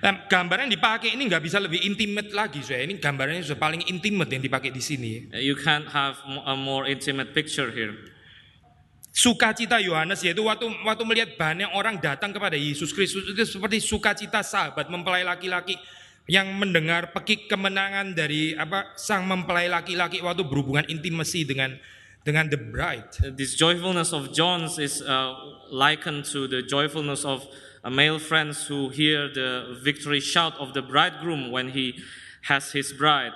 Nah, 0.00 0.24
gambaran 0.24 0.72
yang 0.72 0.74
dipakai 0.80 1.12
ini 1.12 1.28
nggak 1.28 1.44
bisa 1.44 1.60
lebih 1.60 1.84
intimate 1.84 2.32
lagi 2.32 2.64
saya. 2.64 2.80
Ini 2.88 2.96
gambarannya 2.96 3.44
sudah 3.44 3.60
paling 3.60 3.84
intimate 3.92 4.32
yang 4.32 4.40
dipakai 4.40 4.72
di 4.72 4.80
sini. 4.80 5.08
ya. 5.12 5.20
Uh, 5.36 5.42
You 5.44 5.56
can't 5.60 5.92
have 5.92 6.16
a 6.48 6.56
more 6.56 6.88
intimate 6.88 7.36
picture 7.36 7.68
here. 7.68 7.92
Sukacita 9.12 9.82
Yohanes 9.82 10.22
yaitu 10.22 10.46
waktu 10.46 10.64
waktu 10.86 11.02
melihat 11.02 11.34
banyak 11.34 11.68
orang 11.74 11.98
datang 11.98 12.30
kepada 12.30 12.54
Yesus 12.54 12.94
Kristus 12.94 13.26
itu 13.26 13.42
seperti 13.44 13.82
sukacita 13.82 14.46
sahabat 14.46 14.86
mempelai 14.86 15.26
laki-laki 15.26 15.74
yang 16.28 16.60
mendengar 16.60 17.10
pekik 17.16 17.48
kemenangan 17.48 18.12
dari 18.12 18.52
apa 18.52 18.92
sang 19.00 19.24
mempelai 19.24 19.66
laki-laki 19.66 20.20
waktu 20.20 20.44
berhubungan 20.44 20.84
intimasi 20.84 21.48
dengan 21.48 21.80
dengan 22.20 22.52
the 22.52 22.60
bride. 22.60 23.08
Uh, 23.24 23.32
This 23.32 23.56
joyfulness 23.56 24.12
of 24.12 24.36
John's 24.36 24.76
is 24.76 25.00
uh, 25.00 25.32
likened 25.72 26.28
to 26.36 26.44
the 26.44 26.60
joyfulness 26.60 27.24
of 27.24 27.48
uh, 27.80 27.88
male 27.88 28.20
friends 28.20 28.68
who 28.68 28.92
hear 28.92 29.32
the 29.32 29.80
victory 29.80 30.20
shout 30.20 30.52
of 30.60 30.76
the 30.76 30.84
bridegroom 30.84 31.48
when 31.48 31.72
he 31.72 31.96
has 32.52 32.76
his 32.76 32.92
bride. 32.92 33.32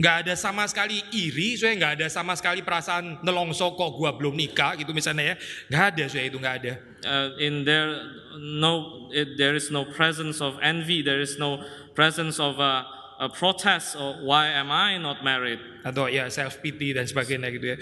Nggak 0.00 0.16
ada 0.24 0.32
sama 0.32 0.64
sekali 0.64 1.04
iri, 1.12 1.60
saya 1.60 1.76
nggak 1.76 1.92
ada 2.00 2.06
sama 2.08 2.32
sekali 2.32 2.64
perasaan 2.64 3.20
nelongso 3.20 3.76
kok 3.76 4.00
gua 4.00 4.16
belum 4.16 4.32
nikah 4.32 4.80
gitu 4.80 4.96
misalnya 4.96 5.32
ya, 5.32 5.34
nggak 5.68 5.84
ada 5.92 6.04
saya 6.08 6.24
itu 6.24 6.40
nggak 6.40 6.56
ada. 6.64 6.72
Uh, 7.04 7.28
in 7.36 7.68
there, 7.68 8.00
no, 8.40 9.06
it, 9.12 9.36
there 9.36 9.52
is 9.52 9.68
no 9.68 9.84
presence 9.92 10.40
of 10.40 10.56
envy. 10.64 11.04
There 11.04 11.20
is 11.20 11.36
no 11.36 11.60
presence 11.92 12.40
of 12.40 12.56
a, 12.56 12.88
a 13.20 13.28
protest 13.28 13.96
or 13.96 14.24
why 14.24 14.48
am 14.48 14.72
I 14.72 14.96
not 14.96 15.20
married? 15.20 15.60
atau 15.84 16.12
ya 16.12 16.28
self 16.28 16.60
pity 16.60 16.92
dan 16.92 17.08
sebagainya 17.08 17.48
gitu 17.52 17.66
ya. 17.72 17.76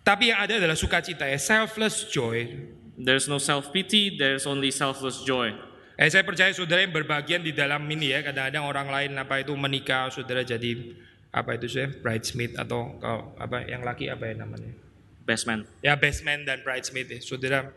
Tapi 0.00 0.32
yang 0.32 0.40
ada 0.40 0.56
adalah 0.56 0.76
sukacita 0.76 1.28
ya, 1.28 1.36
selfless 1.36 2.08
joy. 2.08 2.48
There's 3.00 3.28
no 3.28 3.40
self 3.40 3.72
pity. 3.72 4.16
There's 4.16 4.44
only 4.44 4.72
selfless 4.72 5.24
joy. 5.24 5.52
Eh, 6.00 6.08
saya 6.08 6.24
percaya 6.24 6.48
saudara 6.56 6.80
yang 6.80 6.96
berbagian 6.96 7.44
di 7.44 7.52
dalam 7.52 7.84
ini 7.92 8.08
ya, 8.08 8.24
kadang-kadang 8.24 8.64
orang 8.64 8.88
lain 8.88 9.12
apa 9.20 9.44
itu 9.44 9.52
menikah, 9.52 10.08
saudara 10.08 10.40
jadi 10.40 10.96
apa 11.30 11.54
itu 11.54 11.70
saya 11.70 11.86
bridesmaid 11.90 12.58
atau 12.58 12.98
kalau 12.98 13.30
apa 13.38 13.62
yang 13.70 13.86
laki 13.86 14.10
apa 14.10 14.30
ya 14.30 14.34
namanya? 14.42 14.74
Best 15.22 15.46
man. 15.46 15.62
Ya 15.78 15.94
best 15.94 16.26
man 16.26 16.42
dan 16.42 16.66
bridesmaid 16.66 17.06
ya, 17.06 17.18
saudara 17.22 17.70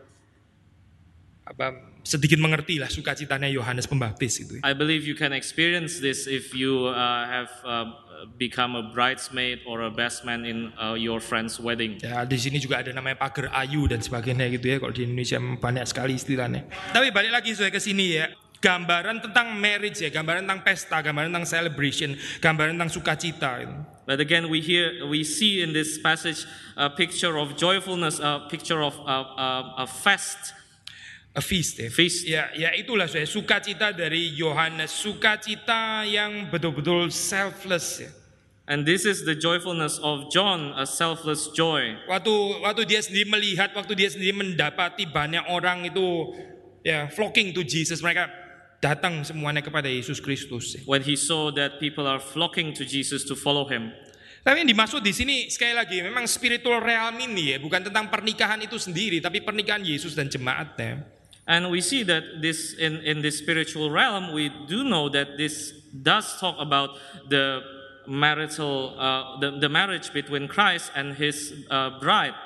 apa 1.44 1.76
sedikit 2.00 2.40
mengerti 2.40 2.80
lah 2.80 2.88
sukacitanya 2.88 3.46
Yohanes 3.52 3.84
Pembaptis 3.84 4.40
itu. 4.40 4.58
ya. 4.58 4.62
I 4.64 4.72
believe 4.72 5.04
you 5.04 5.14
can 5.14 5.30
experience 5.36 6.00
this 6.00 6.24
if 6.24 6.56
you 6.56 6.88
uh, 6.88 7.24
have 7.28 7.52
uh, 7.62 7.86
become 8.40 8.74
a 8.74 8.84
bridesmaid 8.90 9.60
or 9.68 9.84
a 9.84 9.92
best 9.92 10.24
man 10.24 10.48
in 10.48 10.72
uh, 10.80 10.96
your 10.96 11.20
friend's 11.20 11.60
wedding. 11.60 12.00
Ya 12.00 12.24
di 12.24 12.40
sini 12.40 12.58
juga 12.58 12.80
ada 12.80 12.90
namanya 12.90 13.20
pagar 13.20 13.52
ayu 13.54 13.84
dan 13.86 14.00
sebagainya 14.00 14.48
gitu 14.56 14.66
ya. 14.72 14.76
Kalau 14.80 14.92
di 14.92 15.04
Indonesia 15.04 15.36
banyak 15.38 15.84
sekali 15.84 16.16
istilahnya. 16.16 16.64
Tapi 16.90 17.12
balik 17.12 17.30
lagi 17.30 17.52
saya 17.52 17.68
ke 17.68 17.78
sini 17.78 18.18
ya. 18.18 18.32
Gambaran 18.64 19.20
tentang 19.20 19.52
marriage 19.60 20.00
ya, 20.00 20.08
gambaran 20.08 20.48
tentang 20.48 20.64
pesta, 20.64 21.04
gambaran 21.04 21.28
tentang 21.28 21.44
celebration, 21.44 22.16
gambaran 22.40 22.80
tentang 22.80 22.88
sukacita. 22.88 23.60
Gitu. 23.60 23.76
But 24.08 24.24
again, 24.24 24.48
we 24.48 24.64
hear, 24.64 25.04
we 25.04 25.20
see 25.20 25.60
in 25.60 25.76
this 25.76 26.00
passage 26.00 26.48
a 26.72 26.88
picture 26.88 27.36
of 27.36 27.60
joyfulness, 27.60 28.24
a 28.24 28.48
picture 28.48 28.80
of 28.80 28.96
a, 29.04 29.18
a, 29.36 29.48
a 29.84 29.86
fest. 29.86 30.56
A 31.36 31.42
feast 31.44 31.76
ya. 31.76 31.92
Feast. 31.92 32.24
Ya, 32.24 32.48
ya 32.56 32.70
itulah 32.72 33.04
saya 33.04 33.28
sukacita 33.28 33.92
dari 33.92 34.32
Yohanes, 34.32 34.94
sukacita 34.94 36.06
yang 36.08 36.48
betul-betul 36.48 37.12
selfless 37.12 38.00
ya. 38.00 38.10
And 38.64 38.88
this 38.88 39.04
is 39.04 39.28
the 39.28 39.36
joyfulness 39.36 40.00
of 40.00 40.32
John, 40.32 40.72
a 40.72 40.88
selfless 40.88 41.52
joy. 41.52 42.00
Waktu 42.08 42.32
waktu 42.64 42.88
dia 42.88 43.04
sendiri 43.04 43.28
melihat, 43.28 43.76
waktu 43.76 43.92
dia 43.92 44.08
sendiri 44.08 44.32
mendapati 44.32 45.04
banyak 45.04 45.52
orang 45.52 45.84
itu 45.84 46.32
ya 46.80 47.12
flocking 47.12 47.52
to 47.52 47.60
Jesus, 47.60 48.00
mereka 48.00 48.43
datang 48.84 49.24
semuanya 49.24 49.64
kepada 49.64 49.88
Yesus 49.88 50.20
Kristus. 50.20 50.76
When 50.84 51.00
he 51.00 51.16
saw 51.16 51.48
that 51.56 51.80
people 51.80 52.04
are 52.04 52.20
flocking 52.20 52.76
to 52.76 52.84
Jesus 52.84 53.24
to 53.24 53.32
follow 53.32 53.64
him. 53.64 53.88
Tapi 54.44 54.60
yang 54.60 54.68
dimaksud 54.76 55.00
di 55.00 55.16
sini 55.16 55.48
sekali 55.48 55.72
lagi 55.72 56.04
memang 56.04 56.28
spiritual 56.28 56.84
realm 56.84 57.16
ini 57.16 57.56
ya, 57.56 57.58
bukan 57.64 57.88
tentang 57.88 58.12
pernikahan 58.12 58.60
itu 58.60 58.76
sendiri, 58.76 59.24
tapi 59.24 59.40
pernikahan 59.40 59.80
Yesus 59.80 60.12
dan 60.12 60.28
jemaatnya. 60.28 61.00
And 61.48 61.72
we 61.72 61.80
see 61.80 62.04
that 62.04 62.44
this 62.44 62.76
in, 62.76 63.00
in 63.04 63.24
this 63.24 63.40
spiritual 63.40 63.88
realm, 63.88 64.36
we 64.36 64.52
do 64.68 64.84
know 64.84 65.08
that 65.12 65.40
this 65.40 65.72
does 65.92 66.36
talk 66.36 66.60
about 66.60 67.00
the 67.32 67.64
marital 68.04 68.96
uh, 69.00 69.40
the, 69.40 69.64
the 69.64 69.68
marriage 69.68 70.12
between 70.12 70.44
Christ 70.44 70.92
and 70.92 71.16
his 71.16 71.52
uh, 71.72 71.96
bride. 72.00 72.36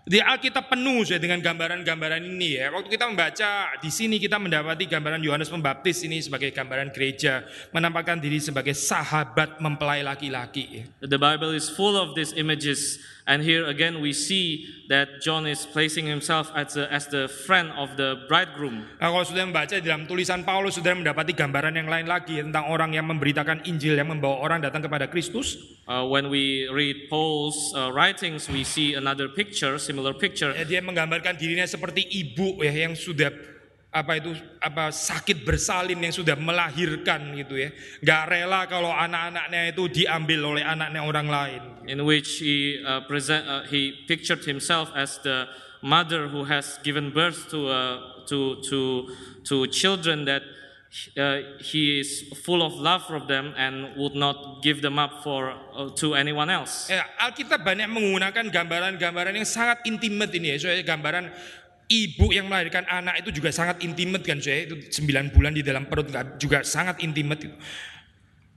Di 0.00 0.16
Alkitab 0.16 0.72
penuh 0.72 1.04
ya 1.04 1.20
dengan 1.20 1.44
gambaran-gambaran 1.44 2.24
ini 2.24 2.56
ya. 2.56 2.72
Waktu 2.72 2.88
kita 2.88 3.04
membaca 3.04 3.76
di 3.84 3.92
sini 3.92 4.16
kita 4.16 4.40
mendapati 4.40 4.88
gambaran 4.88 5.20
Yohanes 5.20 5.52
Pembaptis 5.52 6.00
ini 6.08 6.24
sebagai 6.24 6.48
gambaran 6.56 6.88
gereja, 6.88 7.44
menampakkan 7.68 8.16
diri 8.16 8.40
sebagai 8.40 8.72
sahabat 8.72 9.60
mempelai 9.60 10.00
laki-laki. 10.00 10.64
ya. 10.72 10.84
The 11.04 11.20
Bible 11.20 11.52
is 11.52 11.68
full 11.68 12.00
of 12.00 12.16
these 12.16 12.32
images, 12.32 12.96
and 13.26 13.42
here 13.42 13.66
again 13.68 14.00
we 14.00 14.12
see 14.12 14.68
that 14.90 15.22
John 15.22 15.46
is 15.46 15.64
placing 15.64 16.06
himself 16.06 16.50
as 16.56 16.74
the, 16.74 16.90
as 16.90 17.06
the 17.06 17.30
friend 17.30 17.70
of 17.78 17.94
the 17.94 18.26
bridegroom. 18.26 18.86
Nah, 18.98 19.14
kalau 19.14 19.22
sudah 19.22 19.46
membaca 19.46 19.78
dalam 19.78 20.10
tulisan 20.10 20.42
Paulus, 20.42 20.76
sudah 20.76 20.96
mendapati 20.98 21.30
gambaran 21.30 21.78
yang 21.78 21.86
lain 21.86 22.10
lagi 22.10 22.42
tentang 22.42 22.66
orang 22.66 22.96
yang 22.96 23.06
memberitakan 23.06 23.62
Injil 23.70 23.94
yang 23.94 24.10
membawa 24.10 24.42
orang 24.42 24.58
datang 24.64 24.82
kepada 24.82 25.06
Kristus. 25.06 25.78
Uh, 25.86 26.06
when 26.06 26.30
we 26.30 26.66
read 26.70 27.10
Paul's 27.10 27.70
uh, 27.74 27.90
writings, 27.90 28.50
we 28.50 28.66
see 28.66 28.98
another 28.98 29.30
picture, 29.30 29.78
similar 29.78 30.14
picture. 30.14 30.50
Ya, 30.54 30.66
dia 30.66 30.80
menggambarkan 30.82 31.38
dirinya 31.38 31.66
seperti 31.66 32.06
ibu 32.10 32.62
ya 32.62 32.74
yang 32.74 32.98
sudah 32.98 33.30
apa 33.90 34.22
itu 34.22 34.30
apa 34.62 34.94
sakit 34.94 35.42
bersalin 35.42 35.98
yang 35.98 36.14
sudah 36.14 36.38
melahirkan 36.38 37.34
gitu 37.34 37.58
ya. 37.58 37.74
Nggak 37.98 38.22
rela 38.30 38.60
kalau 38.70 38.94
anak-anaknya 38.94 39.74
itu 39.74 39.90
diambil 39.90 40.54
oleh 40.54 40.62
anaknya 40.62 41.02
orang 41.02 41.26
lain. 41.26 41.62
In 41.90 42.06
which 42.06 42.38
he 42.38 42.78
uh, 42.86 43.02
present 43.10 43.42
uh, 43.50 43.66
he 43.66 44.06
pictured 44.06 44.46
himself 44.46 44.94
as 44.94 45.18
the 45.26 45.50
mother 45.82 46.30
who 46.30 46.46
has 46.46 46.78
given 46.86 47.10
birth 47.10 47.50
to 47.50 47.66
uh, 47.66 48.22
to 48.30 48.62
to 48.70 49.10
to 49.42 49.66
children 49.74 50.22
that 50.22 50.46
uh, 51.18 51.58
he 51.58 51.98
is 51.98 52.30
full 52.42 52.62
of 52.62 52.74
love 52.74 53.02
for 53.06 53.18
them 53.22 53.54
and 53.58 53.94
would 53.96 54.14
not 54.14 54.62
give 54.62 54.82
them 54.82 54.98
up 54.98 55.22
for 55.22 55.54
uh, 55.74 55.90
to 55.94 56.14
anyone 56.14 56.50
else. 56.50 56.90
ya 56.90 57.06
Alkitab 57.18 57.62
banyak 57.62 57.86
menggunakan 57.86 58.50
gambaran-gambaran 58.50 59.34
yang 59.34 59.46
sangat 59.46 59.82
intimate 59.86 60.34
ini 60.34 60.54
ya. 60.54 60.56
Soalnya 60.58 60.84
gambaran 60.86 61.24
ibu 61.90 62.30
yang 62.30 62.46
melahirkan 62.46 62.86
anak 62.86 63.26
itu 63.26 63.42
juga 63.42 63.50
sangat 63.50 63.82
intimate 63.82 64.22
kan 64.22 64.38
saya 64.38 64.70
itu 64.70 64.78
9 65.02 65.34
bulan 65.34 65.50
di 65.50 65.66
dalam 65.66 65.90
perut 65.90 66.06
juga 66.38 66.62
sangat 66.62 67.02
intimate. 67.02 67.50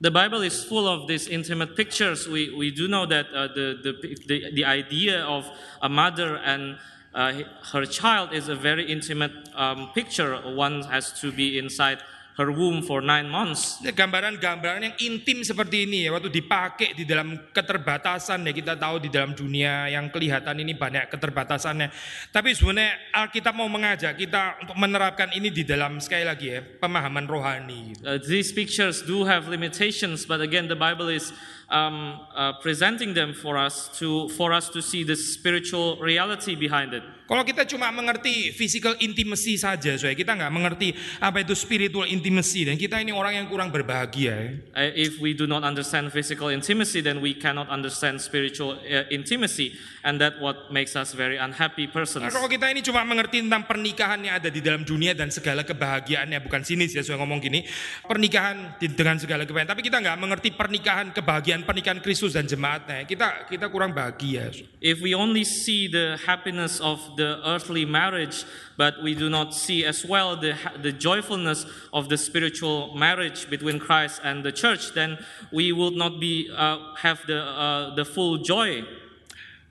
The 0.03 0.13
Bible 0.13 0.45
is 0.45 0.61
full 0.61 0.85
of 0.85 1.09
these 1.09 1.25
intimate 1.31 1.73
pictures. 1.73 2.27
We 2.29 2.53
we 2.53 2.69
do 2.69 2.91
know 2.91 3.07
that 3.07 3.25
uh, 3.31 3.49
the, 3.55 3.79
the 3.81 3.91
the 4.27 4.37
the 4.61 4.65
idea 4.67 5.23
of 5.23 5.47
a 5.81 5.87
mother 5.87 6.37
and 6.43 6.77
uh, 7.15 7.47
her 7.71 7.87
child 7.87 8.35
is 8.35 8.51
a 8.51 8.55
very 8.55 8.83
intimate 8.83 9.31
um, 9.55 9.89
picture. 9.95 10.35
One 10.43 10.83
has 10.91 11.15
to 11.23 11.31
be 11.31 11.57
inside 11.57 12.03
her 12.37 12.49
womb 12.49 12.81
for 12.81 12.99
nine 13.01 13.29
months. 13.29 13.77
Gambaran-gambaran 13.85 14.89
yang 14.89 14.95
intim 15.05 15.45
seperti 15.45 15.85
ini 15.85 16.07
ya, 16.07 16.09
waktu 16.13 16.33
dipakai 16.33 16.97
di 16.97 17.05
dalam 17.05 17.37
keterbatasan 17.53 18.41
ya 18.49 18.53
kita 18.53 18.73
tahu 18.73 19.05
di 19.05 19.09
dalam 19.13 19.37
dunia 19.37 19.85
yang 19.89 20.09
kelihatan 20.09 20.57
ini 20.57 20.73
banyak 20.73 21.13
keterbatasannya. 21.13 21.93
Tapi 22.33 22.49
sebenarnya 22.57 23.13
Alkitab 23.13 23.53
mau 23.53 23.69
mengajak 23.69 24.17
kita 24.17 24.57
untuk 24.65 24.77
menerapkan 24.77 25.29
ini 25.37 25.53
di 25.53 25.61
dalam 25.61 26.01
sekali 26.01 26.25
lagi 26.25 26.57
ya 26.57 26.59
pemahaman 26.61 27.29
rohani. 27.29 27.93
Uh, 28.01 28.17
these 28.17 28.49
pictures 28.49 29.05
do 29.05 29.21
have 29.23 29.45
limitations, 29.45 30.25
but 30.25 30.41
again, 30.41 30.65
the 30.65 30.77
Bible 30.77 31.13
is 31.13 31.29
um, 31.69 32.21
uh, 32.33 32.53
presenting 32.61 33.13
them 33.13 33.33
for 33.33 33.57
us 33.57 33.89
to 33.99 34.29
for 34.33 34.53
us 34.53 34.69
to 34.69 34.81
see 34.81 35.03
the 35.05 35.15
spiritual 35.15 35.97
reality 36.01 36.55
behind 36.55 36.93
it. 36.93 37.03
Kalau 37.33 37.41
kita 37.49 37.65
cuma 37.65 37.89
mengerti 37.89 38.53
physical 38.53 38.93
intimacy 39.01 39.57
saja, 39.57 39.97
so 39.97 40.05
ya, 40.05 40.13
kita 40.13 40.37
nggak 40.37 40.53
mengerti 40.53 40.93
apa 41.17 41.41
itu 41.41 41.57
spiritual 41.57 42.05
intimacy 42.05 42.61
dan 42.61 42.77
kita 42.77 43.01
ini 43.01 43.09
orang 43.09 43.41
yang 43.41 43.49
kurang 43.49 43.73
berbahagia. 43.73 44.37
ya. 44.37 44.53
Uh, 44.69 44.93
if 44.93 45.17
we 45.17 45.33
do 45.33 45.49
not 45.49 45.65
understand 45.65 46.13
physical 46.13 46.53
intimacy, 46.53 47.01
then 47.01 47.25
we 47.25 47.33
cannot 47.33 47.65
understand 47.73 48.21
spiritual 48.21 48.77
uh, 48.77 49.09
intimacy, 49.09 49.73
and 50.05 50.21
that 50.21 50.37
what 50.37 50.69
makes 50.69 50.93
us 50.93 51.17
very 51.17 51.41
unhappy 51.41 51.89
Nah, 51.89 52.05
persons. 52.05 52.29
kalau 52.29 52.45
kita 52.45 52.69
ini 52.69 52.85
cuma 52.85 53.01
mengerti 53.01 53.41
tentang 53.41 53.65
pernikahan 53.65 54.21
yang 54.21 54.37
ada 54.37 54.53
di 54.53 54.61
dalam 54.61 54.85
dunia 54.85 55.17
dan 55.17 55.33
segala 55.33 55.65
kebahagiaannya, 55.65 56.37
bukan 56.37 56.61
sinis 56.61 56.93
ya 56.93 57.01
saya 57.01 57.17
ngomong 57.17 57.41
gini, 57.41 57.65
pernikahan 58.05 58.77
dengan 58.77 59.17
segala 59.17 59.41
kebahagiaan, 59.49 59.73
tapi 59.73 59.81
kita 59.81 59.97
nggak 60.05 60.17
mengerti 60.21 60.53
pernikahan 60.53 61.09
kebahagiaan 61.09 61.65
pernikahan 61.65 61.97
Kristus 61.97 62.37
dan 62.37 62.45
jemaatnya, 62.45 63.09
kita 63.09 63.49
kita 63.49 63.73
kurang 63.73 63.89
bahagia. 63.89 64.53
If 64.77 65.01
we 65.01 65.17
only 65.17 65.41
see 65.41 65.89
the 65.89 66.21
happiness 66.29 66.77
of 66.77 67.01
the 67.17 67.22
earthly 67.45 67.85
marriage, 67.85 68.45
but 68.75 68.99
we 69.03 69.15
do 69.15 69.29
not 69.29 69.53
see 69.53 69.85
as 69.85 70.03
well 70.03 70.35
the, 70.35 70.53
the 70.81 70.91
joyfulness 70.91 71.65
of 71.91 72.09
the 72.11 72.17
spiritual 72.17 72.95
marriage 72.95 73.49
between 73.49 73.79
Christ 73.79 74.21
and 74.23 74.43
the 74.43 74.51
church, 74.51 74.93
then 74.93 75.17
we 75.51 75.71
will 75.71 75.93
not 75.93 76.19
be 76.19 76.49
uh, 76.51 76.95
have 76.99 77.19
the 77.25 77.39
uh, 77.39 77.95
the 77.95 78.05
full 78.05 78.41
joy. 78.41 78.83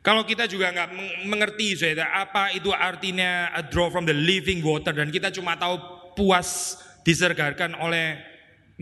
Kalau 0.03 0.27
kita 0.27 0.51
juga 0.51 0.75
nggak 0.75 0.89
meng- 0.91 1.17
mengerti 1.31 1.79
saudara, 1.79 2.27
apa 2.27 2.51
itu 2.51 2.75
artinya 2.75 3.55
a 3.55 3.63
draw 3.63 3.87
from 3.87 4.03
the 4.03 4.17
living 4.17 4.59
water 4.59 4.91
dan 4.91 5.15
kita 5.15 5.31
cuma 5.31 5.55
tahu 5.55 5.79
puas 6.19 6.75
disergarkan 7.07 7.79
oleh 7.79 8.19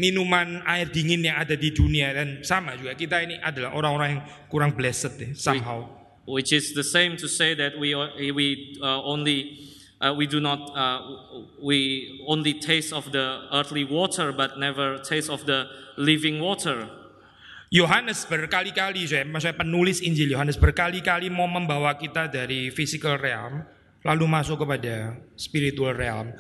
minuman 0.01 0.65
air 0.65 0.89
dingin 0.89 1.29
yang 1.29 1.37
ada 1.37 1.53
di 1.61 1.77
dunia 1.77 2.17
dan 2.17 2.41
sama 2.41 2.73
juga 2.73 2.97
kita 2.97 3.21
ini 3.21 3.37
adalah 3.37 3.77
orang-orang 3.77 4.09
yang 4.17 4.23
kurang 4.49 4.73
blessed 4.73 5.13
deh, 5.21 5.31
somehow. 5.37 6.00
Which 6.31 6.55
is 6.55 6.73
the 6.79 6.87
same 6.87 7.19
to 7.19 7.27
say 7.27 7.55
that 7.59 7.75
we 7.75 7.95
we 8.31 8.79
uh, 8.79 9.03
only 9.03 9.59
uh, 9.99 10.15
we 10.15 10.27
do 10.31 10.39
not 10.39 10.71
uh, 10.73 10.99
we 11.59 12.23
only 12.27 12.55
taste 12.55 12.95
of 12.95 13.11
the 13.11 13.51
earthly 13.53 13.83
water 13.83 14.31
but 14.31 14.59
never 14.59 14.99
taste 15.03 15.29
of 15.29 15.45
the 15.51 15.67
living 15.99 16.39
water 16.39 16.89
Yohanes 17.71 18.27
berkali-kali, 18.27 19.07
saya, 19.07 19.23
maksudnya 19.23 19.55
penulis 19.55 20.03
Injil 20.03 20.35
Yohanes 20.35 20.59
berkali-kali 20.59 21.31
mau 21.31 21.47
membawa 21.47 21.95
kita 21.95 22.27
dari 22.27 22.67
physical 22.75 23.15
realm 23.15 23.63
lalu 24.03 24.25
masuk 24.27 24.65
kepada 24.65 25.21
spiritual 25.37 25.93
realm 25.95 26.33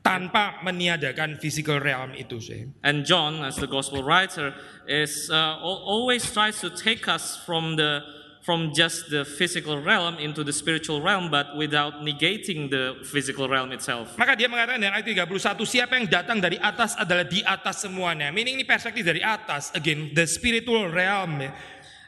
tanpa 0.00 0.62
meniadakan 0.62 1.36
physical 1.42 1.82
realm 1.82 2.14
itu 2.14 2.38
saya. 2.38 2.70
and 2.86 3.02
john 3.02 3.42
as 3.42 3.58
the 3.58 3.66
gospel 3.66 4.06
writer 4.06 4.54
is 4.86 5.26
uh, 5.28 5.58
al- 5.58 5.82
always 5.82 6.22
tries 6.30 6.62
to 6.62 6.70
take 6.70 7.10
us 7.10 7.36
from 7.42 7.74
the 7.74 8.00
from 8.48 8.72
just 8.72 9.12
the 9.12 9.28
physical 9.28 9.76
realm 9.76 10.16
into 10.16 10.40
the 10.40 10.56
spiritual 10.56 11.04
realm 11.04 11.28
but 11.28 11.52
without 11.52 12.00
negating 12.00 12.72
the 12.72 12.96
physical 13.04 13.44
realm 13.44 13.68
itself 13.76 14.16
Maka 14.16 14.32
dia 14.32 14.48
mengatakan 14.48 14.80
dalam 14.80 14.96
ayat 14.96 15.28
31, 15.28 15.68
siapa 15.68 16.00
yang 16.00 16.08
datang 16.08 16.40
dari 16.40 16.56
atas 16.56 16.96
adalah 16.96 17.28
di 17.28 17.44
atas 17.44 17.84
semuanya. 17.84 18.32
Meaning 18.32 18.62
ini 18.62 18.64
perspektif 18.64 19.04
dari 19.04 19.20
atas, 19.20 19.68
again, 19.76 20.16
the 20.16 20.24
spiritual 20.24 20.88
realm. 20.88 21.44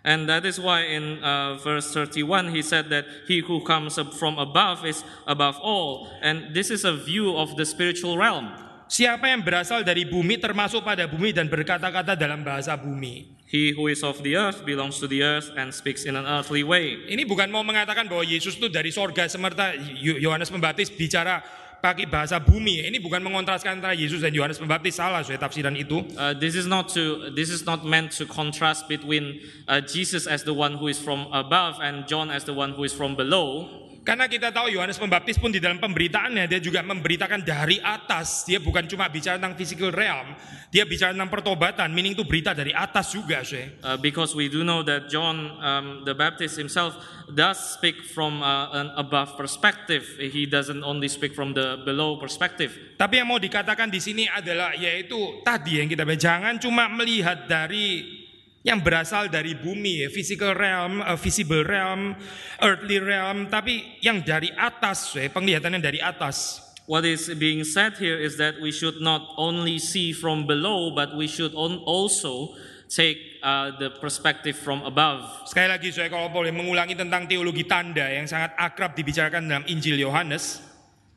And 0.01 0.25
that 0.33 0.49
is 0.49 0.57
why 0.57 0.89
in 0.89 1.21
uh, 1.21 1.61
verse 1.61 1.93
31 1.93 2.57
he 2.57 2.65
said 2.65 2.89
that 2.89 3.05
he 3.29 3.45
who 3.45 3.61
comes 3.61 4.01
up 4.01 4.17
from 4.17 4.41
above 4.41 4.89
is 4.89 5.05
above 5.29 5.61
all. 5.61 6.09
And 6.25 6.57
this 6.57 6.73
is 6.73 6.89
a 6.89 6.97
view 6.97 7.37
of 7.37 7.61
the 7.61 7.69
spiritual 7.69 8.17
realm. 8.17 8.49
Siapa 8.89 9.29
yang 9.29 9.45
berasal 9.45 9.85
dari 9.85 10.09
bumi 10.09 10.41
termasuk 10.41 10.83
pada 10.83 11.05
bumi 11.05 11.37
dan 11.37 11.47
berkata-kata 11.47 12.17
dalam 12.17 12.43
bahasa 12.43 12.75
bumi. 12.75 13.40
He 13.51 13.75
who 13.75 13.91
is 13.91 14.07
of 14.07 14.23
the 14.23 14.39
earth 14.39 14.63
belongs 14.63 15.03
to 15.03 15.11
the 15.11 15.27
earth 15.27 15.51
and 15.59 15.75
speaks 15.75 16.07
in 16.07 16.15
an 16.15 16.23
earthly 16.23 16.63
way. 16.63 17.03
Ini 17.11 17.27
bukan 17.27 17.51
mau 17.51 17.67
mengatakan 17.67 18.07
bahwa 18.07 18.23
Yesus 18.23 18.55
itu 18.55 18.71
dari 18.71 18.95
sorga 18.95 19.27
semerta 19.27 19.75
Yo- 19.75 20.23
Yohanes 20.23 20.55
Pembaptis 20.55 20.87
bicara 20.87 21.43
pakai 21.83 22.07
bahasa 22.07 22.39
bumi. 22.39 22.87
Ini 22.87 23.03
bukan 23.03 23.19
mengontraskan 23.19 23.83
antara 23.83 23.91
Yesus 23.91 24.23
dan 24.23 24.31
Yohanes 24.31 24.63
Pembaptis 24.63 25.03
salah 25.03 25.27
saya 25.27 25.35
tafsiran 25.41 25.75
itu. 25.75 25.99
Uh, 26.15 26.31
this 26.39 26.55
is 26.55 26.71
not 26.71 26.95
to. 26.95 27.33
This 27.35 27.51
is 27.51 27.67
not 27.67 27.83
meant 27.83 28.15
to 28.21 28.29
contrast 28.29 28.87
between 28.87 29.43
uh, 29.67 29.83
Jesus 29.83 30.31
as 30.31 30.47
the 30.47 30.55
one 30.55 30.79
who 30.79 30.87
is 30.87 31.03
from 31.03 31.27
above 31.35 31.83
and 31.83 32.07
John 32.07 32.31
as 32.31 32.47
the 32.47 32.55
one 32.55 32.79
who 32.79 32.87
is 32.87 32.95
from 32.95 33.19
below. 33.19 33.80
Karena 34.01 34.25
kita 34.25 34.49
tahu 34.49 34.73
Yohanes 34.73 34.97
Pembaptis 34.97 35.37
pun 35.37 35.53
di 35.53 35.61
dalam 35.61 35.77
pemberitaannya 35.77 36.49
dia 36.49 36.57
juga 36.57 36.81
memberitakan 36.81 37.45
dari 37.45 37.77
atas. 37.85 38.49
Dia 38.49 38.57
bukan 38.57 38.89
cuma 38.89 39.05
bicara 39.13 39.37
tentang 39.37 39.53
physical 39.61 39.93
realm, 39.93 40.33
dia 40.73 40.89
bicara 40.89 41.13
tentang 41.13 41.29
pertobatan, 41.29 41.93
meaning 41.93 42.17
itu 42.17 42.25
berita 42.25 42.57
dari 42.57 42.73
atas 42.73 43.13
juga, 43.13 43.45
saya. 43.45 43.69
Uh, 43.85 44.01
because 44.01 44.33
we 44.33 44.49
do 44.49 44.65
know 44.65 44.81
that 44.81 45.13
John 45.13 45.53
um, 45.61 45.87
the 46.09 46.17
Baptist 46.17 46.57
himself 46.57 46.97
does 47.29 47.61
speak 47.77 48.01
from 48.09 48.41
uh, 48.41 48.73
an 48.73 48.89
above 48.97 49.37
perspective. 49.37 50.07
He 50.17 50.49
doesn't 50.49 50.81
only 50.81 51.13
speak 51.13 51.37
from 51.37 51.53
the 51.53 51.85
below 51.85 52.17
perspective. 52.17 52.97
Tapi 52.97 53.21
yang 53.21 53.29
mau 53.29 53.41
dikatakan 53.41 53.93
di 53.93 54.01
sini 54.01 54.25
adalah 54.29 54.73
yaitu 54.77 55.45
tadi 55.45 55.81
yang 55.81 55.89
kita 55.89 56.09
bahas. 56.09 56.21
jangan 56.21 56.55
cuma 56.61 56.89
melihat 56.89 57.49
dari 57.49 58.20
yang 58.61 58.85
berasal 58.85 59.33
dari 59.33 59.57
bumi, 59.57 60.05
ya, 60.05 60.09
physical 60.13 60.53
realm, 60.53 61.01
uh, 61.01 61.17
visible 61.17 61.65
realm, 61.65 62.13
earthly 62.61 63.01
realm, 63.01 63.49
tapi 63.49 63.97
yang 64.05 64.21
dari 64.21 64.53
atas, 64.53 65.17
ya, 65.17 65.25
penglihatannya 65.33 65.81
dari 65.81 66.01
atas. 66.01 66.61
What 66.85 67.07
is 67.07 67.31
being 67.39 67.63
said 67.65 67.97
here 67.97 68.19
is 68.19 68.37
that 68.43 68.59
we 68.59 68.75
should 68.75 68.99
not 68.99 69.23
only 69.39 69.79
see 69.79 70.11
from 70.13 70.45
below, 70.45 70.91
but 70.91 71.15
we 71.15 71.31
should 71.31 71.55
also 71.55 72.53
take 72.91 73.39
uh, 73.47 73.79
the 73.79 73.95
perspective 74.03 74.59
from 74.59 74.83
above. 74.83 75.47
Sekali 75.47 75.71
lagi 75.71 75.95
saya 75.95 76.11
kalau 76.11 76.29
boleh 76.35 76.51
mengulangi 76.51 76.99
tentang 76.99 77.31
teologi 77.31 77.63
tanda 77.65 78.11
yang 78.11 78.27
sangat 78.27 78.59
akrab 78.59 78.99
dibicarakan 78.99 79.47
dalam 79.47 79.65
Injil 79.71 80.03
Yohanes. 80.03 80.59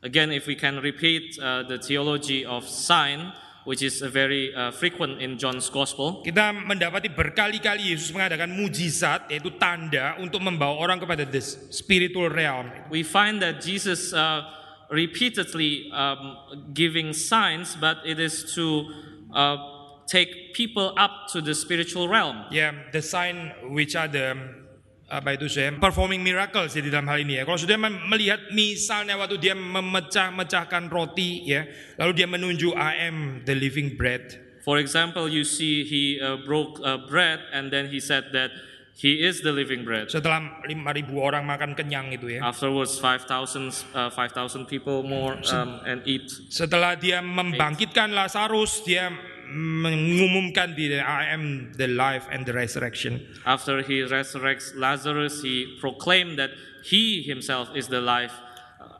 Again, 0.06 0.30
if 0.30 0.46
we 0.46 0.54
can 0.54 0.78
repeat 0.78 1.34
uh, 1.42 1.66
the 1.66 1.82
theology 1.82 2.46
of 2.46 2.62
sign, 2.70 3.34
which 3.64 3.82
is 3.82 4.00
very 4.12 4.52
uh, 4.54 4.70
frequent 4.70 5.20
in 5.20 5.36
John's 5.40 5.68
Gospel, 5.72 6.20
Kita 6.20 6.52
mendapati 6.52 7.08
berkali-kali 7.08 7.92
Yesus 7.92 8.12
mengadakan 8.12 8.52
mujizat 8.52 9.28
yaitu 9.32 9.56
tanda 9.56 10.16
untuk 10.20 10.44
membawa 10.44 10.76
orang 10.76 11.00
kepada 11.00 11.24
the 11.24 11.40
spiritual 11.72 12.28
realm. 12.28 12.68
we 12.92 13.00
find 13.00 13.40
that 13.40 13.64
Jesus 13.64 14.12
uh, 14.12 14.44
repeatedly 14.92 15.90
um, 15.92 16.36
giving 16.72 17.12
signs, 17.12 17.76
but 17.76 17.98
it 18.04 18.20
is 18.20 18.52
to 18.54 18.84
uh, 19.32 19.56
take 20.06 20.54
people 20.54 20.92
up 20.96 21.26
to 21.32 21.40
the 21.40 21.54
spiritual 21.54 22.08
realm. 22.08 22.44
Yeah, 22.50 22.72
the 22.92 23.02
sign 23.02 23.52
which 23.72 23.96
are 23.96 24.08
the 24.08 24.36
apa 25.14 25.38
itu 25.38 25.46
saya 25.46 25.70
performing 25.78 26.18
miracles 26.18 26.74
ya 26.74 26.82
di 26.82 26.90
dalam 26.90 27.06
hal 27.06 27.22
ini 27.22 27.38
ya. 27.38 27.42
Kalau 27.46 27.58
sudah 27.58 27.78
melihat 28.10 28.50
misalnya 28.50 29.14
waktu 29.14 29.38
dia 29.38 29.54
memecah-mecahkan 29.54 30.90
roti 30.90 31.46
ya, 31.46 31.62
lalu 31.98 32.12
dia 32.18 32.26
menunjuk 32.26 32.74
I 32.74 33.06
am 33.06 33.46
the 33.46 33.54
living 33.54 33.94
bread. 33.94 34.42
For 34.64 34.80
example, 34.80 35.28
you 35.28 35.44
see 35.44 35.84
he 35.84 36.16
uh, 36.18 36.40
broke 36.40 36.80
uh, 36.80 36.96
bread 37.04 37.38
and 37.52 37.68
then 37.68 37.92
he 37.92 38.00
said 38.00 38.32
that 38.32 38.48
he 38.96 39.20
is 39.20 39.44
the 39.44 39.52
living 39.52 39.84
bread. 39.84 40.08
Setelah 40.08 40.64
5000 40.64 41.12
orang 41.18 41.44
makan 41.44 41.76
kenyang 41.76 42.14
itu 42.14 42.38
ya. 42.38 42.40
Afterwards, 42.48 42.96
5,000 42.96 43.92
uh, 43.92 44.08
5,000 44.08 44.64
people 44.64 45.04
more 45.04 45.36
um, 45.52 45.84
and 45.84 46.00
eat. 46.08 46.30
Setelah 46.48 46.96
dia 46.96 47.20
membangkitkan 47.20 48.14
Lazarus, 48.16 48.80
dia 48.86 49.12
mengumumkan 49.50 50.72
diri 50.72 51.00
I 51.00 51.32
am 51.32 51.74
the 51.76 51.88
life 51.90 52.28
and 52.32 52.44
the 52.44 52.52
resurrection. 52.52 53.20
After 53.44 53.82
he 53.82 54.04
resurrects 54.04 54.72
Lazarus, 54.76 55.44
he 55.44 55.76
proclaimed 55.80 56.38
that 56.38 56.52
he 56.84 57.24
himself 57.24 57.72
is 57.74 57.88
the 57.88 58.00
life. 58.00 58.32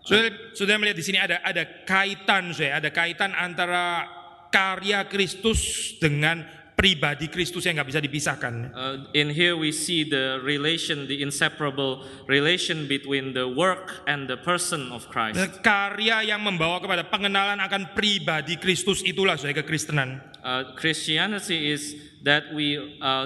Sudah, 0.05 0.28
sudah 0.53 0.76
melihat 0.76 1.01
di 1.01 1.05
sini 1.05 1.16
ada 1.16 1.40
ada 1.40 1.64
kaitan, 1.88 2.53
saya 2.53 2.76
ada 2.76 2.92
kaitan 2.92 3.32
antara 3.32 4.05
karya 4.53 5.09
Kristus 5.09 5.97
dengan 5.97 6.45
pribadi 6.74 7.32
Kristus 7.32 7.64
yang 7.64 7.80
nggak 7.80 7.88
bisa 7.88 8.03
dipisahkan. 8.03 8.55
Uh, 8.74 8.97
in 9.16 9.30
here, 9.30 9.57
we 9.57 9.72
see 9.72 10.05
the 10.05 10.42
relation, 10.42 11.07
the 11.09 11.22
inseparable 11.22 12.05
relation 12.28 12.84
between 12.84 13.32
the 13.32 13.47
work 13.47 14.05
and 14.11 14.28
the 14.28 14.36
person 14.36 14.90
of 14.90 15.07
Christ. 15.09 15.40
Karya 15.62 16.26
yang 16.26 16.42
membawa 16.42 16.82
kepada 16.82 17.07
pengenalan 17.09 17.62
akan 17.62 17.97
pribadi 17.97 18.61
Kristus 18.61 19.01
itulah 19.07 19.38
saya 19.38 19.57
kekristenan. 19.57 20.34
Uh, 20.45 20.76
Christianity 20.76 21.72
is 21.72 21.97
that 22.20 22.53
we 22.53 22.76
uh, 23.01 23.24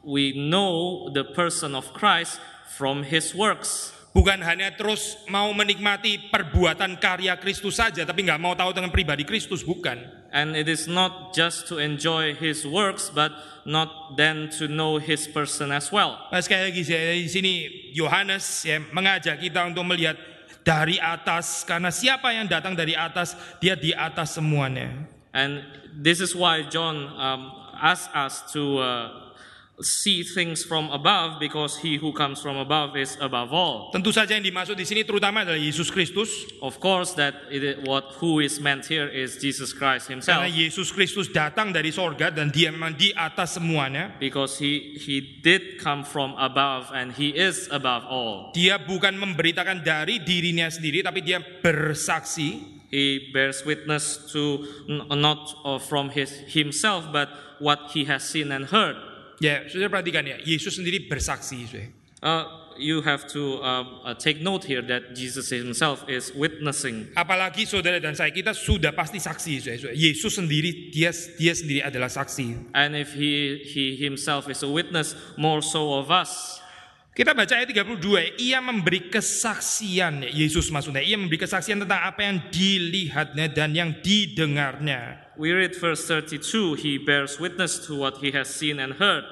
we 0.00 0.32
know 0.32 1.12
the 1.12 1.20
person 1.20 1.76
of 1.76 1.92
Christ 1.92 2.40
from 2.72 3.04
his 3.04 3.36
works. 3.36 3.92
Bukan 4.14 4.40
hanya 4.46 4.70
terus 4.72 5.18
mau 5.26 5.50
menikmati 5.50 6.30
perbuatan 6.30 7.02
karya 7.02 7.34
Kristus 7.36 7.82
saja, 7.82 8.06
tapi 8.06 8.22
nggak 8.24 8.38
mau 8.38 8.54
tahu 8.54 8.70
dengan 8.70 8.88
pribadi 8.94 9.26
Kristus, 9.26 9.66
bukan. 9.66 9.98
And 10.30 10.54
it 10.54 10.70
is 10.70 10.86
not 10.86 11.34
just 11.34 11.66
to 11.68 11.82
enjoy 11.82 12.32
his 12.32 12.62
works, 12.62 13.10
but 13.10 13.34
not 13.66 14.14
then 14.14 14.48
to 14.56 14.70
know 14.70 15.02
his 15.02 15.26
person 15.26 15.74
as 15.74 15.90
well. 15.90 16.30
Nah, 16.30 16.40
sekali 16.40 16.70
lagi 16.70 16.86
saya 16.86 17.12
di 17.12 17.26
sini 17.26 17.52
Yohanes 17.90 18.62
ya, 18.62 18.78
mengajak 18.94 19.42
kita 19.42 19.66
untuk 19.66 19.82
melihat 19.82 20.14
dari 20.64 20.96
atas 20.96 21.66
karena 21.66 21.90
siapa 21.90 22.32
yang 22.32 22.46
datang 22.46 22.78
dari 22.78 22.94
atas 22.94 23.34
dia 23.58 23.74
di 23.74 23.90
atas 23.90 24.38
semuanya. 24.38 25.13
And 25.34 25.66
this 25.90 26.22
is 26.22 26.30
why 26.34 26.62
John 26.62 27.10
um, 27.18 27.50
asks 27.74 28.06
us 28.14 28.52
to 28.54 28.78
uh, 28.78 29.24
see 29.82 30.22
things 30.22 30.62
from 30.62 30.86
above 30.94 31.40
because 31.40 31.78
he 31.78 31.96
who 31.96 32.12
comes 32.12 32.40
from 32.40 32.54
above 32.56 32.96
is 32.96 33.18
above 33.18 33.50
all. 33.50 33.90
Tentu 33.90 34.14
saja 34.14 34.38
yang 34.38 34.46
dimaksud 34.46 34.78
di 34.78 34.86
sini 34.86 35.02
terutama 35.02 35.42
adalah 35.42 35.58
Yesus 35.58 35.90
Kristus 35.90 36.30
Of 36.62 36.78
course, 36.78 37.18
that 37.18 37.34
it, 37.50 37.82
what 37.82 38.14
who 38.22 38.38
is 38.38 38.62
meant 38.62 38.86
here 38.86 39.10
is 39.10 39.36
Jesus 39.42 39.74
Christ 39.74 40.06
karena 40.06 40.46
Himself, 40.46 40.54
Yesus 40.54 40.88
Kristus 40.94 41.26
datang 41.34 41.74
dari 41.74 41.90
sorga 41.90 42.30
dan 42.30 42.54
dia 42.54 42.70
memang 42.70 42.94
di 42.94 43.10
atas 43.12 43.58
semuanya. 43.58 44.14
because 44.22 44.62
He 44.62 44.94
He 45.02 45.42
did 45.42 45.82
come 45.82 46.06
from 46.06 46.38
above 46.38 46.94
and 46.94 47.10
He 47.18 47.34
is 47.34 47.66
above 47.74 48.06
all. 48.06 48.54
Dia 48.54 48.78
bukan 48.78 49.18
memberitakan 49.18 49.82
dari 49.82 50.22
dirinya 50.22 50.70
sendiri 50.70 51.02
tapi 51.02 51.26
dia 51.26 51.42
bersaksi 51.42 52.73
He 52.90 53.30
bears 53.32 53.64
witness 53.64 54.30
to 54.32 54.66
not 54.88 55.54
uh, 55.64 55.78
from 55.78 56.10
His 56.10 56.30
Himself, 56.46 57.08
but 57.12 57.28
what 57.58 57.90
He 57.92 58.04
has 58.04 58.24
seen 58.24 58.52
and 58.52 58.66
heard. 58.66 58.96
Ya, 59.42 59.66
sudah 59.66 59.90
perhatikan 59.90 60.24
ya, 60.24 60.38
Yesus 60.40 60.78
sendiri 60.78 61.10
bersaksi. 61.10 61.66
saudara. 61.66 61.90
Uh, 62.24 62.44
you 62.78 63.02
have 63.02 63.28
to 63.28 63.62
um, 63.62 64.00
uh, 64.04 64.14
take 64.14 64.40
note 64.40 64.64
here 64.64 64.82
that 64.82 65.14
Jesus 65.14 65.50
Himself 65.50 66.08
is 66.08 66.32
witnessing. 66.32 67.10
Apalagi 67.12 67.66
saudara 67.68 68.00
dan 68.00 68.16
saya 68.16 68.30
kita 68.32 68.54
sudah 68.54 68.94
pasti 68.94 69.18
saksi. 69.20 69.52
Saudara. 69.60 69.94
Yesus 69.94 70.38
sendiri 70.38 70.88
dia 70.94 71.10
dia 71.12 71.52
sendiri 71.52 71.84
adalah 71.84 72.08
saksi. 72.08 72.72
And 72.72 72.96
if 72.96 73.12
he, 73.12 73.60
he 73.62 73.98
himself 73.98 74.48
is 74.48 74.62
a 74.62 74.70
witness, 74.70 75.12
more 75.36 75.60
so 75.60 75.98
of 75.98 76.08
us. 76.08 76.63
Kita 77.14 77.30
baca 77.30 77.54
ayat 77.54 77.70
32, 77.70 78.42
ia 78.42 78.58
memberi 78.58 79.06
kesaksian, 79.06 80.26
Yesus 80.34 80.66
maksudnya, 80.74 80.98
ia 80.98 81.14
memberi 81.14 81.38
kesaksian 81.38 81.86
tentang 81.86 82.02
apa 82.02 82.26
yang 82.26 82.50
dilihatnya 82.50 83.46
dan 83.54 83.70
yang 83.70 83.94
didengarnya. 84.02 85.30
We 85.38 85.54
read 85.54 85.78
verse 85.78 86.10
32 86.10 86.74
he 86.74 86.98
bears 86.98 87.38
witness 87.38 87.78
to 87.86 87.94
what 87.94 88.18
he 88.18 88.34
has 88.34 88.50
seen 88.50 88.82
and 88.82 88.98
heard. 88.98 89.22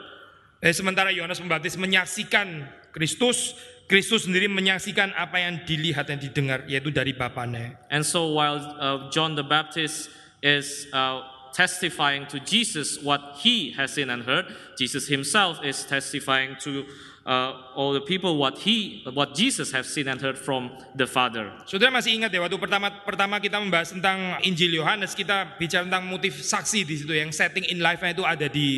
Eh, 0.62 0.70
sementara 0.70 1.10
Yohanes 1.10 1.42
Pembaptis 1.42 1.74
menyaksikan 1.74 2.70
Kristus, 2.94 3.58
Kristus 3.90 4.30
sendiri 4.30 4.46
menyaksikan 4.46 5.10
apa 5.18 5.42
yang 5.42 5.66
dilihat 5.66 6.06
dan 6.06 6.22
didengar, 6.22 6.62
yaitu 6.70 6.94
dari 6.94 7.10
Bapaknya. 7.18 7.82
And 7.90 8.06
so 8.06 8.30
while 8.30 8.62
uh, 8.78 9.10
John 9.10 9.34
the 9.34 9.42
Baptist 9.42 10.06
is 10.38 10.86
uh, 10.94 11.26
testifying 11.50 12.30
to 12.30 12.38
Jesus 12.38 13.02
what 13.02 13.42
he 13.42 13.74
has 13.74 13.98
seen 13.98 14.06
and 14.06 14.22
heard, 14.22 14.46
Jesus 14.78 15.10
himself 15.10 15.58
is 15.66 15.82
testifying 15.82 16.54
to 16.62 16.86
uh, 17.26 17.74
all 17.74 17.92
the 17.92 18.02
people 18.02 18.36
what 18.36 18.58
he 18.58 19.02
what 19.14 19.34
Jesus 19.34 19.70
has 19.72 19.88
seen 19.88 20.08
and 20.08 20.20
heard 20.20 20.38
from 20.38 20.70
the 20.94 21.06
Father. 21.06 21.50
Saudara 21.66 21.94
masih 21.94 22.14
ingat 22.18 22.30
ya 22.34 22.42
waktu 22.42 22.58
pertama 22.58 22.90
pertama 23.02 23.38
kita 23.38 23.58
membahas 23.58 23.94
tentang 23.94 24.38
Injil 24.42 24.74
Yohanes 24.74 25.14
kita 25.14 25.56
bicara 25.58 25.86
tentang 25.86 26.06
motif 26.06 26.42
saksi 26.42 26.86
di 26.86 26.94
situ 26.98 27.12
yang 27.14 27.30
setting 27.30 27.66
in 27.70 27.82
life-nya 27.82 28.14
itu 28.14 28.24
ada 28.26 28.46
di 28.50 28.68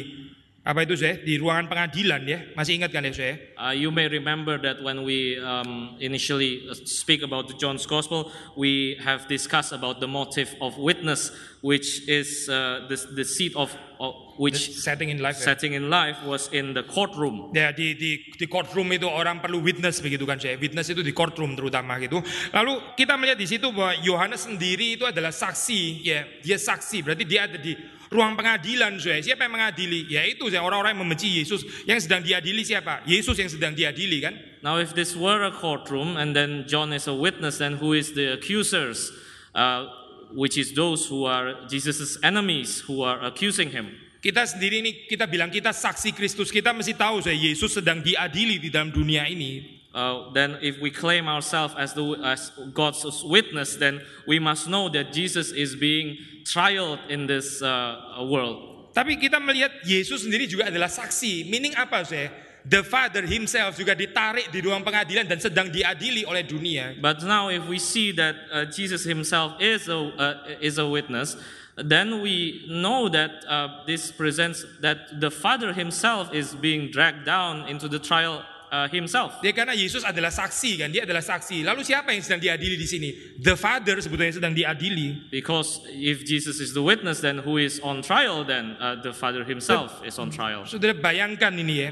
apa 0.64 0.88
itu 0.88 0.96
saya 0.96 1.20
di 1.20 1.36
ruangan 1.36 1.68
pengadilan 1.68 2.24
ya 2.24 2.38
masih 2.56 2.80
ingat 2.80 2.88
kan 2.88 3.04
ya 3.04 3.12
saya 3.12 3.34
Uh, 3.54 3.70
you 3.70 3.94
may 3.94 4.10
remember 4.10 4.58
that 4.58 4.82
when 4.82 5.06
we 5.06 5.38
um, 5.38 5.96
initially 5.96 6.66
uh, 6.68 6.74
speak 6.84 7.22
about 7.22 7.46
the 7.46 7.54
John's 7.54 7.86
Gospel, 7.86 8.28
we 8.58 8.98
have 8.98 9.24
discussed 9.30 9.70
about 9.72 10.02
the 10.02 10.10
motive 10.10 10.52
of 10.60 10.76
witness, 10.76 11.30
which 11.62 12.02
is 12.10 12.50
uh, 12.50 12.84
the, 12.90 12.98
the 13.14 13.24
seat 13.24 13.54
of, 13.54 13.70
of 14.02 14.12
which 14.36 14.74
setting 14.74 15.08
in 15.08 15.22
life 15.22 15.38
setting 15.38 15.72
in 15.72 15.88
life 15.88 16.18
was 16.26 16.50
in 16.52 16.74
the 16.74 16.82
courtroom. 16.82 17.54
Ya 17.54 17.70
di 17.70 17.94
di 17.94 18.26
di 18.36 18.46
courtroom 18.50 18.90
itu 18.90 19.06
orang 19.06 19.38
perlu 19.38 19.62
witness 19.62 20.02
begitu 20.02 20.26
kan 20.26 20.36
saya. 20.36 20.58
Witness 20.58 20.90
itu 20.90 21.06
di 21.06 21.14
courtroom 21.14 21.54
terutama 21.54 21.96
gitu. 22.02 22.18
Lalu 22.50 22.82
kita 22.98 23.14
melihat 23.14 23.38
di 23.38 23.46
situ 23.46 23.70
bahwa 23.70 23.94
Yohanes 24.02 24.50
sendiri 24.50 24.98
itu 24.98 25.06
adalah 25.06 25.30
saksi 25.30 25.80
ya. 26.02 26.26
Dia 26.42 26.58
saksi 26.58 27.06
berarti 27.06 27.22
dia 27.22 27.46
ada 27.46 27.56
di 27.56 27.72
ruang 28.14 28.38
pengadilan 28.38 28.94
saya. 29.02 29.18
Siapa 29.18 29.50
yang 29.50 29.58
mengadili? 29.58 30.06
Ya 30.06 30.22
itu 30.22 30.46
saya 30.46 30.62
orang-orang 30.62 30.94
yang 30.94 31.02
membenci 31.02 31.42
Yesus. 31.42 31.66
Yang 31.82 32.06
sedang 32.06 32.22
diadili 32.22 32.62
siapa? 32.62 33.02
Yesus 33.02 33.34
yang 33.34 33.50
sedang 33.50 33.74
diadili 33.74 34.22
kan. 34.22 34.38
Now, 34.62 34.78
if 34.78 34.94
this 34.94 35.18
were 35.18 35.42
a 35.42 35.50
courtroom 35.50 36.14
and 36.14 36.30
then 36.30 36.64
John 36.70 36.94
is 36.94 37.10
a 37.10 37.12
witness, 37.12 37.58
then 37.58 37.82
who 37.82 37.92
is 37.92 38.14
the 38.14 38.38
accusers? 38.38 39.10
Uh, 39.50 39.90
which 40.34 40.58
is 40.58 40.72
those 40.74 41.06
who 41.06 41.26
are 41.26 41.66
Jesus' 41.66 42.18
enemies 42.22 42.82
who 42.86 43.02
are 43.02 43.22
accusing 43.22 43.70
him. 43.70 43.90
Kita 44.18 44.48
sendiri 44.48 44.80
ini 44.80 45.04
kita 45.04 45.28
bilang 45.28 45.52
kita 45.52 45.70
saksi 45.70 46.16
Kristus. 46.16 46.48
Kita 46.48 46.72
mesti 46.72 46.96
tahu 46.96 47.20
saya 47.20 47.36
Yesus 47.36 47.76
sedang 47.76 48.00
diadili 48.00 48.56
di 48.56 48.72
dalam 48.72 48.88
dunia 48.88 49.28
ini. 49.28 49.83
Uh, 49.94 50.34
then 50.34 50.58
if 50.60 50.80
we 50.82 50.90
claim 50.90 51.30
ourselves 51.30 51.72
as 51.78 51.94
the 51.94 52.02
as 52.26 52.50
God's 52.74 53.06
witness, 53.22 53.78
then 53.78 54.02
we 54.26 54.42
must 54.42 54.66
know 54.66 54.90
that 54.90 55.14
Jesus 55.14 55.54
is 55.54 55.78
being 55.78 56.18
trialed 56.42 56.98
in 57.06 57.30
this 57.30 57.62
uh, 57.62 58.26
world. 58.26 58.90
Tapi 58.90 59.14
kita 59.14 59.38
melihat 59.38 59.70
Yesus 59.86 60.26
sendiri 60.26 60.50
juga 60.50 60.66
adalah 60.66 60.90
saksi. 60.90 61.46
Meaning 61.46 61.78
apa 61.78 62.02
saya? 62.02 62.30
The 62.64 62.80
Father 62.82 63.22
himself 63.22 63.76
juga 63.76 63.92
ditarik 63.94 64.48
di 64.48 64.64
ruang 64.64 64.82
pengadilan 64.82 65.28
dan 65.28 65.38
sedang 65.38 65.68
diadili 65.68 66.26
oleh 66.26 66.42
dunia. 66.42 66.96
But 66.98 67.22
now, 67.22 67.52
if 67.52 67.62
we 67.68 67.76
see 67.76 68.10
that 68.16 68.34
uh, 68.48 68.64
Jesus 68.66 69.04
Himself 69.04 69.60
is 69.60 69.86
a 69.86 69.98
uh, 70.16 70.64
is 70.64 70.80
a 70.80 70.86
witness, 70.88 71.36
then 71.76 72.24
we 72.24 72.64
know 72.66 73.12
that 73.12 73.44
uh, 73.44 73.84
this 73.84 74.08
presents 74.08 74.64
that 74.80 75.20
the 75.20 75.28
Father 75.28 75.76
Himself 75.76 76.32
is 76.32 76.56
being 76.56 76.88
dragged 76.88 77.28
down 77.28 77.68
into 77.68 77.84
the 77.84 78.00
trial 78.00 78.40
uh, 78.74 78.86
Himself. 78.90 79.38
Dia 79.38 79.54
karena 79.54 79.70
Yesus 79.70 80.02
adalah 80.02 80.34
saksi 80.34 80.82
kan, 80.82 80.90
dia 80.90 81.06
adalah 81.06 81.22
saksi. 81.22 81.62
Lalu 81.62 81.86
siapa 81.86 82.10
yang 82.10 82.26
sedang 82.26 82.42
diadili 82.42 82.74
di 82.74 82.88
sini? 82.90 83.08
The 83.38 83.54
Father 83.54 84.02
sebetulnya 84.02 84.34
sedang 84.34 84.50
diadili. 84.50 85.30
Because 85.30 85.86
if 85.94 86.26
Jesus 86.26 86.58
is 86.58 86.74
the 86.74 86.82
witness, 86.82 87.22
then 87.22 87.46
who 87.46 87.62
is 87.62 87.78
on 87.86 88.02
trial? 88.02 88.42
Then 88.42 88.74
uh, 88.82 88.98
the 88.98 89.14
Father 89.14 89.46
Himself 89.46 90.02
is 90.02 90.18
on 90.18 90.34
trial. 90.34 90.66
Saudara 90.66 90.98
bayangkan 90.98 91.54
ini 91.54 91.74
ya, 91.86 91.90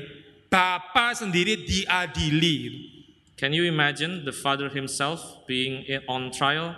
Bapa 0.50 1.14
sendiri 1.14 1.62
diadili. 1.62 2.90
Can 3.38 3.54
you 3.54 3.62
imagine 3.64 4.26
the 4.26 4.34
Father 4.34 4.66
Himself 4.66 5.46
being 5.46 5.86
in- 5.86 6.02
on 6.10 6.34
trial, 6.34 6.74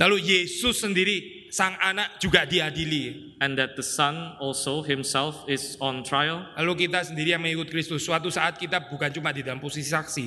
Lalu 0.00 0.16
Yesus 0.24 0.80
sendiri 0.80 1.39
sang 1.50 1.74
anak 1.82 2.22
juga 2.22 2.46
diadili. 2.46 3.30
and 3.40 3.56
that 3.56 3.74
the 3.74 3.82
Son 3.82 4.36
also 4.38 4.82
Himself 4.84 5.48
is 5.48 5.76
on 5.80 6.04
trial? 6.04 6.44
Lalu 6.60 6.86
kita 6.86 7.02
sendiri 7.02 7.34
yang 7.34 7.42
mengikut 7.42 7.72
Kristus, 7.72 8.04
suatu 8.04 8.28
saat 8.28 8.60
kita 8.60 8.86
bukan 8.86 9.08
cuma 9.10 9.32
di 9.32 9.40
dalam 9.40 9.58
posisi 9.58 9.88
saksi, 9.90 10.24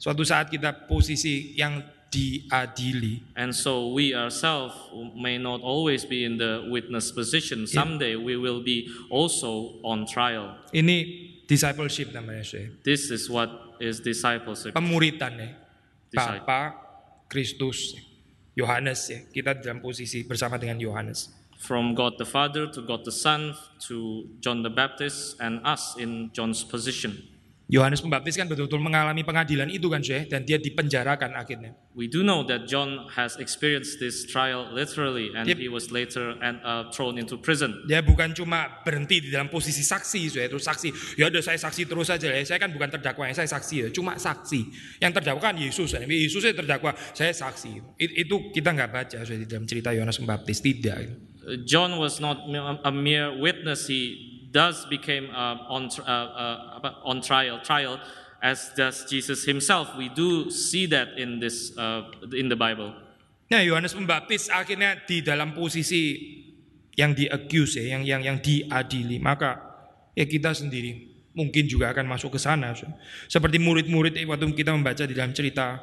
suatu 0.00 0.24
saat 0.24 0.48
kita 0.48 0.88
posisi 0.88 1.52
yang 1.54 1.84
diadili. 2.10 3.22
And 3.36 3.54
so 3.54 3.94
we 3.94 4.16
ourselves 4.16 4.74
may 5.14 5.38
not 5.38 5.62
always 5.62 6.02
be 6.02 6.26
in 6.26 6.40
the 6.40 6.66
witness 6.66 7.14
position. 7.14 7.68
Someday 7.70 8.16
we 8.16 8.34
will 8.34 8.64
be 8.64 8.90
also 9.12 9.78
on 9.86 10.08
trial. 10.08 10.58
Ini 10.74 11.46
discipleship 11.46 12.10
namanya, 12.10 12.42
saya. 12.42 12.72
This 12.82 13.14
is 13.14 13.30
what 13.30 13.78
is 13.78 14.02
discipleship. 14.02 14.74
Pemuritan 14.74 15.32
ya. 15.38 15.50
Disciple. 16.10 16.42
Bapa, 16.42 16.60
Kristus, 17.30 17.94
Yohanes 18.60 19.00
ya. 19.08 19.20
Kita 19.32 19.56
dalam 19.56 19.80
posisi 19.80 20.20
bersama 20.28 20.60
dengan 20.60 20.76
Yohanes. 20.76 21.32
From 21.60 21.92
God 21.92 22.16
the 22.16 22.28
Father 22.28 22.68
to 22.72 22.80
God 22.84 23.04
the 23.04 23.12
Son 23.12 23.52
to 23.88 24.28
John 24.40 24.64
the 24.64 24.72
Baptist 24.72 25.36
and 25.40 25.60
us 25.64 25.96
in 25.96 26.32
John's 26.32 26.64
position. 26.64 27.20
Yohanes 27.70 28.02
Pembaptis 28.02 28.34
kan 28.34 28.50
betul-betul 28.50 28.82
mengalami 28.82 29.22
pengadilan 29.22 29.70
itu 29.70 29.86
kan, 29.86 30.02
saya, 30.02 30.26
dan 30.26 30.42
dia 30.42 30.58
dipenjarakan 30.58 31.38
akhirnya. 31.38 31.70
We 31.94 32.10
do 32.10 32.26
know 32.26 32.42
that 32.50 32.66
John 32.66 33.06
has 33.14 33.38
experienced 33.38 34.02
this 34.02 34.26
trial 34.26 34.66
literally 34.74 35.30
and 35.30 35.46
Yep. 35.46 35.62
he 35.62 35.70
was 35.70 35.94
later 35.94 36.34
and, 36.42 36.58
uh, 36.66 36.90
thrown 36.90 37.14
into 37.14 37.38
prison. 37.38 37.86
Dia 37.86 38.02
bukan 38.02 38.34
cuma 38.34 38.82
berhenti 38.82 39.22
di 39.22 39.30
dalam 39.30 39.46
posisi 39.46 39.86
saksi, 39.86 40.20
saya 40.34 40.50
terus 40.50 40.66
saksi. 40.66 41.14
Ya 41.14 41.30
udah 41.30 41.42
saya 41.42 41.62
saksi 41.62 41.86
terus 41.86 42.10
saja 42.10 42.26
ya. 42.26 42.42
Saya 42.42 42.58
kan 42.58 42.74
bukan 42.74 42.90
terdakwa, 42.90 43.30
saya 43.30 43.46
saksi 43.46 43.74
ya, 43.86 43.88
cuma 43.94 44.18
saksi. 44.18 44.60
Yang 44.98 45.12
terdakwa 45.22 45.40
kan 45.40 45.54
Yesus, 45.54 45.94
ya. 45.94 46.02
Yesus 46.02 46.42
yang 46.42 46.58
terdakwa, 46.58 46.90
saya 47.14 47.30
saksi. 47.30 47.94
It- 48.02 48.26
itu 48.26 48.50
kita 48.50 48.74
nggak 48.74 48.90
baca 48.90 49.18
saya, 49.22 49.38
di 49.38 49.46
dalam 49.46 49.70
cerita 49.70 49.94
Yohanes 49.94 50.18
Pembaptis 50.18 50.58
tidak. 50.58 51.06
John 51.66 51.96
was 51.98 52.20
not 52.22 52.46
a 52.84 52.92
mere 52.94 53.34
witness. 53.34 53.88
He 53.90 54.29
does 54.50 54.86
became 54.90 55.30
uh, 55.30 55.56
on 55.70 55.88
uh, 56.02 56.82
uh, 56.82 57.06
on 57.06 57.22
trial 57.22 57.62
trial 57.62 58.02
as 58.42 58.74
does 58.76 59.06
Jesus 59.06 59.46
himself. 59.46 59.94
We 59.96 60.10
do 60.10 60.50
see 60.50 60.86
that 60.90 61.16
in 61.16 61.38
this 61.38 61.76
uh, 61.78 62.10
in 62.34 62.50
the 62.50 62.58
Bible. 62.58 62.92
Nah, 63.50 63.62
Yohanes 63.62 63.94
Pembaptis 63.94 64.46
akhirnya 64.50 65.02
di 65.06 65.22
dalam 65.26 65.54
posisi 65.54 66.38
yang 66.94 67.14
di 67.14 67.26
accuse 67.26 67.82
ya, 67.82 67.98
yang 67.98 68.02
yang 68.06 68.22
yang 68.22 68.38
diadili. 68.38 69.18
Maka 69.18 69.58
ya 70.14 70.26
kita 70.26 70.54
sendiri 70.54 71.10
mungkin 71.34 71.66
juga 71.66 71.90
akan 71.94 72.06
masuk 72.10 72.38
ke 72.38 72.40
sana. 72.42 72.74
Seperti 73.30 73.58
murid-murid 73.58 74.18
waktu 74.26 74.46
kita 74.54 74.74
membaca 74.74 75.02
di 75.06 75.14
dalam 75.14 75.34
cerita 75.34 75.82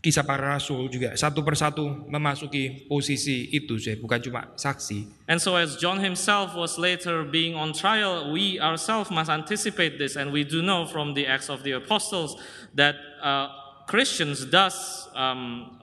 kisah 0.00 0.24
para 0.24 0.56
rasul 0.56 0.88
juga 0.88 1.12
satu 1.12 1.44
persatu 1.44 1.84
memasuki 2.08 2.88
posisi 2.88 3.52
itu 3.52 3.76
saya 3.76 4.00
bukan 4.00 4.18
cuma 4.24 4.48
saksi. 4.56 5.28
And 5.28 5.36
so, 5.36 5.60
as 5.60 5.76
John 5.76 6.00
himself 6.00 6.56
was 6.56 6.80
later 6.80 7.22
being 7.28 7.52
on 7.52 7.76
trial, 7.76 8.32
we 8.32 8.56
ourselves 8.56 9.12
must 9.12 9.28
anticipate 9.28 10.00
this, 10.00 10.16
and 10.16 10.32
we 10.32 10.42
do 10.42 10.64
know 10.64 10.88
from 10.88 11.12
the 11.12 11.28
Acts 11.28 11.52
of 11.52 11.62
the 11.62 11.76
Apostles 11.76 12.40
that 12.72 12.96
uh, 13.20 13.52
Christians 13.84 14.48
does 14.48 15.06
um, 15.12 15.76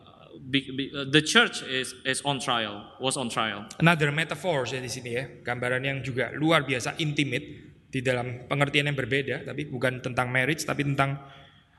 be, 0.50 0.66
be- 0.74 0.90
uh, 0.90 1.06
the 1.06 1.22
church 1.22 1.62
is 1.62 1.94
is 2.02 2.26
on 2.26 2.42
trial, 2.42 2.90
was 2.98 3.22
on 3.22 3.30
trial. 3.30 3.70
Another 3.78 4.10
metaphor 4.10 4.66
saya 4.66 4.82
di 4.82 4.90
sini 4.90 5.10
ya, 5.14 5.30
gambaran 5.46 5.86
yang 5.86 5.98
juga 6.02 6.34
luar 6.34 6.66
biasa 6.66 6.98
intimate 6.98 7.70
di 7.88 8.02
dalam 8.02 8.50
pengertian 8.50 8.90
yang 8.90 8.98
berbeda, 8.98 9.46
tapi 9.46 9.70
bukan 9.70 10.02
tentang 10.02 10.28
marriage, 10.28 10.66
tapi 10.66 10.84
tentang 10.84 11.22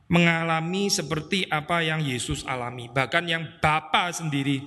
mengalami 0.08 0.88
seperti 0.88 1.44
apa 1.52 1.84
yang 1.84 2.00
Yesus 2.00 2.42
alami, 2.48 2.88
bahkan 2.88 3.28
yang 3.28 3.44
Bapa 3.60 4.08
sendiri 4.08 4.64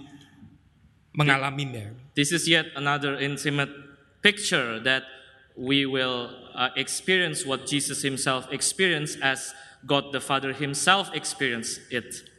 mengalaminya. 1.17 1.91
This 2.13 2.31
is 2.31 2.47
yet 2.47 2.69
another 2.77 3.17
intimate 3.17 3.73
picture 4.21 4.79
that 4.85 5.03
we 5.57 5.83
will 5.83 6.29
uh, 6.55 6.69
experience 6.77 7.43
what 7.43 7.67
Jesus 7.67 8.05
himself 8.05 8.47
experienced 8.53 9.19
as 9.19 9.51
God 9.83 10.13
the 10.13 10.21
Father 10.21 10.53
himself 10.53 11.09
experienced 11.11 11.81
it. 11.89 12.30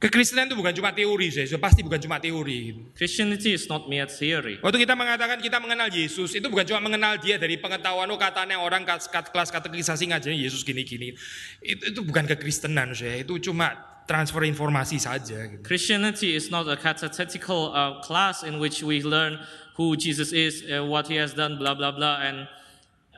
Kekristenan 0.00 0.48
itu 0.48 0.56
bukan 0.56 0.72
cuma 0.72 0.96
teori, 0.96 1.28
saya 1.28 1.60
pasti 1.60 1.84
bukan 1.84 2.00
cuma 2.00 2.16
teori. 2.16 2.88
Christianity 2.96 3.52
is 3.52 3.68
not 3.68 3.84
mere 3.84 4.08
theory. 4.08 4.56
Waktu 4.64 4.88
kita 4.88 4.96
mengatakan 4.96 5.44
kita 5.44 5.60
mengenal 5.60 5.92
Yesus, 5.92 6.32
itu 6.32 6.48
bukan 6.48 6.64
cuma 6.64 6.80
mengenal 6.88 7.20
dia 7.20 7.36
dari 7.36 7.60
pengetahuan, 7.60 8.08
oh 8.08 8.16
katanya 8.16 8.64
orang 8.64 8.88
kat- 8.88 9.12
kelas 9.28 9.52
katekisasi 9.52 10.08
ngajarnya 10.08 10.40
Yesus 10.40 10.64
gini-gini. 10.64 11.12
Itu, 11.60 11.92
itu 11.92 12.00
bukan 12.00 12.24
kekristenan, 12.32 12.96
saya. 12.96 13.20
Itu 13.20 13.36
cuma 13.44 13.76
transfer 14.08 14.40
informasi 14.48 14.96
saja. 14.96 15.36
Gitu. 15.52 15.60
Christianity 15.68 16.32
is 16.32 16.48
not 16.48 16.64
a 16.64 16.80
catechetical 16.80 17.68
uh, 17.76 18.00
class 18.00 18.40
in 18.40 18.56
which 18.56 18.80
we 18.80 19.04
learn 19.04 19.36
who 19.76 20.00
Jesus 20.00 20.32
is, 20.32 20.64
uh, 20.64 20.80
what 20.80 21.12
he 21.12 21.20
has 21.20 21.36
done, 21.36 21.60
blah 21.60 21.76
blah 21.76 21.92
blah, 21.92 22.24
and 22.24 22.48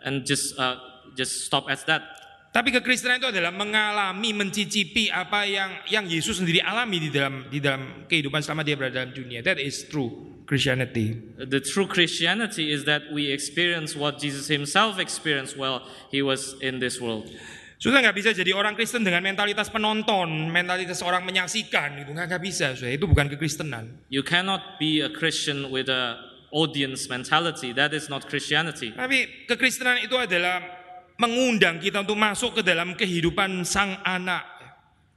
and 0.03 0.27
just 0.27 0.59
uh, 0.59 0.83
just 1.15 1.47
stop 1.47 1.71
at 1.71 1.79
that. 1.87 2.22
Tapi 2.53 2.69
kekristenan 2.69 3.17
itu 3.17 3.33
adalah 3.33 3.49
mengalami, 3.49 4.37
mencicipi 4.37 5.09
apa 5.09 5.49
yang 5.49 5.73
yang 5.89 6.05
Yesus 6.05 6.37
sendiri 6.37 6.61
alami 6.61 7.01
di 7.01 7.09
dalam 7.09 7.49
di 7.49 7.65
dalam 7.65 8.05
kehidupan 8.05 8.45
selama 8.45 8.61
dia 8.61 8.77
berada 8.77 9.01
dalam 9.01 9.17
dunia. 9.17 9.41
That 9.41 9.57
is 9.57 9.89
true 9.89 10.37
Christianity. 10.45 11.17
The 11.41 11.65
true 11.65 11.89
Christianity 11.89 12.69
is 12.69 12.85
that 12.85 13.09
we 13.09 13.33
experience 13.33 13.97
what 13.97 14.21
Jesus 14.21 14.53
himself 14.53 15.01
experienced 15.01 15.57
while 15.57 15.89
he 16.13 16.21
was 16.21 16.53
in 16.61 16.77
this 16.77 17.01
world. 17.01 17.33
Sudah 17.81 18.05
nggak 18.05 18.21
bisa 18.21 18.31
jadi 18.37 18.53
orang 18.53 18.77
Kristen 18.77 19.01
dengan 19.01 19.25
mentalitas 19.25 19.73
penonton, 19.73 20.53
mentalitas 20.53 21.01
orang 21.01 21.25
menyaksikan 21.25 22.05
gitu 22.05 22.13
nggak 22.13 22.37
nggak 22.37 22.43
bisa. 22.45 22.77
Sudah 22.77 22.93
itu 22.93 23.09
bukan 23.09 23.33
kekristenan. 23.33 23.97
You 24.13 24.21
cannot 24.21 24.77
be 24.77 25.01
a 25.01 25.09
Christian 25.09 25.73
with 25.73 25.89
a 25.89 26.21
audience 26.53 27.09
mentality. 27.09 27.73
That 27.73 27.97
is 27.97 28.13
not 28.13 28.29
Christianity. 28.29 28.93
Tapi 28.93 29.49
kekristenan 29.49 30.05
itu 30.05 30.21
adalah 30.21 30.82
mengundang 31.21 31.81
kita 31.83 32.01
untuk 32.01 32.19
masuk 32.19 32.61
ke 32.61 32.63
dalam 32.63 32.95
kehidupan 32.97 33.65
sang 33.65 33.99
anak. 34.05 34.45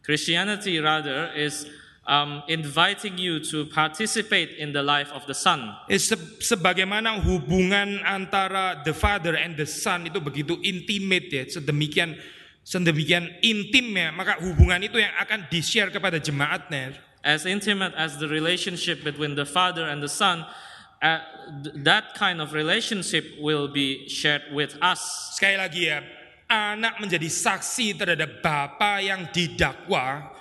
Christianity 0.05 0.77
rather 0.77 1.33
is 1.33 1.65
um, 2.05 2.45
inviting 2.47 3.17
you 3.17 3.41
to 3.41 3.65
participate 3.73 4.53
in 4.61 4.71
the 4.71 4.85
life 4.85 5.09
of 5.11 5.25
the 5.25 5.33
Son. 5.33 5.73
Eh, 5.89 5.97
se- 5.97 6.39
sebagaimana 6.41 7.21
hubungan 7.25 8.01
antara 8.05 8.85
the 8.85 8.93
father 8.93 9.33
and 9.33 9.57
the 9.57 9.65
son 9.65 10.05
itu 10.05 10.21
begitu 10.21 10.61
intimate 10.61 11.27
ya, 11.33 11.43
sedemikian 11.49 12.13
sedemikian 12.65 13.29
intimnya, 13.45 14.09
maka 14.09 14.41
hubungan 14.41 14.81
itu 14.81 14.97
yang 14.97 15.13
akan 15.21 15.45
di-share 15.49 15.93
kepada 15.93 16.17
jemaatnya. 16.17 16.97
As 17.25 17.45
intimate 17.49 17.93
as 17.97 18.21
the 18.21 18.29
relationship 18.29 19.01
between 19.01 19.33
the 19.33 19.49
Father 19.49 19.89
and 19.89 19.97
the 19.97 20.09
Son, 20.09 20.45
uh, 21.01 21.19
th- 21.63 21.75
that 21.83 22.13
kind 22.15 22.39
of 22.39 22.53
relationship 22.53 23.25
will 23.39 23.67
be 23.67 24.07
shared 24.07 24.43
with 24.51 24.75
us. 24.81 25.01
Sekali 25.35 25.55
lagi 25.59 25.81
ya, 25.91 25.99
anak 26.47 26.99
menjadi 26.99 27.27
saksi 27.27 27.97
terhadap 27.97 28.39
bapa 28.39 29.01
yang 29.01 29.27
didakwa 29.33 30.31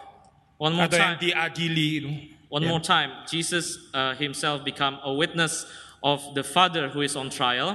One 0.61 0.79
more 0.79 0.87
atau 0.87 0.99
yang 1.01 1.17
time. 1.19 1.23
diadili 1.23 1.89
itu. 2.01 2.11
One 2.49 2.63
Ya. 2.63 2.71
more 2.71 2.79
time. 2.83 3.11
Jesus 3.27 3.91
uh, 3.91 4.15
himself 4.15 4.63
become 4.63 5.03
a 5.03 5.11
witness 5.11 5.67
of 6.07 6.23
the 6.39 6.45
Father 6.47 6.87
who 6.93 7.03
is 7.03 7.19
on 7.19 7.27
trial. 7.27 7.75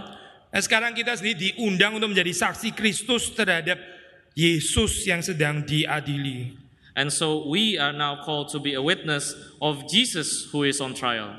Nah, 0.49 0.61
sekarang 0.63 0.95
kita 0.95 1.13
sendiri 1.19 1.51
diundang 1.51 1.99
untuk 1.99 2.15
menjadi 2.15 2.31
saksi 2.31 2.71
Kristus 2.73 3.27
terhadap 3.35 3.75
Yesus 4.33 5.03
yang 5.03 5.19
sedang 5.19 5.67
diadili. 5.67 6.55
And 6.95 7.11
so 7.11 7.43
we 7.43 7.75
are 7.75 7.91
now 7.91 8.23
called 8.23 8.47
to 8.55 8.59
be 8.59 8.73
a 8.73 8.81
witness 8.81 9.35
of 9.59 9.83
Jesus 9.91 10.47
who 10.51 10.63
is 10.63 10.79
on 10.79 10.95
trial. 10.95 11.35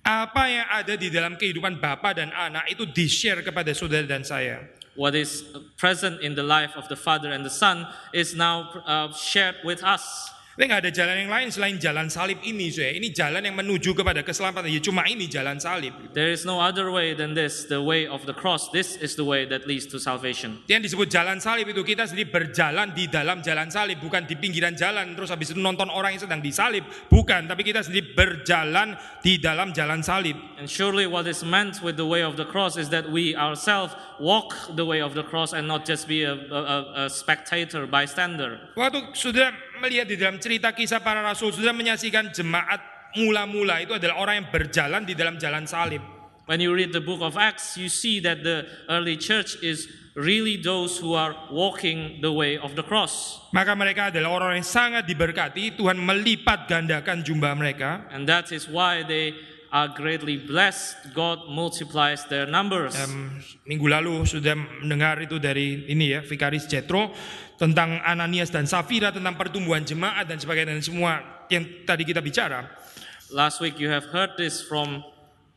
Apa 0.00 0.48
yang 0.48 0.66
ada 0.72 0.96
di 0.96 1.12
dalam 1.12 1.36
kehidupan 1.36 1.76
Bapa 1.76 2.16
dan 2.16 2.32
anak 2.32 2.72
itu 2.72 2.88
di-share 2.88 3.44
kepada 3.44 3.70
saudara 3.76 4.08
dan 4.08 4.24
saya. 4.24 4.64
What 4.96 5.14
is 5.14 5.44
present 5.76 6.24
in 6.24 6.34
the 6.34 6.42
life 6.42 6.74
of 6.74 6.88
the 6.88 6.96
Father 6.98 7.30
and 7.30 7.44
the 7.46 7.52
Son 7.52 7.86
is 8.10 8.34
now 8.34 8.68
uh, 8.88 9.12
shared 9.12 9.60
with 9.62 9.84
us. 9.84 10.32
Tapi 10.60 10.68
nggak 10.68 10.84
ada 10.84 10.92
jalan 10.92 11.16
yang 11.24 11.32
lain 11.32 11.48
selain 11.48 11.80
jalan 11.80 12.12
salib 12.12 12.36
ini, 12.44 12.68
saya. 12.68 12.92
Ini 12.92 13.16
jalan 13.16 13.40
yang 13.48 13.56
menuju 13.56 13.96
kepada 13.96 14.20
keselamatan. 14.20 14.68
Ya 14.68 14.84
cuma 14.84 15.08
ini 15.08 15.24
jalan 15.24 15.56
salib. 15.56 15.96
There 16.12 16.28
is 16.28 16.44
no 16.44 16.60
other 16.60 16.92
way 16.92 17.16
than 17.16 17.32
this, 17.32 17.64
the 17.64 17.80
way 17.80 18.04
of 18.04 18.28
the 18.28 18.36
cross. 18.36 18.68
This 18.68 19.00
is 19.00 19.16
the 19.16 19.24
way 19.24 19.48
that 19.48 19.64
leads 19.64 19.88
to 19.88 19.96
salvation. 19.96 20.60
Yang 20.68 20.92
disebut 20.92 21.08
jalan 21.08 21.40
salib 21.40 21.64
itu 21.72 21.80
kita 21.80 22.04
sendiri 22.04 22.28
berjalan 22.28 22.92
di 22.92 23.08
dalam 23.08 23.40
jalan 23.40 23.72
salib, 23.72 24.04
bukan 24.04 24.28
di 24.28 24.36
pinggiran 24.36 24.76
jalan 24.76 25.16
terus 25.16 25.32
habis 25.32 25.48
itu 25.48 25.56
nonton 25.56 25.88
orang 25.88 26.12
yang 26.12 26.28
sedang 26.28 26.44
disalib, 26.44 26.84
bukan. 27.08 27.48
Tapi 27.48 27.64
kita 27.64 27.80
sendiri 27.80 28.12
berjalan 28.12 29.00
di 29.24 29.40
dalam 29.40 29.72
jalan 29.72 30.04
salib. 30.04 30.36
And 30.60 30.68
surely 30.68 31.08
what 31.08 31.24
is 31.24 31.40
meant 31.40 31.80
with 31.80 31.96
the 31.96 32.04
way 32.04 32.20
of 32.20 32.36
the 32.36 32.44
cross 32.44 32.76
is 32.76 32.92
that 32.92 33.08
we 33.08 33.32
ourselves 33.32 33.96
walk 34.20 34.52
the 34.76 34.84
way 34.84 35.00
of 35.00 35.16
the 35.16 35.24
cross 35.24 35.56
and 35.56 35.64
not 35.64 35.88
just 35.88 36.04
be 36.04 36.28
a, 36.28 36.36
a, 36.36 37.08
a 37.08 37.08
spectator, 37.08 37.88
bystander. 37.88 38.60
Waktu 38.76 39.16
sudah 39.16 39.69
melihat 39.80 40.06
di 40.06 40.20
dalam 40.20 40.36
cerita 40.36 40.76
kisah 40.76 41.00
para 41.00 41.24
rasul, 41.24 41.50
sudah 41.50 41.72
menyaksikan 41.72 42.28
jemaat 42.30 42.78
mula-mula 43.16 43.82
itu 43.82 43.96
adalah 43.96 44.22
orang 44.22 44.34
yang 44.44 44.48
berjalan 44.52 45.02
di 45.02 45.16
dalam 45.16 45.40
jalan 45.40 45.64
salib. 45.66 46.04
When 46.46 46.58
you 46.58 46.74
read 46.74 46.90
the 46.90 47.02
book 47.02 47.22
of 47.22 47.38
Acts, 47.38 47.78
you 47.78 47.86
see 47.86 48.18
that 48.26 48.42
the 48.42 48.66
early 48.90 49.14
church 49.14 49.54
is 49.62 49.86
really 50.18 50.58
those 50.58 50.98
who 50.98 51.14
are 51.14 51.34
walking 51.50 52.18
the 52.20 52.32
way 52.34 52.58
of 52.58 52.74
the 52.74 52.82
cross. 52.82 53.38
Maka 53.54 53.78
mereka 53.78 54.10
adalah 54.10 54.42
orang 54.42 54.58
yang 54.58 54.66
sangat 54.66 55.06
diberkati, 55.06 55.78
Tuhan 55.78 55.98
melipat 55.98 56.66
gandakan 56.66 57.22
jumlah 57.22 57.54
mereka. 57.54 58.10
And 58.10 58.26
that 58.26 58.50
is 58.50 58.66
why 58.66 59.06
they 59.06 59.34
are 59.70 59.90
greatly 59.94 60.36
blessed. 60.36 61.14
God 61.14 61.46
multiplies 61.46 62.26
their 62.26 62.46
numbers. 62.46 62.94
Em, 62.98 63.38
minggu 63.66 63.86
lalu 63.86 64.26
sudah 64.26 64.54
mendengar 64.82 65.18
itu 65.22 65.38
dari 65.38 65.86
ini 65.86 66.18
ya, 66.18 66.20
Vikaris 66.26 66.66
Jetro 66.66 67.14
tentang 67.56 68.02
Ananias 68.02 68.50
dan 68.50 68.66
Safira 68.66 69.14
tentang 69.14 69.38
pertumbuhan 69.38 69.86
jemaat 69.86 70.26
dan 70.26 70.42
sebagainya 70.42 70.74
dan 70.76 70.84
semua 70.84 71.22
yang 71.48 71.64
tadi 71.86 72.02
kita 72.02 72.18
bicara. 72.18 72.66
Last 73.30 73.62
week 73.62 73.78
you 73.78 73.86
have 73.88 74.10
heard 74.10 74.34
this 74.34 74.58
from 74.58 75.06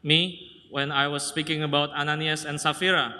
me 0.05 0.53
when 0.69 0.93
I 0.93 1.09
was 1.09 1.25
speaking 1.25 1.65
about 1.65 1.89
Ananias 1.93 2.45
and 2.45 2.61
Sapphira. 2.61 3.13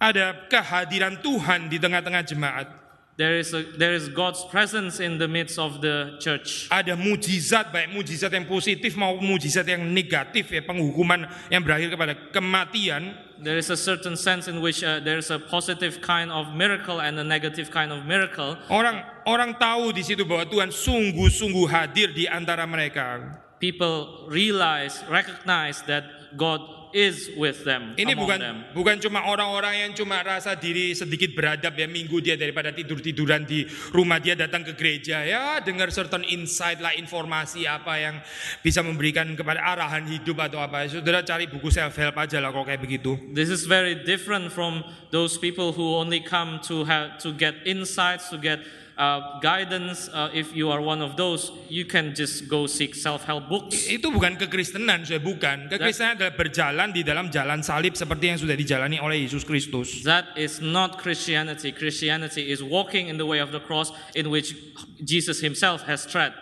Ada 0.00 0.48
kehadiran 0.48 1.20
Tuhan 1.20 1.68
di 1.68 1.76
tengah-tengah 1.76 2.24
jemaat. 2.24 2.79
There 3.20 3.36
is, 3.36 3.52
a, 3.52 3.68
there 3.76 3.92
is 3.92 4.08
God's 4.08 4.48
presence 4.48 4.96
in 4.96 5.20
the 5.20 5.28
midst 5.28 5.60
of 5.60 5.84
the 5.84 6.16
church. 6.24 6.72
Ada 6.72 6.96
mujizat 6.96 7.68
baik 7.68 7.92
mujizat 7.92 8.32
yang 8.32 8.48
positif 8.48 8.96
maupun 8.96 9.36
mujizat 9.36 9.68
yang 9.68 9.84
negatif 9.92 10.48
ya 10.48 10.64
penghukuman 10.64 11.28
yang 11.52 11.60
berakhir 11.60 11.92
kepada 11.92 12.16
kematian. 12.32 13.12
There 13.36 13.60
is 13.60 13.68
a 13.68 13.76
certain 13.76 14.16
sense 14.16 14.48
in 14.48 14.64
which 14.64 14.80
uh, 14.80 15.04
there 15.04 15.20
is 15.20 15.28
a 15.28 15.36
positive 15.36 16.00
kind 16.00 16.32
of 16.32 16.56
miracle 16.56 17.04
and 17.04 17.20
a 17.20 17.26
negative 17.26 17.68
kind 17.68 17.92
of 17.92 18.08
miracle. 18.08 18.56
Orang 18.72 19.04
orang 19.28 19.52
tahu 19.60 19.92
di 19.92 20.00
situ 20.00 20.24
bahwa 20.24 20.48
Tuhan 20.48 20.72
sungguh-sungguh 20.72 21.68
hadir 21.68 22.16
di 22.16 22.24
antara 22.24 22.64
mereka. 22.64 23.36
People 23.60 24.32
realize, 24.32 25.04
recognize 25.12 25.84
that 25.84 26.08
God 26.40 26.79
is 26.92 27.30
with 27.38 27.62
them. 27.66 27.94
Ini 27.94 28.14
among 28.14 28.22
bukan 28.24 28.38
them. 28.38 28.56
bukan 28.74 28.96
cuma 29.00 29.26
orang-orang 29.26 29.86
yang 29.86 29.92
cuma 29.94 30.20
rasa 30.22 30.54
diri 30.58 30.92
sedikit 30.94 31.32
beradab 31.34 31.74
ya 31.74 31.86
minggu 31.86 32.18
dia 32.22 32.34
daripada 32.34 32.70
tidur-tiduran 32.74 33.46
di 33.46 33.66
rumah 33.94 34.18
dia 34.18 34.34
datang 34.34 34.62
ke 34.66 34.74
gereja 34.74 35.22
ya 35.22 35.58
dengar 35.62 35.90
certain 35.94 36.26
insight 36.26 36.78
lah 36.82 36.94
informasi 36.94 37.66
apa 37.66 37.94
yang 37.98 38.16
bisa 38.60 38.82
memberikan 38.82 39.30
kepada 39.34 39.62
arahan 39.62 40.06
hidup 40.06 40.38
atau 40.40 40.58
apa. 40.58 40.86
Saudara 40.90 41.22
cari 41.22 41.46
buku 41.46 41.70
self 41.70 41.94
help 41.94 42.16
aja 42.18 42.42
lah 42.42 42.50
kalau 42.50 42.66
kayak 42.66 42.82
begitu. 42.82 43.14
This 43.30 43.50
is 43.50 43.66
very 43.66 43.94
different 44.06 44.50
from 44.50 44.82
those 45.14 45.38
people 45.38 45.74
who 45.74 45.98
only 45.98 46.22
come 46.22 46.58
to 46.66 46.82
have 46.86 47.18
to 47.22 47.34
get 47.34 47.54
insights, 47.66 48.30
to 48.30 48.38
get 48.38 48.62
uh, 49.00 49.40
guidance, 49.40 50.12
uh, 50.12 50.28
if 50.36 50.52
you 50.52 50.68
are 50.68 50.84
one 50.84 51.00
of 51.00 51.16
those, 51.16 51.48
you 51.72 51.88
can 51.88 52.12
just 52.12 52.44
go 52.44 52.68
seek 52.68 52.92
self-help 52.92 53.48
books. 53.48 53.88
Itu 53.88 54.12
bukan 54.12 54.36
kekristenan, 54.36 55.08
saya 55.08 55.24
bukan. 55.24 55.72
Kekristenan 55.72 56.20
adalah 56.20 56.36
berjalan 56.36 56.88
di 56.92 57.00
dalam 57.00 57.32
jalan 57.32 57.64
salib 57.64 57.96
seperti 57.96 58.28
yang 58.28 58.38
sudah 58.38 58.52
dijalani 58.52 59.00
oleh 59.00 59.24
Yesus 59.24 59.48
Kristus. 59.48 60.04
That 60.04 60.36
is 60.36 60.60
not 60.60 61.00
Christianity. 61.00 61.72
Christianity 61.72 62.52
is 62.52 62.60
walking 62.60 63.08
in 63.08 63.16
the 63.16 63.24
way 63.24 63.40
of 63.40 63.56
the 63.56 63.64
cross 63.64 63.88
in 64.12 64.28
which 64.28 64.52
Jesus 65.00 65.40
himself 65.40 65.88
has 65.88 66.04
tread. 66.04 66.36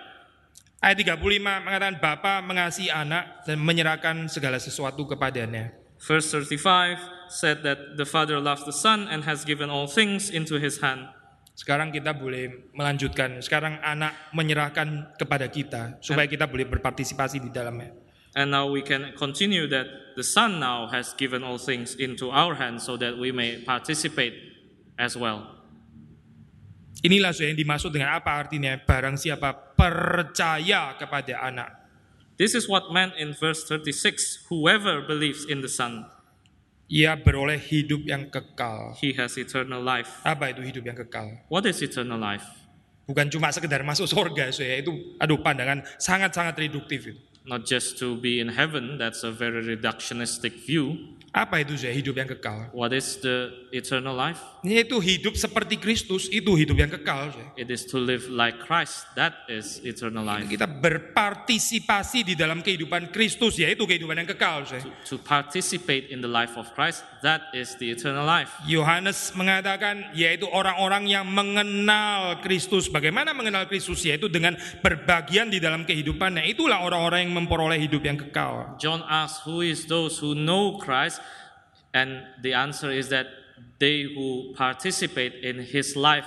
Ayat 0.82 1.02
35 1.02 1.42
mengatakan 1.42 1.98
Bapa 1.98 2.38
mengasihi 2.42 2.90
anak 2.90 3.42
dan 3.46 3.58
menyerahkan 3.58 4.30
segala 4.30 4.62
sesuatu 4.62 5.06
kepadanya. 5.06 5.74
Verse 5.98 6.30
35 6.30 7.02
said 7.26 7.66
that 7.66 7.98
the 7.98 8.06
Father 8.06 8.38
loves 8.38 8.62
the 8.62 8.74
Son 8.74 9.10
and 9.10 9.26
has 9.26 9.42
given 9.42 9.66
all 9.66 9.90
things 9.90 10.30
into 10.30 10.54
his 10.54 10.78
hand. 10.78 11.10
Sekarang 11.58 11.90
kita 11.90 12.14
boleh 12.14 12.70
melanjutkan. 12.70 13.42
Sekarang 13.42 13.82
anak 13.82 14.30
menyerahkan 14.30 15.18
kepada 15.18 15.50
kita 15.50 15.98
supaya 15.98 16.30
kita 16.30 16.46
boleh 16.46 16.70
berpartisipasi 16.70 17.42
di 17.42 17.50
dalamnya. 17.50 17.90
And 18.38 18.54
now 18.54 18.70
we 18.70 18.86
can 18.86 19.10
continue 19.18 19.66
that 19.66 20.14
the 20.14 20.22
Son 20.22 20.62
now 20.62 20.86
has 20.94 21.10
given 21.18 21.42
all 21.42 21.58
things 21.58 21.98
into 21.98 22.30
our 22.30 22.54
hands 22.54 22.86
so 22.86 22.94
that 23.02 23.18
we 23.18 23.34
may 23.34 23.58
participate 23.66 24.38
as 24.94 25.18
well. 25.18 25.58
Inilah 27.02 27.34
yang 27.34 27.58
dimaksud 27.58 27.90
dengan 27.90 28.14
apa 28.14 28.38
artinya 28.38 28.78
barang 28.78 29.18
siapa 29.18 29.74
percaya 29.74 30.94
kepada 30.94 31.42
anak. 31.42 31.74
This 32.38 32.54
is 32.54 32.70
what 32.70 32.94
meant 32.94 33.18
in 33.18 33.34
verse 33.34 33.66
36 33.66 34.46
whoever 34.46 35.02
believes 35.02 35.42
in 35.42 35.58
the 35.58 35.70
Son, 35.70 36.06
Ia 36.88 37.20
beroleh 37.20 37.60
hidup 37.60 38.00
yang 38.08 38.32
kekal. 38.32 38.96
he 38.96 39.12
has 39.12 39.36
eternal 39.36 39.84
life. 39.84 40.24
Apa 40.24 40.56
itu 40.56 40.64
hidup 40.64 40.88
yang 40.88 40.96
kekal? 40.96 41.28
What 41.52 41.68
is 41.68 41.84
eternal 41.84 42.16
life? 42.16 42.48
Bukan 43.04 43.28
cuma 43.28 43.52
sekedar 43.52 43.84
masuk 43.84 44.08
surga, 44.08 44.48
saya 44.52 44.80
itu 44.80 44.92
aduh 45.20 45.40
pandangan 45.40 45.84
sangat-sangat 46.00 46.56
reduktif 46.56 47.12
itu. 47.12 47.20
Not 47.48 47.64
just 47.64 47.96
to 48.04 48.20
be 48.20 48.44
in 48.44 48.52
heaven, 48.52 49.00
that's 49.00 49.24
a 49.24 49.32
very 49.32 49.64
reductionistic 49.64 50.52
view. 50.68 51.16
Apa 51.28 51.60
itu 51.60 51.76
saya 51.76 51.92
hidup 51.92 52.16
yang 52.16 52.28
kekal? 52.28 52.72
What 52.72 52.96
is 52.96 53.20
the 53.20 53.52
eternal 53.68 54.16
life? 54.16 54.40
Yaitu 54.64 54.96
hidup 54.98 55.36
seperti 55.36 55.76
Kristus, 55.76 56.26
itu 56.32 56.56
hidup 56.56 56.74
yang 56.80 56.88
kekal. 56.88 57.30
It 57.54 57.68
is 57.68 57.84
to 57.92 58.00
live 58.00 58.26
like 58.32 58.58
Christ. 58.64 59.04
That 59.12 59.46
is 59.46 59.78
eternal 59.84 60.24
life. 60.24 60.48
Kita 60.48 60.64
berpartisipasi 60.64 62.26
di 62.26 62.34
dalam 62.34 62.64
kehidupan 62.64 63.12
Kristus, 63.12 63.60
yaitu 63.60 63.84
kehidupan 63.84 64.24
yang 64.24 64.28
kekal. 64.34 64.66
Saya. 64.66 64.82
To 65.12 65.20
participate 65.20 66.08
in 66.08 66.24
the 66.24 66.32
life 66.32 66.56
of 66.56 66.72
Christ, 66.72 67.04
that 67.20 67.52
is 67.52 67.76
the 67.76 67.92
eternal 67.92 68.24
life. 68.24 68.50
Yohanes 68.64 69.30
mengatakan 69.36 70.10
yaitu 70.16 70.48
orang-orang 70.48 71.06
yang 71.06 71.28
mengenal 71.28 72.40
Kristus. 72.40 72.88
Bagaimana 72.88 73.36
mengenal 73.36 73.68
Kristus? 73.68 74.00
Yaitu 74.02 74.32
dengan 74.32 74.56
berbagian 74.80 75.52
di 75.52 75.60
dalam 75.60 75.84
kehidupannya. 75.84 76.48
Itulah 76.50 76.82
orang-orang 76.82 77.28
yang 77.28 77.37
memperoleh 77.38 77.78
hidup 77.78 78.02
yang 78.02 78.18
kekal. 78.18 78.74
John 78.82 79.06
asks, 79.06 79.46
Who 79.46 79.62
is 79.62 79.86
those 79.86 80.18
who 80.18 80.34
know 80.34 80.76
Christ? 80.82 81.22
And 81.94 82.26
the 82.42 82.52
answer 82.52 82.92
is 82.92 83.08
that 83.14 83.26
they 83.78 84.04
who 84.04 84.52
participate 84.54 85.40
in 85.40 85.62
his 85.62 85.94
life, 85.94 86.26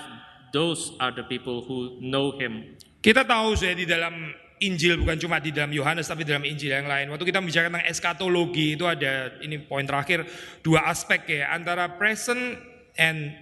those 0.56 0.96
are 1.00 1.12
the 1.12 1.24
people 1.24 1.64
who 1.68 2.00
know 2.02 2.36
him. 2.36 2.80
Kita 3.02 3.26
tahu 3.26 3.58
saya 3.58 3.74
di 3.74 3.86
dalam 3.86 4.34
Injil 4.62 5.02
bukan 5.02 5.18
cuma 5.18 5.42
di 5.42 5.50
dalam 5.50 5.74
Yohanes 5.74 6.06
tapi 6.06 6.22
di 6.22 6.30
dalam 6.30 6.46
Injil 6.46 6.70
yang 6.70 6.86
lain. 6.86 7.10
Waktu 7.10 7.26
kita 7.26 7.42
bicara 7.42 7.66
tentang 7.74 7.88
eskatologi 7.90 8.78
itu 8.78 8.86
ada 8.86 9.34
ini 9.42 9.58
poin 9.58 9.82
terakhir 9.82 10.22
dua 10.62 10.86
aspek 10.86 11.26
ya 11.26 11.50
antara 11.50 11.90
present 11.98 12.62
and 12.94 13.34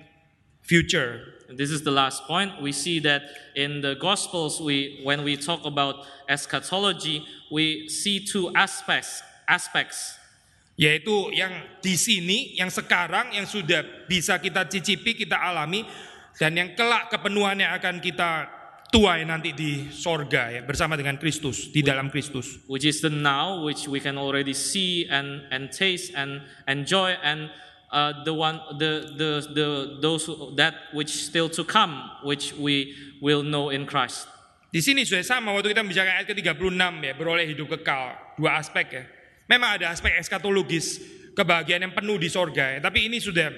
future. 0.63 1.38
And 1.49 1.57
this 1.57 1.73
is 1.73 1.81
the 1.81 1.89
last 1.89 2.29
point. 2.29 2.61
We 2.61 2.69
see 2.69 3.01
that 3.09 3.25
in 3.57 3.81
the 3.81 3.97
Gospels, 3.97 4.61
we 4.61 5.01
when 5.01 5.25
we 5.25 5.33
talk 5.33 5.65
about 5.65 6.05
eschatology, 6.29 7.25
we 7.49 7.89
see 7.89 8.21
two 8.21 8.53
aspects. 8.53 9.25
Aspects. 9.49 10.21
Yaitu 10.77 11.33
yang 11.33 11.51
di 11.81 11.97
sini, 11.97 12.53
yang 12.53 12.69
sekarang, 12.69 13.33
yang 13.33 13.49
sudah 13.49 13.81
bisa 14.05 14.37
kita 14.37 14.69
cicipi, 14.69 15.17
kita 15.17 15.35
alami, 15.35 15.83
dan 16.37 16.53
yang 16.55 16.77
kelak 16.77 17.09
kepenuhannya 17.09 17.67
akan 17.67 17.97
kita 17.99 18.47
tuai 18.89 19.25
nanti 19.25 19.53
di 19.53 19.89
sorga 19.93 20.49
ya 20.49 20.61
bersama 20.65 20.97
dengan 20.97 21.17
Kristus 21.17 21.69
di 21.69 21.85
dalam 21.85 22.09
Kristus. 22.09 22.61
which 22.65 22.85
is 22.85 23.01
the 23.01 23.09
now, 23.09 23.61
which 23.61 23.85
we 23.85 24.01
can 24.01 24.17
already 24.17 24.53
see 24.53 25.05
and, 25.09 25.45
and 25.53 25.69
taste 25.69 26.13
and 26.17 26.41
enjoy, 26.65 27.13
and 27.21 27.49
uh, 27.91 28.23
the 28.23 28.33
one, 28.33 28.59
the, 28.77 29.13
the, 29.17 29.31
the, 29.53 29.67
those 30.01 30.25
who, 30.25 30.55
that 30.55 30.73
which 30.93 31.25
still 31.25 31.49
to 31.49 31.63
come, 31.63 32.09
which 32.23 32.53
we 32.53 32.95
will 33.21 33.43
know 33.43 33.69
in 33.69 33.85
Christ. 33.85 34.27
Di 34.69 34.85
sini 34.85 35.01
sudah 35.01 35.25
sama 35.25 35.49
waktu 35.49 35.73
kita 35.73 35.81
bicara 35.81 36.21
ayat 36.21 36.29
ke-36 36.29 36.77
ya, 37.01 37.13
beroleh 37.17 37.45
hidup 37.49 37.73
kekal. 37.73 38.13
Dua 38.37 38.61
aspek 38.61 38.85
ya. 38.93 39.03
Memang 39.49 39.81
ada 39.81 39.89
aspek 39.89 40.13
eskatologis, 40.21 41.01
kebahagiaan 41.33 41.89
yang 41.89 41.93
penuh 41.97 42.21
di 42.21 42.29
sorga 42.29 42.77
ya. 42.77 42.79
Tapi 42.85 43.09
ini 43.09 43.17
sudah 43.17 43.49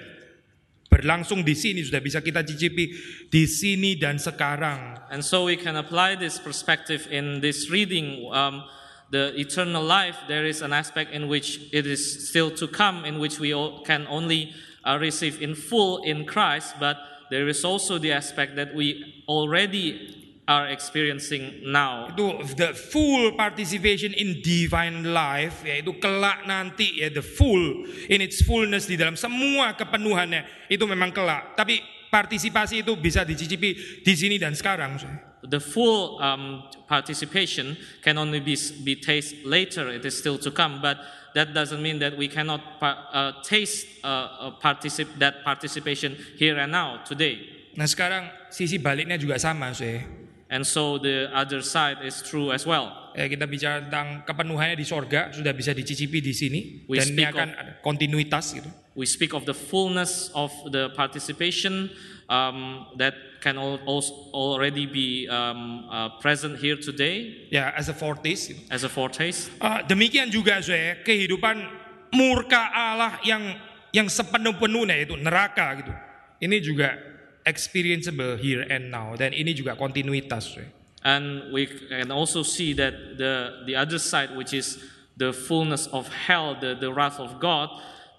berlangsung 0.87 1.43
di 1.43 1.51
sini, 1.51 1.83
sudah 1.83 1.99
bisa 1.99 2.23
kita 2.23 2.47
cicipi 2.47 2.95
di 3.27 3.43
sini 3.43 3.99
dan 3.99 4.15
sekarang. 4.15 5.11
And 5.11 5.19
so 5.19 5.51
we 5.51 5.59
can 5.59 5.75
apply 5.75 6.15
this 6.15 6.39
perspective 6.39 7.11
in 7.11 7.43
this 7.43 7.67
reading. 7.67 8.31
Um, 8.31 8.63
the 9.11 9.37
eternal 9.39 9.83
life, 9.83 10.15
there 10.27 10.45
is 10.45 10.61
an 10.61 10.71
aspect 10.71 11.11
in 11.11 11.27
which 11.27 11.59
it 11.71 11.85
is 11.85 12.29
still 12.29 12.49
to 12.51 12.67
come, 12.67 13.03
in 13.03 13.19
which 13.19 13.39
we 13.39 13.51
can 13.85 14.07
only 14.07 14.55
uh, 14.87 14.97
receive 14.99 15.41
in 15.41 15.53
full 15.53 16.01
in 16.03 16.25
Christ, 16.25 16.75
but 16.79 16.97
there 17.29 17.47
is 17.47 17.63
also 17.63 17.99
the 17.99 18.11
aspect 18.11 18.55
that 18.55 18.73
we 18.73 19.23
already 19.27 20.17
are 20.47 20.67
experiencing 20.67 21.63
now. 21.63 22.07
Itu 22.11 22.55
the 22.55 22.71
full 22.73 23.35
participation 23.35 24.15
in 24.15 24.39
divine 24.41 25.03
life, 25.11 25.63
yaitu 25.63 25.95
kelak 25.99 26.47
nanti 26.47 27.03
ya 27.03 27.11
the 27.11 27.23
full 27.23 27.87
in 28.07 28.19
its 28.23 28.41
fullness 28.43 28.87
di 28.87 28.95
dalam 28.95 29.15
semua 29.19 29.75
kepenuhannya 29.75 30.71
itu 30.71 30.83
memang 30.87 31.11
kelak. 31.11 31.55
Tapi 31.55 31.79
partisipasi 32.11 32.83
itu 32.83 32.95
bisa 32.99 33.23
dicicipi 33.23 34.03
di 34.03 34.13
sini 34.15 34.35
dan 34.35 34.51
sekarang. 34.51 34.99
The 35.43 35.59
full 35.59 36.21
um, 36.21 36.63
participation 36.87 37.77
can 38.01 38.17
only 38.17 38.39
be, 38.39 38.55
be 38.83 38.95
tasted 38.95 39.45
later, 39.45 39.89
it 39.89 40.05
is 40.05 40.17
still 40.17 40.37
to 40.37 40.51
come, 40.51 40.81
but 40.81 40.97
that 41.33 41.53
doesn't 41.53 41.81
mean 41.81 41.99
that 41.99 42.17
we 42.17 42.27
cannot 42.27 42.61
uh, 42.81 43.41
taste 43.41 43.87
uh, 44.03 44.07
uh, 44.07 44.51
particip- 44.61 45.17
that 45.17 45.43
participation 45.43 46.15
here 46.37 46.59
and 46.59 46.71
now, 46.71 47.01
today. 47.07 47.39
Nah 47.73 47.87
sekarang 47.87 48.27
sisi 48.51 48.75
baliknya 48.77 49.15
juga 49.15 49.39
sama 49.39 49.71
sih. 49.71 50.03
And 50.51 50.67
so 50.67 50.99
the 50.99 51.31
other 51.31 51.63
side 51.63 52.03
is 52.03 52.19
true 52.19 52.51
as 52.51 52.67
well. 52.67 52.91
Ya, 53.15 53.31
kita 53.31 53.47
bicara 53.47 53.87
tentang 53.87 54.27
kepenuhannya 54.27 54.75
di 54.75 54.83
sorga 54.83 55.31
sudah 55.31 55.55
bisa 55.55 55.71
dicicipi 55.71 56.19
di 56.19 56.35
sini 56.35 56.59
We 56.91 56.99
dan 56.99 57.07
ini 57.15 57.23
akan 57.23 57.49
of- 57.55 57.59
ada 57.59 57.71
kontinuitas 57.79 58.59
gitu. 58.59 58.67
We 58.91 59.07
speak 59.07 59.31
of 59.31 59.47
the 59.47 59.55
fullness 59.55 60.27
of 60.35 60.51
the 60.67 60.91
participation 60.91 61.87
um, 62.27 62.91
that 62.99 63.15
can 63.41 63.57
already 63.57 64.85
be 64.85 65.27
um, 65.27 65.89
uh, 65.89 66.09
present 66.21 66.61
here 66.61 66.77
today 66.77 67.49
Ya 67.49 67.73
as 67.75 67.89
a 67.89 67.93
foretaste. 67.97 68.53
As 68.69 68.85
a 68.85 68.89
foretaste. 68.89 69.49
Ah, 69.57 69.81
demikian 69.81 70.29
juga 70.29 70.61
saya 70.61 71.01
kehidupan 71.01 71.57
murka 72.13 72.69
Allah 72.71 73.17
yang 73.25 73.41
yang 73.91 74.07
sepenuh-penuhnya 74.07 75.03
itu 75.03 75.17
neraka 75.19 75.83
gitu. 75.83 75.93
Ini 76.39 76.57
juga 76.63 76.95
experienceable 77.43 78.37
here 78.37 78.63
and 78.69 78.93
now 78.93 79.17
dan 79.17 79.33
ini 79.33 79.51
juga 79.51 79.75
kontinuitas. 79.75 80.55
Saya. 80.55 80.69
And 81.01 81.49
we 81.51 81.65
can 81.65 82.13
also 82.13 82.45
see 82.45 82.77
that 82.77 83.17
the, 83.17 83.65
the 83.65 83.75
other 83.75 83.97
side, 83.97 84.37
which 84.37 84.53
is 84.53 84.77
the 85.17 85.33
fullness 85.33 85.89
of 85.89 86.07
hell, 86.07 86.53
the, 86.53 86.77
the 86.77 86.93
wrath 86.93 87.19
of 87.19 87.41
God, 87.41 87.69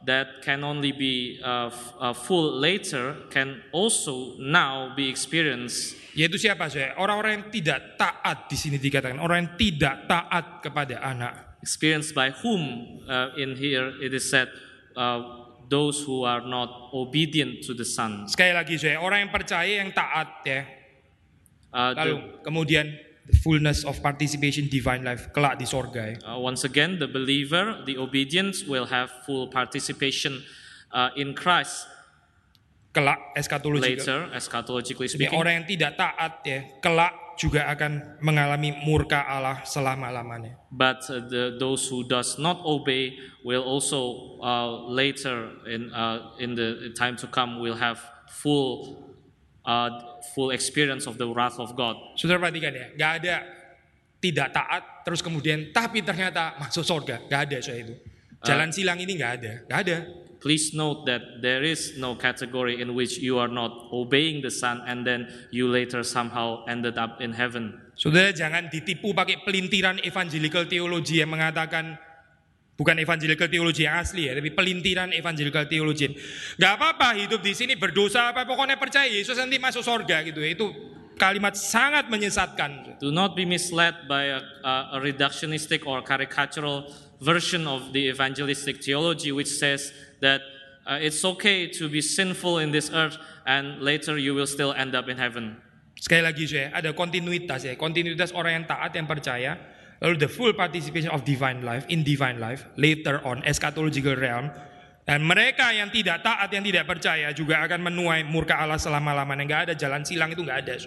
that 0.05 0.43
can 0.43 0.67
only 0.67 0.91
be 0.91 1.39
uh, 1.43 1.71
uh, 2.01 2.13
full 2.13 2.59
later, 2.59 3.15
can 3.31 3.63
also 3.71 4.35
now 4.39 4.91
be 4.99 5.07
experienced. 5.07 5.95
Yaitu 6.13 6.37
siapa 6.37 6.69
saya? 6.69 6.99
Orang-orang 6.99 7.41
yang 7.41 7.47
tidak 7.49 7.97
taat 7.97 8.51
di 8.51 8.57
sini 8.59 8.77
dikatakan 8.77 9.17
orang 9.23 9.47
yang 9.47 9.51
tidak 9.57 10.11
taat 10.11 10.61
kepada 10.61 11.01
anak. 11.01 11.57
Experienced 11.63 12.13
by 12.13 12.35
whom, 12.43 12.99
uh, 13.07 13.33
in 13.39 13.55
here 13.55 13.95
it 14.03 14.11
is 14.11 14.27
said, 14.27 14.51
uh, 14.99 15.23
those 15.71 16.03
who 16.05 16.27
are 16.27 16.43
not 16.45 16.91
obedient 16.93 17.63
to 17.65 17.73
the 17.73 17.87
Son. 17.87 18.27
Sekali 18.29 18.53
lagi 18.53 18.77
saya, 18.77 19.01
orang 19.01 19.25
yang 19.25 19.33
percaya 19.33 19.73
yang 19.81 19.95
taat 19.95 20.43
ya. 20.45 20.67
Uh, 21.73 21.95
the- 21.95 22.01
Lalu 22.03 22.17
kemudian 22.45 22.87
the 23.27 23.37
fullness 23.39 23.85
of 23.85 24.03
participation 24.03 24.67
divine 24.67 25.07
life 25.07 25.31
kelak 25.31 25.59
di 25.59 25.67
sorga 25.67 26.15
ya. 26.15 26.17
Uh, 26.27 26.39
once 26.43 26.67
again, 26.67 26.99
the 26.99 27.07
believer, 27.07 27.83
the 27.87 27.99
obedient, 27.99 28.67
will 28.67 28.87
have 28.87 29.11
full 29.23 29.47
participation 29.47 30.43
uh, 30.91 31.11
in 31.15 31.35
Christ 31.35 31.87
Kelak 32.93 33.33
eskatologi. 33.33 33.97
later, 33.97 34.29
eschatologically 34.37 35.09
Jadi 35.09 35.25
speaking. 35.25 35.41
orang 35.41 35.65
yang 35.65 35.67
tidak 35.67 35.97
taat 35.97 36.45
ya, 36.45 36.61
kelak 36.85 37.13
juga 37.41 37.65
akan 37.73 38.21
mengalami 38.21 38.77
murka 38.85 39.25
Allah 39.25 39.65
selama-lamanya. 39.65 40.61
But 40.69 41.01
uh, 41.09 41.25
the, 41.25 41.57
those 41.57 41.89
who 41.89 42.05
does 42.05 42.37
not 42.37 42.61
obey 42.61 43.17
will 43.49 43.65
also 43.65 44.37
uh, 44.45 44.93
later 44.93 45.57
in 45.65 45.89
uh, 45.89 46.37
in 46.37 46.53
the 46.53 46.93
time 46.93 47.17
to 47.25 47.27
come 47.33 47.65
will 47.65 47.81
have 47.81 47.97
full 48.29 49.12
uh, 49.67 50.21
full 50.35 50.51
experience 50.51 51.07
of 51.07 51.19
the 51.19 51.27
wrath 51.27 51.59
of 51.59 51.75
God. 51.75 51.97
Saudara 52.19 52.39
perhatikan 52.43 52.75
ya, 52.75 52.87
nggak 52.95 53.13
ada 53.23 53.37
tidak 54.23 54.49
taat 54.55 54.83
terus 55.03 55.19
kemudian 55.19 55.75
tapi 55.75 56.03
ternyata 56.03 56.55
masuk 56.63 56.87
surga, 56.87 57.27
nggak 57.27 57.41
ada 57.51 57.59
soal 57.59 57.83
itu. 57.83 57.95
Jalan 58.43 58.75
silang 58.75 58.99
ini 58.99 59.15
nggak 59.19 59.33
ada, 59.39 59.53
nggak 59.71 59.81
ada. 59.87 59.97
Please 60.43 60.75
note 60.75 61.07
that 61.07 61.39
there 61.39 61.63
is 61.63 61.95
no 62.03 62.19
category 62.19 62.83
in 62.83 62.99
which 62.99 63.23
you 63.23 63.39
are 63.39 63.47
not 63.47 63.71
obeying 63.95 64.43
the 64.43 64.51
Son 64.51 64.83
and 64.91 65.07
then 65.07 65.31
you 65.55 65.71
later 65.71 66.03
somehow 66.03 66.67
ended 66.67 66.99
up 66.99 67.23
in 67.23 67.31
heaven. 67.31 67.79
Saudara 67.95 68.35
jangan 68.35 68.67
ditipu 68.67 69.15
pakai 69.15 69.47
pelintiran 69.47 70.03
evangelical 70.03 70.67
theology 70.67 71.23
yang 71.23 71.31
mengatakan 71.31 71.95
bukan 72.83 72.99
evangelical 72.99 73.47
theology 73.47 73.87
yang 73.87 74.03
asli 74.03 74.27
ya, 74.27 74.35
tapi 74.35 74.51
pelintiran 74.51 75.15
evangelical 75.15 75.63
theology. 75.71 76.11
Gak 76.59 76.73
apa-apa 76.75 77.15
hidup 77.15 77.39
di 77.39 77.55
sini 77.55 77.79
berdosa 77.79 78.35
apa 78.35 78.43
pokoknya 78.43 78.75
percaya 78.75 79.07
Yesus 79.07 79.39
nanti 79.39 79.63
masuk 79.63 79.87
surga 79.87 80.27
gitu 80.27 80.43
ya. 80.43 80.51
Itu 80.51 80.67
kalimat 81.15 81.55
sangat 81.55 82.11
menyesatkan. 82.11 82.99
Do 82.99 83.15
not 83.15 83.39
be 83.39 83.47
misled 83.47 84.11
by 84.11 84.35
a, 84.35 84.41
a, 84.67 84.75
a 84.95 84.99
reductionistic 84.99 85.87
or 85.87 86.03
caricatural 86.03 86.91
version 87.23 87.71
of 87.71 87.95
the 87.95 88.11
evangelistic 88.11 88.83
theology 88.83 89.31
which 89.31 89.47
says 89.47 89.95
that 90.19 90.43
uh, 90.83 90.99
it's 90.99 91.23
okay 91.23 91.71
to 91.71 91.87
be 91.87 92.03
sinful 92.03 92.59
in 92.59 92.75
this 92.75 92.91
earth 92.91 93.15
and 93.47 93.79
later 93.79 94.19
you 94.19 94.35
will 94.35 94.51
still 94.51 94.75
end 94.75 94.99
up 94.99 95.07
in 95.07 95.15
heaven. 95.15 95.55
Sekali 96.03 96.19
lagi 96.19 96.51
saya 96.51 96.75
ada 96.75 96.91
kontinuitas 96.91 97.63
ya, 97.63 97.79
kontinuitas 97.79 98.35
orang 98.35 98.59
yang 98.59 98.67
taat 98.67 98.91
yang 98.99 99.07
percaya, 99.07 99.55
lalu 100.03 100.19
the 100.19 100.31
full 100.31 100.51
participation 100.51 101.09
of 101.15 101.23
divine 101.23 101.63
life 101.63 101.87
in 101.87 102.03
divine 102.03 102.43
life 102.43 102.67
later 102.75 103.23
on 103.23 103.39
eschatological 103.47 104.19
realm 104.19 104.51
dan 105.03 105.27
mereka 105.27 105.75
yang 105.75 105.91
tidak 105.91 106.23
taat 106.23 106.47
yang 106.55 106.63
tidak 106.63 106.87
percaya 106.87 107.35
juga 107.35 107.59
akan 107.67 107.91
menuai 107.91 108.23
murka 108.23 108.55
Allah 108.55 108.79
selama-lamanya 108.79 109.43
nggak 109.47 109.63
ada 109.71 109.75
jalan 109.75 110.07
silang 110.07 110.31
itu 110.31 110.47
nggak 110.47 110.63
ada. 110.63 110.79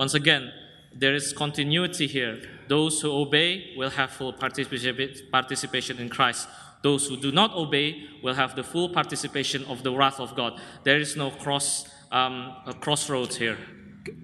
Once 0.00 0.16
again, 0.16 0.48
there 0.96 1.12
is 1.12 1.36
continuity 1.36 2.08
here. 2.08 2.40
Those 2.72 3.04
who 3.04 3.12
obey 3.12 3.76
will 3.76 3.92
have 3.92 4.08
full 4.08 4.32
participa- 4.32 5.28
participation 5.28 6.00
in 6.00 6.08
Christ. 6.08 6.48
Those 6.80 7.06
who 7.12 7.20
do 7.20 7.28
not 7.28 7.52
obey 7.52 8.08
will 8.24 8.34
have 8.34 8.56
the 8.56 8.64
full 8.64 8.88
participation 8.88 9.68
of 9.68 9.84
the 9.84 9.92
wrath 9.92 10.16
of 10.16 10.32
God. 10.32 10.56
There 10.88 10.96
is 10.96 11.12
no 11.14 11.28
cross 11.28 11.84
um, 12.08 12.56
a 12.64 12.72
crossroads 12.72 13.36
here. 13.36 13.60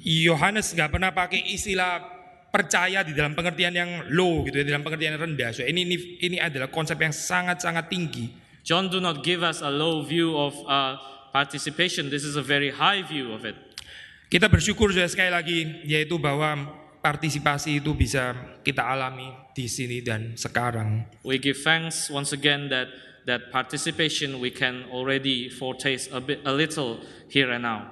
Yohanes 0.00 0.72
nggak 0.72 0.88
pernah 0.88 1.12
pakai 1.12 1.52
istilah 1.52 2.17
percaya 2.48 3.04
di 3.04 3.12
dalam 3.12 3.36
pengertian 3.36 3.72
yang 3.76 3.90
low 4.12 4.44
gitu 4.48 4.60
ya, 4.60 4.64
dalam 4.64 4.82
pengertian 4.84 5.16
yang 5.16 5.22
rendah. 5.22 5.50
So, 5.52 5.64
ini, 5.64 5.84
ini 5.84 5.96
ini 6.24 6.36
adalah 6.40 6.72
konsep 6.72 6.96
yang 6.96 7.12
sangat-sangat 7.12 7.92
tinggi. 7.92 8.32
John 8.64 8.92
do 8.92 9.00
not 9.00 9.24
give 9.24 9.40
us 9.40 9.64
a 9.64 9.72
low 9.72 10.04
view 10.04 10.36
of 10.36 10.52
uh, 10.68 11.00
participation. 11.32 12.12
This 12.12 12.24
is 12.24 12.36
a 12.36 12.44
very 12.44 12.72
high 12.72 13.04
view 13.04 13.32
of 13.32 13.44
it. 13.48 13.56
Kita 14.28 14.44
bersyukur 14.44 14.92
juga 14.92 15.08
sekali 15.08 15.32
lagi 15.32 15.58
yaitu 15.88 16.20
bahwa 16.20 16.68
partisipasi 17.00 17.80
itu 17.80 17.96
bisa 17.96 18.36
kita 18.60 18.84
alami 18.84 19.32
di 19.56 19.64
sini 19.64 20.04
dan 20.04 20.36
sekarang. 20.36 21.08
We 21.24 21.40
give 21.40 21.56
thanks 21.64 22.12
once 22.12 22.36
again 22.36 22.68
that 22.68 22.92
that 23.24 23.48
participation 23.48 24.36
we 24.36 24.52
can 24.52 24.84
already 24.92 25.48
foretaste 25.48 26.12
a 26.12 26.20
bit, 26.20 26.44
a 26.44 26.52
little 26.52 27.00
here 27.32 27.48
and 27.48 27.64
now. 27.64 27.88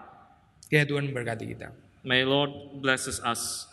Ya 0.69 0.85
Tuhan 0.85 1.09
berkati 1.17 1.57
kita. 1.57 1.73
May 2.05 2.29
Lord 2.29 2.85
blesses 2.85 3.17
us. 3.25 3.65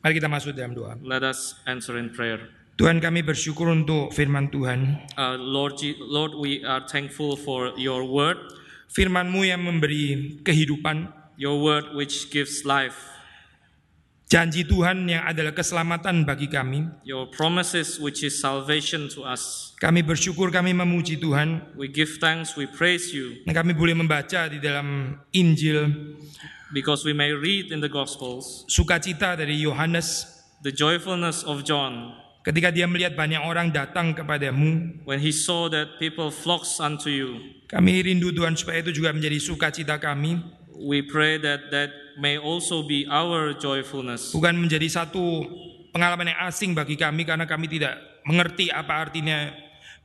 Mari 0.00 0.12
kita 0.16 0.28
masuk 0.30 0.54
dalam 0.54 0.76
doa. 0.76 0.94
Let 1.02 1.26
us 1.26 1.58
answer 1.66 1.98
in 1.98 2.12
prayer. 2.12 2.38
Tuhan 2.76 3.00
kami 3.00 3.24
bersyukur 3.24 3.72
untuk 3.72 4.12
firman 4.12 4.52
Tuhan. 4.52 5.00
Uh, 5.16 5.40
Lord, 5.40 5.80
Lord, 5.96 6.36
we 6.36 6.60
are 6.60 6.84
thankful 6.84 7.34
for 7.34 7.72
your 7.80 8.04
word, 8.04 8.36
Firman-Mu 8.92 9.48
yang 9.48 9.64
memberi 9.64 10.36
kehidupan. 10.44 11.24
your 11.36 11.60
word 11.60 11.92
which 11.92 12.32
gives 12.32 12.64
life, 12.64 12.96
Janji 14.26 14.64
Tuhan 14.66 15.04
yang 15.06 15.22
adalah 15.22 15.52
keselamatan 15.52 16.24
bagi 16.24 16.48
kami. 16.48 16.88
your 17.04 17.28
promises 17.30 18.00
which 18.00 18.24
is 18.24 18.40
salvation 18.40 19.06
to 19.06 19.22
us. 19.22 19.76
Kami 19.78 20.00
bersyukur 20.00 20.48
kami 20.48 20.72
memuji 20.72 21.20
Tuhan. 21.20 21.76
We 21.76 21.92
give 21.92 22.16
thanks, 22.18 22.56
we 22.56 22.64
praise 22.66 23.12
you, 23.12 23.44
Dan 23.44 23.52
kami 23.52 23.76
boleh 23.76 23.94
membaca 23.94 24.48
di 24.48 24.58
dalam 24.58 25.14
Injil 25.30 25.92
because 26.72 27.06
we 27.06 27.14
may 27.14 27.30
read 27.30 27.70
in 27.70 27.78
the 27.82 27.90
Gospels 27.90 28.64
sukacita 28.66 29.38
dari 29.38 29.58
Yohanes 29.58 30.26
the 30.62 30.72
joyfulness 30.72 31.46
of 31.46 31.62
John 31.62 32.14
ketika 32.46 32.70
dia 32.70 32.86
melihat 32.86 33.18
banyak 33.18 33.42
orang 33.42 33.74
datang 33.74 34.14
kepadamu. 34.14 35.02
when 35.02 35.18
he 35.18 35.34
saw 35.34 35.66
that 35.66 35.98
people 35.98 36.30
flocks 36.30 36.78
unto 36.78 37.10
you. 37.10 37.42
Kami 37.66 37.98
rindu 38.06 38.30
Tuhan 38.30 38.54
supaya 38.54 38.78
itu 38.78 38.94
juga 38.94 39.10
menjadi 39.10 39.42
sukacita 39.42 39.98
kami. 39.98 40.38
We 40.78 41.02
pray 41.02 41.42
that 41.42 41.74
that 41.74 41.90
may 42.22 42.38
also 42.38 42.86
be 42.86 43.02
our 43.10 43.58
joyfulness. 43.58 44.30
Bukan 44.30 44.54
menjadi 44.54 44.86
satu 44.86 45.42
pengalaman 45.90 46.30
yang 46.30 46.38
asing 46.46 46.78
bagi 46.78 46.94
kami 46.94 47.26
karena 47.26 47.50
kami 47.50 47.66
tidak 47.66 47.98
mengerti 48.22 48.70
apa 48.70 49.10
artinya 49.10 49.50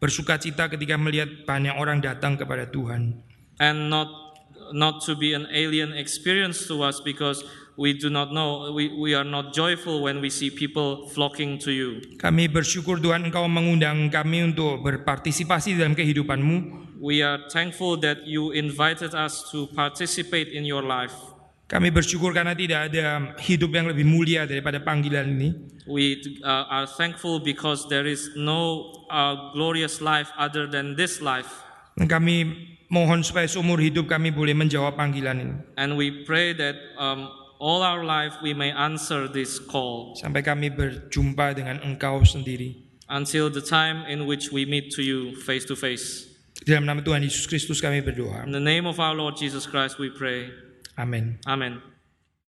bersukacita 0.02 0.66
ketika 0.74 0.98
melihat 0.98 1.46
banyak 1.46 1.78
orang 1.78 2.02
datang 2.02 2.34
kepada 2.34 2.66
Tuhan. 2.74 3.22
and 3.62 3.94
not 3.94 4.31
not 4.74 5.04
to 5.06 5.16
be 5.16 5.34
an 5.34 5.48
alien 5.52 5.94
experience 5.94 6.68
to 6.68 6.82
us 6.84 7.00
because 7.00 7.44
we 7.78 7.94
do 7.94 8.10
not 8.10 8.32
know 8.32 8.72
we, 8.72 8.92
we 8.94 9.16
are 9.16 9.24
not 9.24 9.54
joyful 9.54 10.02
when 10.02 10.20
we 10.22 10.30
see 10.30 10.50
people 10.50 11.08
flocking 11.08 11.58
to 11.58 11.72
you 11.72 12.04
Kami 12.20 12.52
bersyukur 12.52 13.00
Tuhan 13.00 13.28
Engkau 13.28 13.48
mengundang 13.48 14.12
kami 14.12 14.52
untuk 14.52 14.84
berpartisipasi 14.84 15.80
dalam 15.80 15.96
kehidupanmu. 15.96 16.84
we 17.02 17.24
are 17.26 17.42
thankful 17.50 17.98
that 17.98 18.22
you 18.28 18.52
invited 18.52 19.16
us 19.18 19.48
to 19.50 19.66
participate 19.74 20.52
in 20.52 20.68
your 20.68 20.84
life 20.84 21.16
Kami 21.72 21.88
bersyukur 21.88 22.36
karena 22.36 22.52
tidak 22.52 22.92
ada 22.92 23.32
hidup 23.40 23.72
yang 23.72 23.88
lebih 23.88 24.04
mulia 24.04 24.44
daripada 24.44 24.84
panggilan 24.84 25.24
ini. 25.24 25.50
we 25.88 26.20
uh, 26.44 26.68
are 26.68 26.84
thankful 26.86 27.40
because 27.40 27.88
there 27.88 28.04
is 28.04 28.30
no 28.36 28.92
uh, 29.08 29.56
glorious 29.56 30.04
life 30.04 30.28
other 30.36 30.68
than 30.68 31.00
this 31.00 31.24
life 31.24 31.64
kami 31.96 32.71
mohon 32.92 33.24
supaya 33.24 33.48
seumur 33.48 33.80
hidup 33.80 34.12
kami 34.12 34.36
boleh 34.36 34.52
menjawab 34.52 35.00
panggilan 35.00 35.40
ini. 35.40 35.56
and 35.80 35.96
we 35.96 36.28
pray 36.28 36.52
that 36.52 36.76
um, 37.00 37.32
all 37.58 37.80
our 37.82 38.04
life 38.04 38.36
we 38.44 38.52
may 38.52 38.70
answer 38.76 39.32
this 39.32 39.58
call 39.64 40.12
Sampai 40.20 40.44
kami 40.44 40.68
berjumpa 40.68 41.56
dengan 41.56 41.80
Engkau 41.82 42.22
sendiri. 42.28 42.76
until 43.08 43.48
the 43.48 43.64
time 43.64 44.04
in 44.12 44.28
which 44.28 44.52
we 44.52 44.68
meet 44.68 44.92
to 44.92 45.00
you 45.02 45.32
face 45.40 45.64
to 45.64 45.74
face 45.74 46.28
Dalam 46.62 46.86
nama 46.86 47.02
Tuhan 47.02 47.26
Yesus 47.26 47.48
Kristus 47.50 47.80
kami 47.80 48.04
berdoa. 48.04 48.44
in 48.46 48.52
the 48.54 48.62
name 48.62 48.84
of 48.84 49.00
our 49.00 49.16
lord 49.16 49.34
jesus 49.40 49.64
christ 49.64 49.96
we 49.98 50.12
pray 50.12 50.52
Amin. 51.00 51.40
amen 51.48 51.80